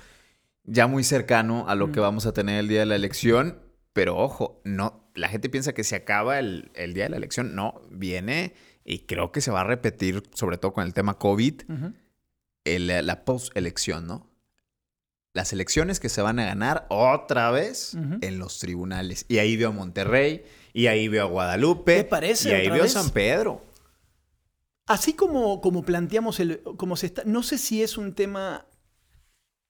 ya 0.63 0.87
muy 0.87 1.03
cercano 1.03 1.65
a 1.67 1.75
lo 1.75 1.91
que 1.91 1.99
vamos 1.99 2.25
a 2.25 2.31
tener 2.31 2.59
el 2.59 2.69
día 2.69 2.79
de 2.81 2.85
la 2.85 2.95
elección. 2.95 3.59
Pero 3.93 4.15
ojo, 4.17 4.61
no, 4.63 5.00
la 5.15 5.27
gente 5.29 5.49
piensa 5.49 5.73
que 5.73 5.83
se 5.83 5.95
acaba 5.95 6.39
el, 6.39 6.71
el 6.75 6.93
día 6.93 7.03
de 7.05 7.09
la 7.11 7.17
elección. 7.17 7.55
No, 7.55 7.81
viene 7.89 8.53
y 8.85 8.99
creo 8.99 9.31
que 9.31 9.41
se 9.41 9.51
va 9.51 9.61
a 9.61 9.65
repetir, 9.65 10.23
sobre 10.33 10.57
todo 10.57 10.73
con 10.73 10.85
el 10.85 10.93
tema 10.93 11.17
COVID, 11.17 11.61
el- 12.65 13.05
la 13.05 13.25
post-elección, 13.25 14.07
¿no? 14.07 14.27
Las 15.33 15.53
elecciones 15.53 15.99
que 16.01 16.09
se 16.09 16.21
van 16.21 16.39
a 16.39 16.45
ganar 16.45 16.85
otra 16.89 17.51
vez 17.51 17.95
en 18.21 18.37
los 18.39 18.59
tribunales. 18.59 19.25
Y 19.29 19.37
ahí 19.37 19.55
veo 19.55 19.69
a 19.69 19.71
Monterrey, 19.71 20.43
y 20.73 20.87
ahí 20.87 21.07
veo 21.07 21.23
a 21.23 21.29
Guadalupe, 21.29 21.95
¿Te 21.97 22.03
parece 22.03 22.49
y 22.49 22.53
ahí 22.53 22.69
veo 22.69 22.83
vez? 22.83 22.95
a 22.95 23.01
San 23.01 23.11
Pedro. 23.11 23.63
Así 24.87 25.13
como, 25.13 25.61
como 25.61 25.83
planteamos 25.83 26.39
el. 26.41 26.61
Como 26.77 26.97
se 26.97 27.05
está, 27.05 27.23
no 27.25 27.43
sé 27.43 27.57
si 27.57 27.81
es 27.81 27.97
un 27.97 28.13
tema 28.13 28.65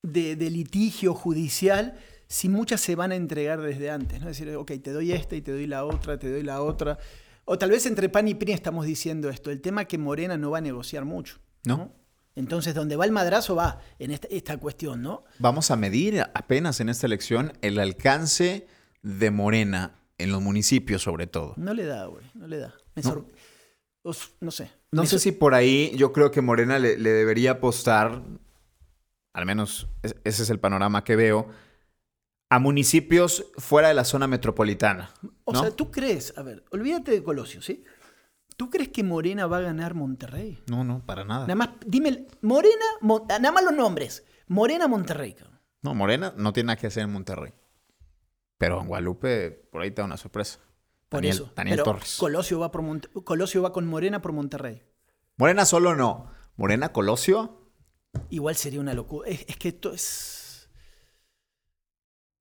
de, 0.01 0.35
de 0.35 0.49
litigio 0.49 1.13
judicial, 1.13 1.99
si 2.31 2.49
muchas 2.49 2.79
se 2.81 2.95
van 2.95 3.11
a 3.11 3.15
entregar 3.15 3.61
desde 3.61 3.89
antes, 3.89 4.21
¿no? 4.21 4.29
Es 4.29 4.37
decir, 4.37 4.55
ok, 4.55 4.71
te 4.81 4.91
doy 4.91 5.11
esta 5.11 5.35
y 5.35 5.41
te 5.41 5.51
doy 5.51 5.67
la 5.67 5.85
otra, 5.85 6.17
te 6.17 6.31
doy 6.31 6.43
la 6.43 6.61
otra. 6.61 6.97
O 7.45 7.57
tal 7.57 7.71
vez 7.71 7.85
entre 7.85 8.07
PAN 8.09 8.27
y 8.27 8.35
PRI 8.35 8.53
estamos 8.53 8.85
diciendo 8.85 9.29
esto. 9.29 9.51
El 9.51 9.59
tema 9.61 9.85
que 9.85 9.97
Morena 9.97 10.37
no 10.37 10.51
va 10.51 10.59
a 10.59 10.61
negociar 10.61 11.05
mucho. 11.05 11.39
¿No? 11.65 11.93
Entonces, 12.35 12.73
donde 12.73 12.95
va 12.95 13.03
el 13.05 13.11
madrazo 13.11 13.55
va 13.55 13.79
en 13.99 14.11
esta, 14.11 14.27
esta 14.31 14.57
cuestión, 14.57 15.01
¿no? 15.01 15.25
Vamos 15.39 15.69
a 15.71 15.75
medir 15.75 16.21
apenas 16.33 16.79
en 16.79 16.87
esta 16.87 17.05
elección 17.05 17.51
el 17.61 17.77
alcance 17.79 18.65
de 19.01 19.31
Morena 19.31 19.95
en 20.17 20.31
los 20.31 20.41
municipios, 20.41 21.01
sobre 21.01 21.27
todo. 21.27 21.53
No 21.57 21.73
le 21.73 21.85
da, 21.85 22.05
güey, 22.05 22.23
no 22.33 22.47
le 22.47 22.57
da. 22.59 22.73
Me 22.95 23.01
No. 23.03 24.51
sé. 24.51 24.71
No 24.91 25.01
Me 25.01 25.07
sé 25.07 25.19
si 25.19 25.31
por 25.31 25.53
ahí 25.53 25.91
yo 25.97 26.13
creo 26.13 26.31
que 26.31 26.41
Morena 26.41 26.79
le, 26.79 26.97
le 26.97 27.09
debería 27.09 27.51
apostar, 27.51 28.23
al 29.33 29.45
menos 29.45 29.87
es- 30.01 30.15
ese 30.23 30.43
es 30.43 30.49
el 30.49 30.59
panorama 30.59 31.03
que 31.03 31.15
veo, 31.15 31.47
a 32.51 32.59
municipios 32.59 33.45
fuera 33.57 33.87
de 33.87 33.93
la 33.93 34.03
zona 34.03 34.27
metropolitana. 34.27 35.13
O 35.45 35.55
sea, 35.55 35.71
¿tú 35.71 35.89
crees? 35.89 36.37
A 36.37 36.43
ver, 36.43 36.65
olvídate 36.71 37.11
de 37.11 37.23
Colosio, 37.23 37.61
¿sí? 37.61 37.85
¿Tú 38.57 38.69
crees 38.69 38.89
que 38.89 39.03
Morena 39.05 39.47
va 39.47 39.59
a 39.59 39.61
ganar 39.61 39.93
Monterrey? 39.95 40.61
No, 40.67 40.83
no, 40.83 41.05
para 41.05 41.23
nada. 41.23 41.41
Nada 41.47 41.55
más, 41.55 41.69
dime, 41.85 42.27
Morena, 42.41 42.83
Mo- 42.99 43.25
ah, 43.29 43.39
nada 43.39 43.53
más 43.53 43.63
los 43.63 43.73
nombres. 43.73 44.25
Morena, 44.47 44.89
Monterrey. 44.89 45.33
cabrón. 45.33 45.61
No, 45.81 45.95
Morena 45.95 46.33
no 46.35 46.51
tiene 46.51 46.67
nada 46.67 46.75
que 46.75 46.87
hacer 46.87 47.03
en 47.03 47.13
Monterrey. 47.13 47.53
Pero 48.57 48.81
en 48.81 48.87
Guadalupe, 48.87 49.51
por 49.71 49.81
ahí 49.81 49.91
te 49.91 50.01
da 50.01 50.05
una 50.05 50.17
sorpresa. 50.17 50.59
Por 51.07 51.19
Daniel, 51.19 51.35
eso. 51.35 51.53
Daniel 51.55 51.77
Pero 51.77 51.83
Torres. 51.85 52.17
Colosio 52.19 52.59
va, 52.59 52.69
por 52.69 52.81
Monte- 52.81 53.07
Colosio 53.23 53.61
va 53.61 53.71
con 53.71 53.87
Morena 53.87 54.21
por 54.21 54.33
Monterrey. 54.33 54.83
Morena 55.37 55.63
solo 55.65 55.95
no. 55.95 56.29
Morena 56.57 56.91
Colosio. 56.91 57.71
Igual 58.29 58.57
sería 58.57 58.81
una 58.81 58.93
locura. 58.93 59.29
Es, 59.29 59.45
es 59.47 59.55
que 59.55 59.69
esto 59.69 59.93
es. 59.93 60.39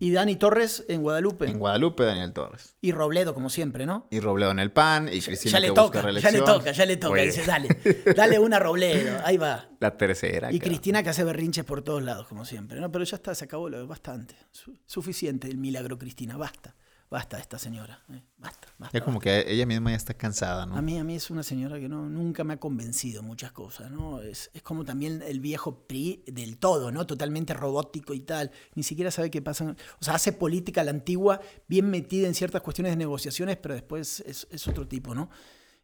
Y 0.03 0.13
Dani 0.13 0.35
Torres 0.37 0.85
en 0.89 1.03
Guadalupe. 1.03 1.47
En 1.47 1.59
Guadalupe, 1.59 2.05
Daniel 2.05 2.33
Torres. 2.33 2.75
y 2.81 2.91
Robledo, 2.93 3.35
como 3.35 3.51
siempre, 3.51 3.85
¿no? 3.85 4.07
Y 4.11 4.19
Robledo 4.21 4.51
en 4.51 4.59
el 4.59 4.73
PAN. 4.73 5.09
Y 5.13 5.21
Cristina 5.21 5.53
ya 5.53 5.61
le 5.61 5.67
que 5.67 5.71
busca 5.73 6.01
toca, 6.01 6.11
ya 6.21 6.31
le 6.31 6.41
toca, 6.41 6.73
ya 6.73 6.87
le 6.87 6.97
toca. 6.97 7.13
Oye, 7.13 7.27
Dice, 7.27 7.45
dale, 7.47 7.69
dale 8.17 8.39
una 8.39 8.57
a 8.57 8.61
Robledo. 8.61 9.21
Ahí 9.25 9.37
va. 9.37 9.69
La 9.79 9.97
tercera. 9.97 10.51
Y. 10.51 10.59
Cristina 10.59 11.03
que 11.03 11.11
hace 11.11 11.23
berrinches 11.23 11.65
por 11.67 11.83
todos 11.83 12.03
lados, 12.03 12.27
como 12.27 12.45
siempre. 12.47 12.81
¿no? 12.81 12.91
Pero 12.91 13.05
ya 13.05 13.17
está, 13.17 13.35
se 13.35 13.45
acabó 13.45 13.69
lo 13.69 13.87
bastante. 13.87 14.35
Su- 14.51 14.75
suficiente 14.87 15.49
el 15.49 15.59
milagro, 15.59 15.99
Cristina. 15.99 16.37
Basta. 16.39 16.75
Basta 17.11 17.37
de 17.39 17.43
esta 17.43 17.59
señora. 17.59 18.05
¿eh? 18.13 18.23
Basta, 18.39 18.69
basta. 18.79 18.97
Ya 18.97 19.05
como 19.05 19.19
basta. 19.19 19.43
que 19.45 19.53
ella 19.53 19.67
misma 19.67 19.91
ya 19.91 19.97
está 19.97 20.15
cansada, 20.15 20.65
¿no? 20.65 20.77
A 20.77 20.83
mí, 20.83 20.97
a 20.97 21.03
mí 21.03 21.17
es 21.17 21.29
una 21.29 21.43
señora 21.43 21.81
que 21.81 21.89
no, 21.89 22.09
nunca 22.09 22.45
me 22.45 22.55
ha 22.55 22.61
convencido 22.61 23.25
muchas 23.25 23.51
cosas, 23.51 23.91
¿no? 23.91 24.23
Es, 24.23 24.49
es 24.55 24.63
como 24.63 24.85
también 24.85 25.21
el 25.27 25.41
viejo 25.41 25.87
PRI 25.89 26.23
del 26.29 26.59
todo, 26.59 26.93
¿no? 26.93 27.07
Totalmente 27.07 27.53
robótico 27.53 28.15
y 28.15 28.21
tal. 28.21 28.53
Ni 28.77 28.85
siquiera 28.85 29.11
sabe 29.11 29.29
qué 29.29 29.43
pasa. 29.43 29.75
O 30.01 30.05
sea, 30.05 30.15
hace 30.15 30.33
política 30.33 30.83
a 30.83 30.85
la 30.85 30.93
antigua, 30.93 31.41
bien 31.67 31.91
metida 31.91 32.29
en 32.29 32.35
ciertas 32.35 32.63
cuestiones 32.63 32.93
de 32.93 32.97
negociaciones, 32.97 33.57
pero 33.57 33.75
después 33.75 34.21
es, 34.21 34.47
es 34.49 34.69
otro 34.69 34.87
tipo, 34.87 35.13
¿no? 35.13 35.31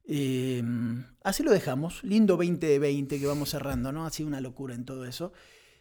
Eh, 0.04 0.62
así 1.24 1.42
lo 1.42 1.50
dejamos. 1.50 2.04
Lindo 2.04 2.36
2020 2.36 3.18
que 3.18 3.26
vamos 3.26 3.50
cerrando, 3.50 3.90
¿no? 3.90 4.06
Ha 4.06 4.10
sido 4.10 4.28
una 4.28 4.40
locura 4.40 4.76
en 4.76 4.84
todo 4.84 5.04
eso. 5.04 5.32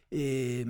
Eh, 0.10 0.66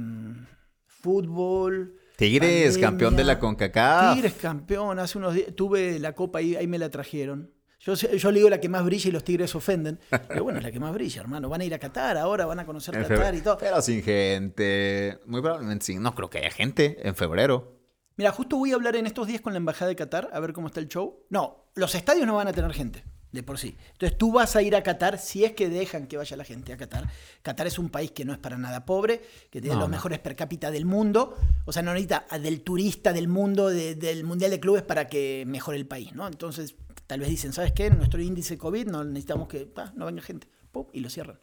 fútbol. 0.86 1.98
Tigres, 2.18 2.78
campeón 2.78 3.16
de 3.16 3.24
la 3.24 3.40
CONCACAF. 3.40 4.16
Tigres 4.16 4.34
campeón, 4.34 5.00
hace 5.00 5.18
unos 5.18 5.34
días 5.34 5.54
tuve 5.56 6.00
la 6.00 6.14
copa 6.14 6.40
ahí, 6.40 6.56
ahí 6.56 6.68
me 6.68 6.78
la 6.80 6.90
trajeron. 6.90 7.52
Yo, 7.80 7.94
yo 7.94 8.32
le 8.32 8.40
digo 8.40 8.50
la 8.50 8.60
que 8.60 8.68
más 8.70 8.84
brilla 8.84 9.10
y 9.10 9.12
los 9.12 9.24
Tigres 9.24 9.54
ofenden. 9.54 10.00
Pero 10.28 10.44
bueno, 10.44 10.58
es 10.60 10.64
la 10.64 10.72
que 10.72 10.80
más 10.80 10.94
brilla, 10.94 11.22
hermano. 11.22 11.50
Van 11.50 11.62
a 11.62 11.66
ir 11.66 11.74
a 11.74 11.80
Qatar 11.80 12.18
ahora, 12.18 12.46
van 12.46 12.60
a 12.60 12.66
conocer 12.66 12.96
En 12.96 13.02
Qatar 13.04 13.18
febrero. 13.18 13.38
y 13.38 13.42
todo. 13.42 13.58
Pero 13.60 13.82
sin 13.82 14.02
gente. 14.02 15.20
Muy 15.26 15.42
probablemente 15.42 15.86
sí. 15.86 15.96
No 16.00 16.16
creo 16.16 16.30
que 16.30 16.40
haya 16.40 16.50
gente 16.52 16.98
en 17.08 17.16
febrero. 17.16 17.74
Mira, 18.18 18.32
justo 18.32 18.56
voy 18.58 18.72
a 18.72 18.76
hablar 18.76 18.96
en 18.96 19.06
estos 19.06 19.28
días 19.28 19.42
con 19.42 19.54
la 19.54 19.58
embajada 19.58 19.90
de 19.90 19.96
Qatar 19.98 20.30
a 20.32 20.40
ver 20.40 20.54
cómo 20.54 20.68
está 20.68 20.80
el 20.80 20.88
show. 20.88 21.26
No, 21.30 21.70
los 21.76 21.94
estadios 21.96 22.26
no 22.26 22.36
van 22.36 22.48
a 22.48 22.54
tener 22.54 22.72
gente, 22.74 23.04
de 23.32 23.44
por 23.44 23.58
sí. 23.60 23.76
Entonces 23.92 24.18
tú 24.18 24.32
vas 24.32 24.56
a 24.56 24.62
ir 24.62 24.76
a 24.76 24.84
Qatar 24.84 25.18
si 25.18 25.44
es 25.44 25.52
que 25.54 25.68
dejan 25.70 26.08
que 26.08 26.16
vaya 26.18 26.38
la 26.38 26.44
gente 26.46 26.72
a 26.72 26.78
Qatar. 26.78 27.10
Qatar 27.42 27.68
es 27.68 27.78
un 27.78 27.90
país 27.90 28.12
que 28.12 28.24
no 28.24 28.32
es 28.32 28.40
para 28.40 28.58
nada 28.58 28.86
pobre, 28.86 29.22
que 29.50 29.60
tiene 29.60 29.76
No, 29.76 29.82
los 29.82 29.90
no. 29.90 29.96
mejores 29.96 30.20
per 30.20 30.36
cápita 30.36 30.72
del 30.72 30.86
mundo. 30.86 31.36
O 31.66 31.74
sea, 31.74 31.82
no 31.82 31.92
necesita 31.94 32.26
del 32.42 32.62
turista 32.62 33.12
del 33.12 33.28
mundo, 33.28 33.68
de- 33.70 33.96
del 33.96 34.24
Mundial 34.24 34.52
de 34.52 34.60
Clubes 34.62 34.84
para 34.84 35.08
que 35.08 35.44
mejore 35.48 35.78
el 35.78 35.86
país, 35.86 36.14
¿no? 36.14 36.26
Entonces, 36.28 36.76
tal 37.08 37.20
vez 37.20 37.30
dicen, 37.30 37.52
¿sabes 37.52 37.74
qué? 37.74 37.90
Nuestro 37.90 38.22
índice 38.22 38.58
COVID 38.58 38.88
no 38.88 39.04
necesitamos 39.04 39.48
que 39.50 39.70
ah, 39.76 39.92
no 39.96 40.06
venga 40.06 40.22
gente. 40.22 40.48
Pum, 40.72 40.86
y 40.94 41.02
lo 41.02 41.10
cierran. 41.10 41.40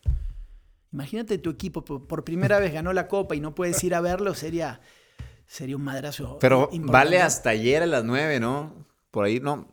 Imagínate 0.93 1.39
tu 1.39 1.51
equipo 1.51 1.85
por, 1.85 2.07
por 2.07 2.25
primera 2.25 2.59
vez 2.59 2.73
ganó 2.73 2.93
la 2.93 3.09
copa 3.09 3.35
y 3.35 3.41
no 3.41 3.55
puedes 3.55 3.83
ir 3.83 3.95
a 3.95 4.01
verlo, 4.03 4.35
sería, 4.35 4.81
sería 5.47 5.77
un 5.77 5.83
madrazo. 5.83 6.39
Pero 6.39 6.69
importante. 6.73 6.93
vale 6.93 7.23
hasta 7.23 7.51
ayer 7.51 7.83
a 7.83 7.87
las 7.87 8.05
9, 8.05 8.41
¿no? 8.41 8.87
Por 9.11 9.25
ahí 9.25 9.41
no. 9.41 9.69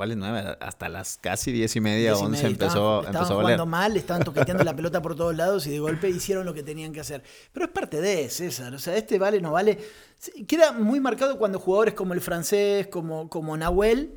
¿Cuáles 0.00 0.16
9? 0.16 0.56
Hasta 0.60 0.88
las 0.88 1.18
casi 1.18 1.52
10 1.52 1.76
y 1.76 1.80
media, 1.82 2.12
Diez 2.12 2.22
y 2.22 2.24
11 2.24 2.30
media, 2.30 2.48
empezó, 2.48 2.70
estaban, 3.00 3.04
empezó 3.04 3.10
estaban 3.10 3.32
a 3.32 3.34
valer. 3.34 3.42
jugando 3.58 3.66
mal, 3.66 3.96
estaban 3.98 4.22
toqueteando 4.24 4.64
la 4.64 4.74
pelota 4.74 5.02
por 5.02 5.14
todos 5.14 5.36
lados 5.36 5.66
y 5.66 5.70
de 5.72 5.78
golpe 5.78 6.08
hicieron 6.08 6.46
lo 6.46 6.54
que 6.54 6.62
tenían 6.62 6.90
que 6.94 7.00
hacer. 7.00 7.22
Pero 7.52 7.66
es 7.66 7.72
parte 7.72 8.00
de 8.00 8.30
César, 8.30 8.72
o 8.72 8.78
sea, 8.78 8.96
este 8.96 9.18
vale, 9.18 9.42
no 9.42 9.52
vale. 9.52 9.76
Queda 10.48 10.72
muy 10.72 11.00
marcado 11.00 11.36
cuando 11.36 11.58
jugadores 11.58 11.92
como 11.92 12.14
el 12.14 12.22
francés, 12.22 12.86
como, 12.86 13.28
como 13.28 13.54
Nahuel, 13.58 14.14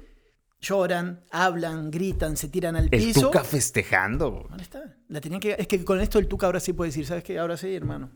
lloran, 0.62 1.26
hablan, 1.32 1.92
gritan, 1.92 2.38
se 2.38 2.48
tiran 2.48 2.78
al 2.78 2.86
El 2.86 2.90
piso. 2.90 3.20
Tuca 3.20 3.44
festejando. 3.44 4.46
¿Dónde 4.48 4.64
está? 4.64 4.96
La 5.10 5.20
tenían 5.20 5.42
que, 5.42 5.58
es 5.60 5.68
que 5.68 5.84
con 5.84 6.00
esto 6.00 6.18
el 6.18 6.30
Tuca 6.30 6.46
ahora 6.46 6.62
sí 6.62 6.72
puede 6.72 6.92
decir, 6.92 7.06
¿sabes 7.06 7.26
qué? 7.26 7.38
Ahora 7.40 7.58
sí, 7.58 7.76
hermano. 7.76 8.10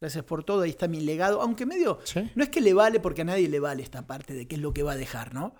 Gracias 0.00 0.24
por 0.24 0.44
todo, 0.44 0.62
ahí 0.62 0.70
está 0.70 0.88
mi 0.88 1.02
legado. 1.02 1.42
Aunque 1.42 1.66
medio, 1.66 1.98
Sí. 2.04 2.30
no 2.34 2.42
es 2.42 2.48
que 2.48 2.62
le 2.62 2.72
vale 2.72 3.00
porque 3.00 3.20
a 3.20 3.24
nadie 3.26 3.50
le 3.50 3.60
vale 3.60 3.82
esta 3.82 4.06
parte 4.06 4.32
de 4.32 4.48
qué 4.48 4.54
es 4.56 4.62
lo 4.62 4.72
que 4.72 4.82
va 4.82 4.92
a 4.92 4.96
dejar, 4.96 5.34
¿no? 5.34 5.54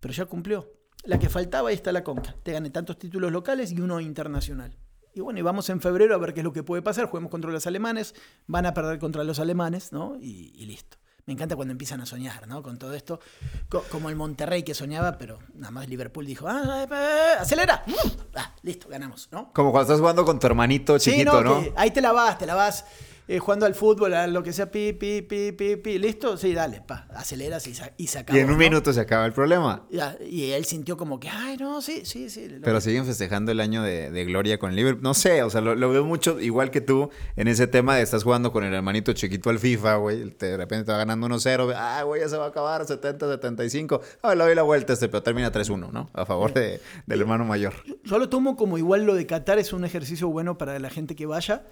Pero 0.00 0.14
ya 0.14 0.26
cumplió. 0.26 0.72
La 1.04 1.18
que 1.18 1.28
faltaba, 1.28 1.68
ahí 1.70 1.74
está 1.74 1.92
la 1.92 2.04
conca. 2.04 2.34
Te 2.42 2.52
gané 2.52 2.70
tantos 2.70 2.98
títulos 2.98 3.30
locales 3.32 3.72
y 3.72 3.80
uno 3.80 4.00
internacional. 4.00 4.76
Y 5.14 5.20
bueno, 5.20 5.38
y 5.38 5.42
vamos 5.42 5.68
en 5.70 5.80
febrero 5.80 6.14
a 6.14 6.18
ver 6.18 6.34
qué 6.34 6.40
es 6.40 6.44
lo 6.44 6.52
que 6.52 6.62
puede 6.62 6.82
pasar. 6.82 7.06
Juguemos 7.06 7.30
contra 7.30 7.50
los 7.50 7.66
alemanes, 7.66 8.14
van 8.46 8.66
a 8.66 8.74
perder 8.74 8.98
contra 8.98 9.24
los 9.24 9.38
alemanes, 9.40 9.92
¿no? 9.92 10.16
Y, 10.20 10.52
y 10.54 10.66
listo. 10.66 10.96
Me 11.26 11.32
encanta 11.34 11.56
cuando 11.56 11.72
empiezan 11.72 12.00
a 12.00 12.06
soñar, 12.06 12.46
¿no? 12.48 12.62
Con 12.62 12.78
todo 12.78 12.94
esto. 12.94 13.20
Co- 13.68 13.84
como 13.90 14.08
el 14.08 14.16
Monterrey 14.16 14.62
que 14.62 14.74
soñaba, 14.74 15.18
pero 15.18 15.38
nada 15.54 15.70
más 15.70 15.88
Liverpool 15.88 16.24
dijo, 16.24 16.46
¡Ah, 16.48 16.86
eh, 16.90 17.36
acelera! 17.38 17.82
¡Mm! 17.86 17.92
Ah, 18.34 18.54
listo, 18.62 18.88
ganamos, 18.88 19.28
¿no? 19.30 19.52
Como 19.52 19.70
cuando 19.72 19.92
estás 19.92 20.00
jugando 20.00 20.24
con 20.24 20.38
tu 20.38 20.46
hermanito 20.46 20.98
Sí, 20.98 21.10
chiquito, 21.10 21.42
¿no? 21.42 21.60
que 21.60 21.72
ahí 21.76 21.90
te 21.90 22.00
la 22.00 22.12
vas, 22.12 22.38
te 22.38 22.46
la 22.46 22.54
vas 22.54 22.84
eh, 23.28 23.38
jugando 23.38 23.66
al 23.66 23.74
fútbol, 23.74 24.14
a 24.14 24.26
lo 24.26 24.42
que 24.42 24.52
sea, 24.52 24.70
pi, 24.70 24.92
pi, 24.94 25.22
pi, 25.22 25.52
pi, 25.52 25.76
pi, 25.76 25.98
¿listo? 25.98 26.36
Sí, 26.36 26.54
dale, 26.54 26.80
pa, 26.80 27.06
aceleras 27.14 27.66
y, 27.66 27.74
sa- 27.74 27.92
y 27.96 28.06
se 28.08 28.18
acabó, 28.20 28.36
Y 28.36 28.40
en 28.40 28.46
un 28.46 28.52
¿no? 28.52 28.58
minuto 28.58 28.92
se 28.92 29.00
acaba 29.00 29.26
el 29.26 29.32
problema. 29.32 29.86
Y 30.28 30.50
él 30.50 30.64
sintió 30.64 30.96
como 30.96 31.20
que, 31.20 31.28
ay, 31.28 31.56
no, 31.58 31.80
sí, 31.82 32.02
sí, 32.04 32.30
sí. 32.30 32.48
Pero 32.62 32.80
siguen 32.80 33.04
festejando 33.06 33.52
el 33.52 33.60
año 33.60 33.82
de, 33.82 34.10
de 34.10 34.24
gloria 34.24 34.58
con 34.58 34.70
el 34.70 34.76
Liverpool. 34.76 35.02
No 35.02 35.14
sé, 35.14 35.42
o 35.42 35.50
sea, 35.50 35.60
lo, 35.60 35.74
lo 35.74 35.90
veo 35.90 36.04
mucho 36.04 36.40
igual 36.40 36.70
que 36.70 36.80
tú 36.80 37.10
en 37.36 37.48
ese 37.48 37.66
tema 37.66 37.94
de 37.96 38.02
estás 38.02 38.24
jugando 38.24 38.50
con 38.50 38.64
el 38.64 38.72
hermanito 38.74 39.12
chiquito 39.12 39.50
al 39.50 39.58
FIFA, 39.58 39.96
güey. 39.96 40.34
De 40.38 40.56
repente 40.56 40.86
te 40.86 40.92
va 40.92 40.98
ganando 40.98 41.26
1-0. 41.28 41.72
Ah, 41.76 42.02
güey, 42.04 42.22
ya 42.22 42.28
se 42.28 42.36
va 42.36 42.46
a 42.46 42.48
acabar, 42.48 42.86
70-75. 42.86 44.00
Ah, 44.22 44.34
le 44.34 44.44
doy 44.44 44.54
la 44.54 44.62
vuelta 44.62 44.92
este, 44.92 45.08
pero 45.08 45.22
termina 45.22 45.52
3-1, 45.52 45.90
¿no? 45.92 46.10
A 46.14 46.24
favor 46.26 46.52
de- 46.54 46.80
del 47.06 47.20
hermano 47.20 47.44
mayor. 47.44 47.74
Yo 48.04 48.18
lo 48.18 48.28
tomo 48.28 48.56
como 48.56 48.78
igual 48.78 49.04
lo 49.04 49.14
de 49.14 49.26
Qatar 49.26 49.58
es 49.58 49.72
un 49.72 49.84
ejercicio 49.84 50.28
bueno 50.28 50.58
para 50.58 50.78
la 50.78 50.90
gente 50.90 51.14
que 51.14 51.26
vaya. 51.26 51.64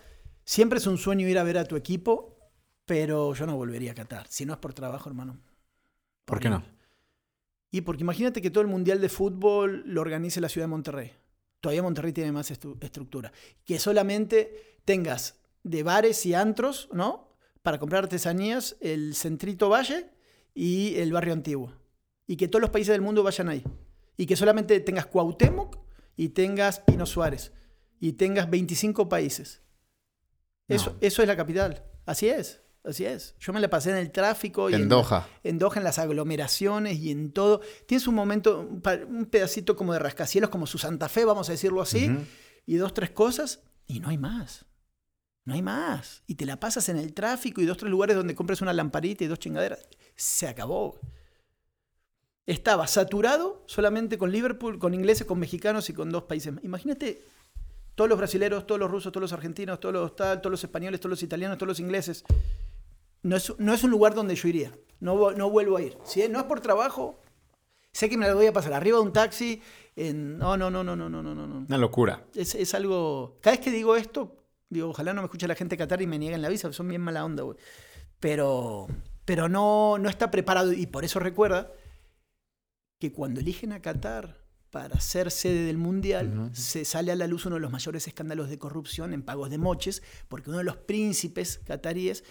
Siempre 0.47 0.79
es 0.79 0.87
un 0.87 0.97
sueño 0.97 1.27
ir 1.29 1.39
a 1.39 1.43
ver 1.43 1.59
a 1.59 1.65
tu 1.65 1.75
equipo, 1.75 2.39
pero 2.85 3.35
yo 3.35 3.47
no 3.47 3.57
volvería 3.57 3.91
a 3.91 3.95
Qatar. 3.97 4.27
Si 4.29 4.47
no 4.47 4.53
es 4.53 4.59
por 4.61 4.73
trabajo, 4.75 5.09
hermano. 5.09 5.41
¿Por 6.25 6.39
qué 6.39 6.49
no? 6.49 6.63
Y 7.73 7.81
porque 7.81 8.05
imagínate 8.05 8.41
que 8.41 8.51
todo 8.51 8.63
el 8.63 8.69
Mundial 8.69 9.01
de 9.01 9.09
Fútbol 9.09 9.83
lo 9.87 10.01
organice 10.01 10.41
la 10.41 10.49
ciudad 10.49 10.67
de 10.69 10.71
Monterrey. 10.71 11.13
Todavía 11.61 11.83
Monterrey 11.83 12.13
tiene 12.13 12.31
más 12.31 12.51
estru- 12.53 12.77
estructura. 12.81 13.33
Que 13.65 13.81
solamente 13.81 14.79
tengas 14.85 15.41
de 15.65 15.83
bares 15.83 16.25
y 16.27 16.35
antros, 16.35 16.89
¿no? 16.93 17.37
Para 17.63 17.81
comprar 17.81 18.05
artesanías, 18.05 18.77
el 18.81 19.17
Centrito 19.17 19.69
Valle 19.69 20.09
y 20.55 20.95
el 20.95 21.13
Barrio 21.13 21.33
Antiguo. 21.33 21.73
Y 22.29 22.37
que 22.37 22.47
todos 22.47 22.61
los 22.61 22.71
países 22.71 22.93
del 22.93 23.03
mundo 23.03 23.25
vayan 23.25 23.49
ahí. 23.49 23.65
Y 24.17 24.27
que 24.27 24.37
solamente 24.37 24.79
tengas 24.79 25.07
Cuauhtémoc 25.07 25.77
y 26.17 26.29
tengas 26.29 26.79
Pino 26.79 27.05
Suárez. 27.05 27.53
Y 27.99 28.13
tengas 28.13 28.49
25 28.49 29.09
países. 29.09 29.61
Eso, 30.69 30.91
No. 30.91 30.97
eso 31.01 31.23
es 31.23 31.29
la 31.29 31.37
capital. 31.37 31.83
Así 32.05 32.29
es. 32.29 32.61
Así 32.85 33.05
es. 33.05 33.35
Yo 33.41 33.53
me 33.53 33.59
la 33.61 33.69
pasé 33.69 33.91
en 33.91 33.97
el 33.97 34.13
tráfico. 34.13 34.71
Y 34.71 34.75
En 34.75 34.83
en 34.83 34.89
Doha. 34.89 35.29
en 35.43 35.59
Doha, 35.59 35.77
en 35.79 35.85
las 35.85 35.99
aglomeraciones 35.99 36.99
y 36.99 37.11
en 37.11 37.33
todo. 37.33 37.61
Tienes 37.87 38.07
un 38.07 38.15
momento, 38.15 38.61
un, 38.61 38.81
pedacito 39.27 39.75
como 39.75 39.93
de 39.93 39.99
rascacielos, 39.99 40.51
como 40.51 40.67
su 40.69 40.79
Santa 40.79 41.09
Fe, 41.09 41.25
vamos 41.25 41.49
a 41.49 41.53
decirlo 41.53 41.83
así, 41.83 42.09
y 42.65 42.77
dos, 42.77 42.95
tres 42.95 43.11
cosas, 43.11 43.61
y 43.87 43.99
no 43.99 44.09
hay 44.09 44.19
más. 44.19 44.67
No 45.45 45.55
hay 45.55 45.63
más. 45.63 46.23
Y 46.29 46.37
te 46.37 46.47
la 46.47 46.61
pasas 46.61 46.89
en 46.89 46.97
el 46.97 47.13
tráfico 47.13 47.61
y 47.61 47.67
dos, 47.67 47.77
tres 47.77 47.91
lugares 47.91 48.15
donde 48.17 48.35
compres 48.37 48.61
una 48.61 48.73
lamparita 48.73 49.25
y 49.25 49.27
dos 49.27 49.41
chingaderas. 49.41 49.89
Se 50.15 50.47
acabó. 50.47 51.01
Estaba 52.47 52.87
saturado 52.87 53.65
solamente 53.67 54.19
con 54.19 54.31
Liverpool, 54.31 54.79
con 54.79 54.95
ingleses, 54.95 55.27
con 55.27 55.41
mexicanos 55.41 55.91
y 55.91 55.93
con 55.93 56.11
dos 56.11 56.25
países 56.25 56.53
más. 56.53 56.63
Imagínate 56.63 57.25
todos 57.97 58.09
los 58.11 58.19
brasileros, 58.19 58.67
todos 58.67 58.79
los 58.79 58.91
rusos, 58.91 59.11
todos 59.11 59.23
los 59.23 59.33
argentinos, 59.33 59.81
todos 59.81 59.95
los 59.95 60.15
tal, 60.15 60.41
todos 60.41 60.53
los 60.53 60.63
españoles, 60.63 61.01
todos 61.01 61.11
los 61.11 61.23
italianos, 61.23 61.57
todos 61.57 61.69
los 61.69 61.81
ingleses. 61.81 62.25
No 63.23 63.37
es, 63.37 63.53
no 63.59 63.73
es 63.73 63.83
un 63.83 63.91
lugar 63.91 64.15
donde 64.15 64.37
yo 64.37 64.47
iría. 64.49 64.73
No, 65.01 65.33
no 65.33 65.51
vuelvo 65.51 65.79
a 65.79 65.83
ir. 65.83 65.97
Si 66.05 66.27
no 66.29 66.39
es 66.39 66.45
por 66.45 66.61
trabajo, 66.61 67.19
sé 67.93 68.09
que 68.11 68.19
me 68.19 68.29
lo 68.29 68.37
voy 68.37 68.47
a 68.47 68.53
pasar 68.53 68.75
arriba 68.75 68.99
de 68.99 69.03
un 69.03 69.13
taxi. 69.15 69.63
En... 69.97 70.37
No, 70.37 70.59
no, 70.59 70.71
no, 70.71 70.85
no, 70.85 70.95
no, 70.95 71.09
no, 71.09 71.23
no, 71.23 71.35
no. 71.35 71.47
no. 71.47 71.67
Una 71.67 71.79
locura. 71.79 72.23
Es, 72.35 72.55
es 72.55 72.75
algo. 72.75 73.39
Cada 73.41 73.57
vez 73.57 73.65
que 73.65 73.71
digo 73.71 73.97
esto, 73.97 74.37
digo, 74.69 74.91
ojalá 74.91 75.15
no 75.15 75.23
me 75.23 75.27
escuche 75.27 75.49
la 75.49 75.55
gente 75.55 75.75
de 75.77 75.79
Qatar 75.79 76.03
y 76.03 76.07
me 76.07 76.19
nieguen 76.19 76.43
la 76.43 76.51
visa, 76.51 76.71
son 76.75 76.89
bien 76.89 77.01
mala 77.01 77.25
onda, 77.25 77.45
güey. 77.45 77.57
Pero, 78.21 78.89
pero 79.25 79.49
no, 79.49 79.97
no 79.99 80.11
está 80.11 80.31
preparado. 80.31 80.75
Y 80.75 80.87
por 80.87 81.07
eso 81.07 81.19
recuerda 81.19 81.73
que 83.01 83.11
cuando 83.11 83.41
eligen 83.41 83.73
a 83.73 83.81
Qatar 83.81 84.46
para 84.77 85.01
ser 85.01 85.31
sede 85.31 85.65
del 85.65 85.79
Mundial, 85.79 86.51
se 86.53 86.85
sale 86.85 87.11
a 87.11 87.17
la 87.17 87.27
luz 87.27 87.47
uno 87.47 87.55
de 87.55 87.63
los 87.63 87.71
mayores 87.71 88.07
escándalos 88.07 88.51
de 88.51 88.59
corrupción 88.59 89.15
en 89.15 89.23
pagos 89.23 89.49
de 89.49 89.57
moches, 89.57 90.03
porque 90.29 90.51
uno 90.51 90.59
de 90.59 90.65
los 90.65 90.77
príncipes 90.77 91.63
cataríes 91.65 92.25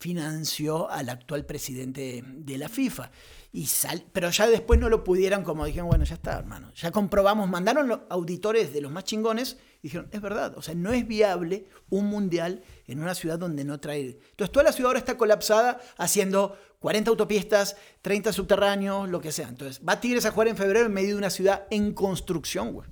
financió 0.00 0.90
al 0.90 1.10
actual 1.10 1.46
presidente 1.46 2.24
de 2.26 2.58
la 2.58 2.68
FIFA. 2.68 3.12
Y 3.52 3.66
sal- 3.66 4.04
pero 4.12 4.30
ya 4.30 4.48
después 4.48 4.80
no 4.80 4.88
lo 4.88 5.04
pudieron, 5.04 5.44
como 5.44 5.64
dijeron, 5.64 5.86
bueno, 5.86 6.02
ya 6.04 6.16
está, 6.16 6.36
hermano. 6.40 6.72
Ya 6.74 6.90
comprobamos, 6.90 7.48
mandaron 7.48 7.86
los 7.86 8.00
auditores 8.10 8.72
de 8.72 8.80
los 8.80 8.90
más 8.90 9.04
chingones 9.04 9.58
y 9.80 9.82
dijeron, 9.82 10.08
es 10.10 10.20
verdad, 10.20 10.58
o 10.58 10.62
sea, 10.62 10.74
no 10.74 10.92
es 10.92 11.06
viable 11.06 11.66
un 11.88 12.06
mundial 12.06 12.64
en 12.88 12.98
una 12.98 13.14
ciudad 13.14 13.38
donde 13.38 13.64
no 13.64 13.78
trae... 13.78 14.18
Entonces 14.30 14.50
toda 14.50 14.64
la 14.64 14.72
ciudad 14.72 14.88
ahora 14.88 14.98
está 14.98 15.16
colapsada 15.16 15.80
haciendo 15.98 16.58
40 16.82 17.10
autopistas, 17.10 17.76
30 18.02 18.32
subterráneos, 18.32 19.08
lo 19.08 19.20
que 19.20 19.32
sea. 19.32 19.48
Entonces 19.48 19.80
va 19.88 19.98
Tigres 20.00 20.26
a 20.26 20.32
jugar 20.32 20.48
en 20.48 20.56
febrero 20.56 20.86
en 20.86 20.92
medio 20.92 21.10
de 21.10 21.16
una 21.16 21.30
ciudad 21.30 21.64
en 21.70 21.94
construcción, 21.94 22.72
güey. 22.74 22.88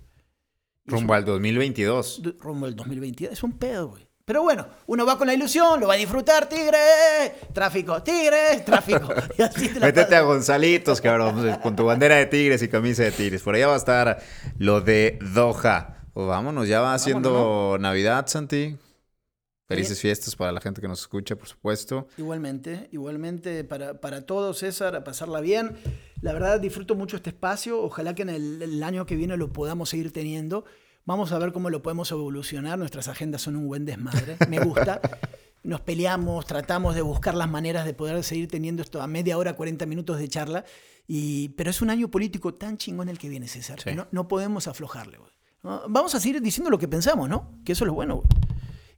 Rumbo 0.86 1.12
al 1.14 1.24
2022. 1.24 2.22
du- 2.22 2.36
rumbo 2.40 2.66
al 2.66 2.74
2022. 2.74 3.32
Es 3.32 3.42
un 3.42 3.58
pedo, 3.58 3.88
güey. 3.90 4.08
Pero 4.24 4.42
bueno, 4.42 4.66
uno 4.86 5.04
va 5.04 5.18
con 5.18 5.26
la 5.26 5.34
ilusión, 5.34 5.80
lo 5.80 5.88
va 5.88 5.94
a 5.94 5.96
disfrutar, 5.96 6.48
tigre, 6.48 6.78
tráfico, 7.52 8.00
tigre, 8.02 8.60
tráfico. 8.64 9.08
Y 9.38 9.42
así 9.42 9.68
te 9.68 9.80
la 9.80 9.86
Métete 9.86 10.14
a. 10.14 10.20
Gonzalitos, 10.22 11.00
cabrón, 11.00 11.58
con 11.62 11.74
tu 11.74 11.84
bandera 11.84 12.14
de 12.16 12.26
tigres 12.26 12.62
y 12.62 12.68
camisa 12.68 13.02
de 13.02 13.10
tigres. 13.10 13.42
Por 13.42 13.56
allá 13.56 13.66
va 13.66 13.74
a 13.74 13.78
estar 13.78 14.22
lo 14.58 14.80
de 14.80 15.18
Doha. 15.34 15.96
Pues 16.12 16.26
vámonos, 16.28 16.68
ya 16.68 16.80
va 16.80 16.96
siendo 16.98 17.76
Navidad, 17.80 18.26
Santi. 18.28 18.76
Felices 19.70 20.00
fiestas 20.00 20.34
para 20.34 20.50
la 20.50 20.60
gente 20.60 20.80
que 20.80 20.88
nos 20.88 21.00
escucha, 21.00 21.36
por 21.36 21.46
supuesto. 21.46 22.08
Igualmente, 22.16 22.88
igualmente 22.90 23.62
para, 23.62 24.00
para 24.00 24.26
todos, 24.26 24.58
César, 24.58 24.96
a 24.96 25.04
pasarla 25.04 25.40
bien. 25.40 25.76
La 26.22 26.32
verdad, 26.32 26.58
disfruto 26.60 26.96
mucho 26.96 27.16
este 27.16 27.30
espacio. 27.30 27.80
Ojalá 27.80 28.14
que 28.16 28.22
en 28.22 28.30
el, 28.30 28.62
el 28.62 28.82
año 28.82 29.06
que 29.06 29.14
viene 29.14 29.36
lo 29.36 29.52
podamos 29.52 29.90
seguir 29.90 30.12
teniendo. 30.12 30.64
Vamos 31.04 31.30
a 31.30 31.38
ver 31.38 31.52
cómo 31.52 31.70
lo 31.70 31.82
podemos 31.82 32.10
evolucionar. 32.10 32.80
Nuestras 32.80 33.06
agendas 33.06 33.42
son 33.42 33.54
un 33.54 33.68
buen 33.68 33.84
desmadre. 33.84 34.36
Me 34.48 34.58
gusta. 34.58 35.00
Nos 35.62 35.80
peleamos, 35.82 36.46
tratamos 36.46 36.94
de 36.96 37.02
buscar 37.02 37.34
las 37.34 37.48
maneras 37.48 37.84
de 37.84 37.94
poder 37.94 38.24
seguir 38.24 38.48
teniendo 38.48 38.82
esto 38.82 39.00
a 39.00 39.06
media 39.06 39.38
hora, 39.38 39.54
40 39.54 39.86
minutos 39.86 40.18
de 40.18 40.26
charla. 40.28 40.64
Y, 41.06 41.50
pero 41.50 41.70
es 41.70 41.80
un 41.80 41.90
año 41.90 42.10
político 42.10 42.54
tan 42.54 42.76
chingón 42.76 43.08
el 43.08 43.18
que 43.18 43.28
viene, 43.28 43.46
César. 43.46 43.78
Sí. 43.78 43.90
que 43.90 43.94
No, 43.94 44.08
no 44.10 44.26
podemos 44.26 44.66
aflojarle. 44.66 45.18
Vamos 45.62 46.14
a 46.14 46.20
seguir 46.20 46.40
diciendo 46.40 46.70
lo 46.70 46.78
que 46.78 46.88
pensamos, 46.88 47.28
¿no? 47.28 47.60
Que 47.64 47.72
eso 47.72 47.84
es 47.84 47.86
lo 47.86 47.94
bueno. 47.94 48.16
güey. 48.16 48.49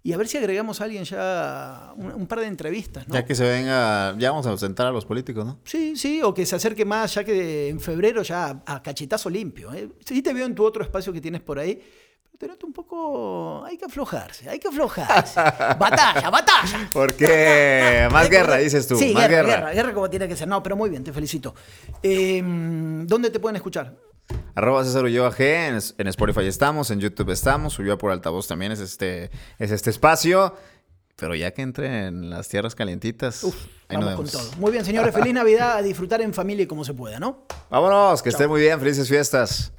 Y 0.04 0.12
a 0.12 0.16
ver 0.16 0.26
si 0.26 0.36
agregamos 0.36 0.80
a 0.80 0.84
alguien 0.84 1.04
ya, 1.04 1.92
un, 1.96 2.12
un 2.12 2.26
par 2.26 2.40
de 2.40 2.46
entrevistas, 2.46 3.06
¿no? 3.06 3.14
Ya 3.14 3.24
que 3.24 3.36
se 3.36 3.44
venga, 3.48 4.16
ya 4.18 4.30
vamos 4.30 4.46
a 4.46 4.58
sentar 4.58 4.86
a 4.88 4.90
los 4.90 5.04
políticos, 5.04 5.46
¿no? 5.46 5.60
Sí, 5.64 5.94
sí, 5.94 6.20
o 6.22 6.34
que 6.34 6.44
se 6.44 6.56
acerque 6.56 6.84
más, 6.84 7.14
ya 7.14 7.22
que 7.22 7.68
en 7.68 7.78
febrero 7.78 8.22
ya 8.22 8.62
a 8.66 8.82
cachetazo 8.82 9.30
limpio. 9.30 9.72
¿eh? 9.72 9.88
Sí 10.04 10.20
te 10.20 10.32
veo 10.32 10.46
en 10.46 10.56
tu 10.56 10.64
otro 10.64 10.82
espacio 10.82 11.12
que 11.12 11.20
tienes 11.20 11.40
por 11.40 11.60
ahí, 11.60 11.80
pero 12.36 12.56
un 12.64 12.72
poco... 12.72 13.64
Hay 13.64 13.78
que 13.78 13.84
aflojarse, 13.84 14.50
hay 14.50 14.58
que 14.58 14.66
aflojarse. 14.66 15.36
batalla, 15.78 16.30
batalla. 16.30 16.90
¿Por 16.92 17.14
qué? 17.14 18.08
Más 18.10 18.28
guerra, 18.28 18.56
dices 18.56 18.88
tú. 18.88 18.96
Sí, 18.96 19.14
más 19.14 19.28
guerra, 19.28 19.46
guerra. 19.46 19.60
guerra, 19.60 19.72
guerra 19.74 19.94
como 19.94 20.10
tiene 20.10 20.26
que 20.26 20.34
ser. 20.34 20.48
No, 20.48 20.60
pero 20.64 20.74
muy 20.74 20.90
bien, 20.90 21.04
te 21.04 21.12
felicito. 21.12 21.54
Eh, 22.02 22.42
¿Dónde 22.42 23.30
te 23.30 23.38
pueden 23.38 23.54
escuchar? 23.54 23.94
Arroba 24.54 24.84
César 24.84 25.04
Ulloa 25.04 25.32
G, 25.32 25.40
en, 25.40 25.78
en 25.98 26.06
Spotify 26.08 26.46
estamos, 26.46 26.90
en 26.90 27.00
YouTube 27.00 27.30
estamos, 27.30 27.72
subió 27.74 27.96
por 27.98 28.10
altavoz 28.12 28.46
también 28.48 28.72
es 28.72 28.80
este, 28.80 29.30
es 29.58 29.70
este 29.70 29.90
espacio. 29.90 30.54
Pero 31.16 31.34
ya 31.34 31.52
que 31.52 31.62
entre 31.62 32.06
en 32.06 32.30
las 32.30 32.48
tierras 32.48 32.74
calientitas, 32.74 33.44
Uf, 33.44 33.54
ahí 33.88 33.96
nos 33.96 34.06
vamos 34.06 34.16
con 34.16 34.26
vemos. 34.26 34.50
todo. 34.50 34.60
Muy 34.60 34.72
bien, 34.72 34.84
señores. 34.84 35.14
Feliz 35.14 35.32
Navidad. 35.34 35.76
A 35.76 35.82
disfrutar 35.82 36.20
en 36.22 36.34
familia 36.34 36.64
y 36.64 36.66
como 36.66 36.84
se 36.84 36.94
pueda, 36.94 37.20
¿no? 37.20 37.46
Vámonos, 37.70 38.22
que 38.22 38.30
esté 38.30 38.48
muy 38.48 38.60
bien, 38.60 38.78
felices 38.80 39.08
fiestas. 39.08 39.72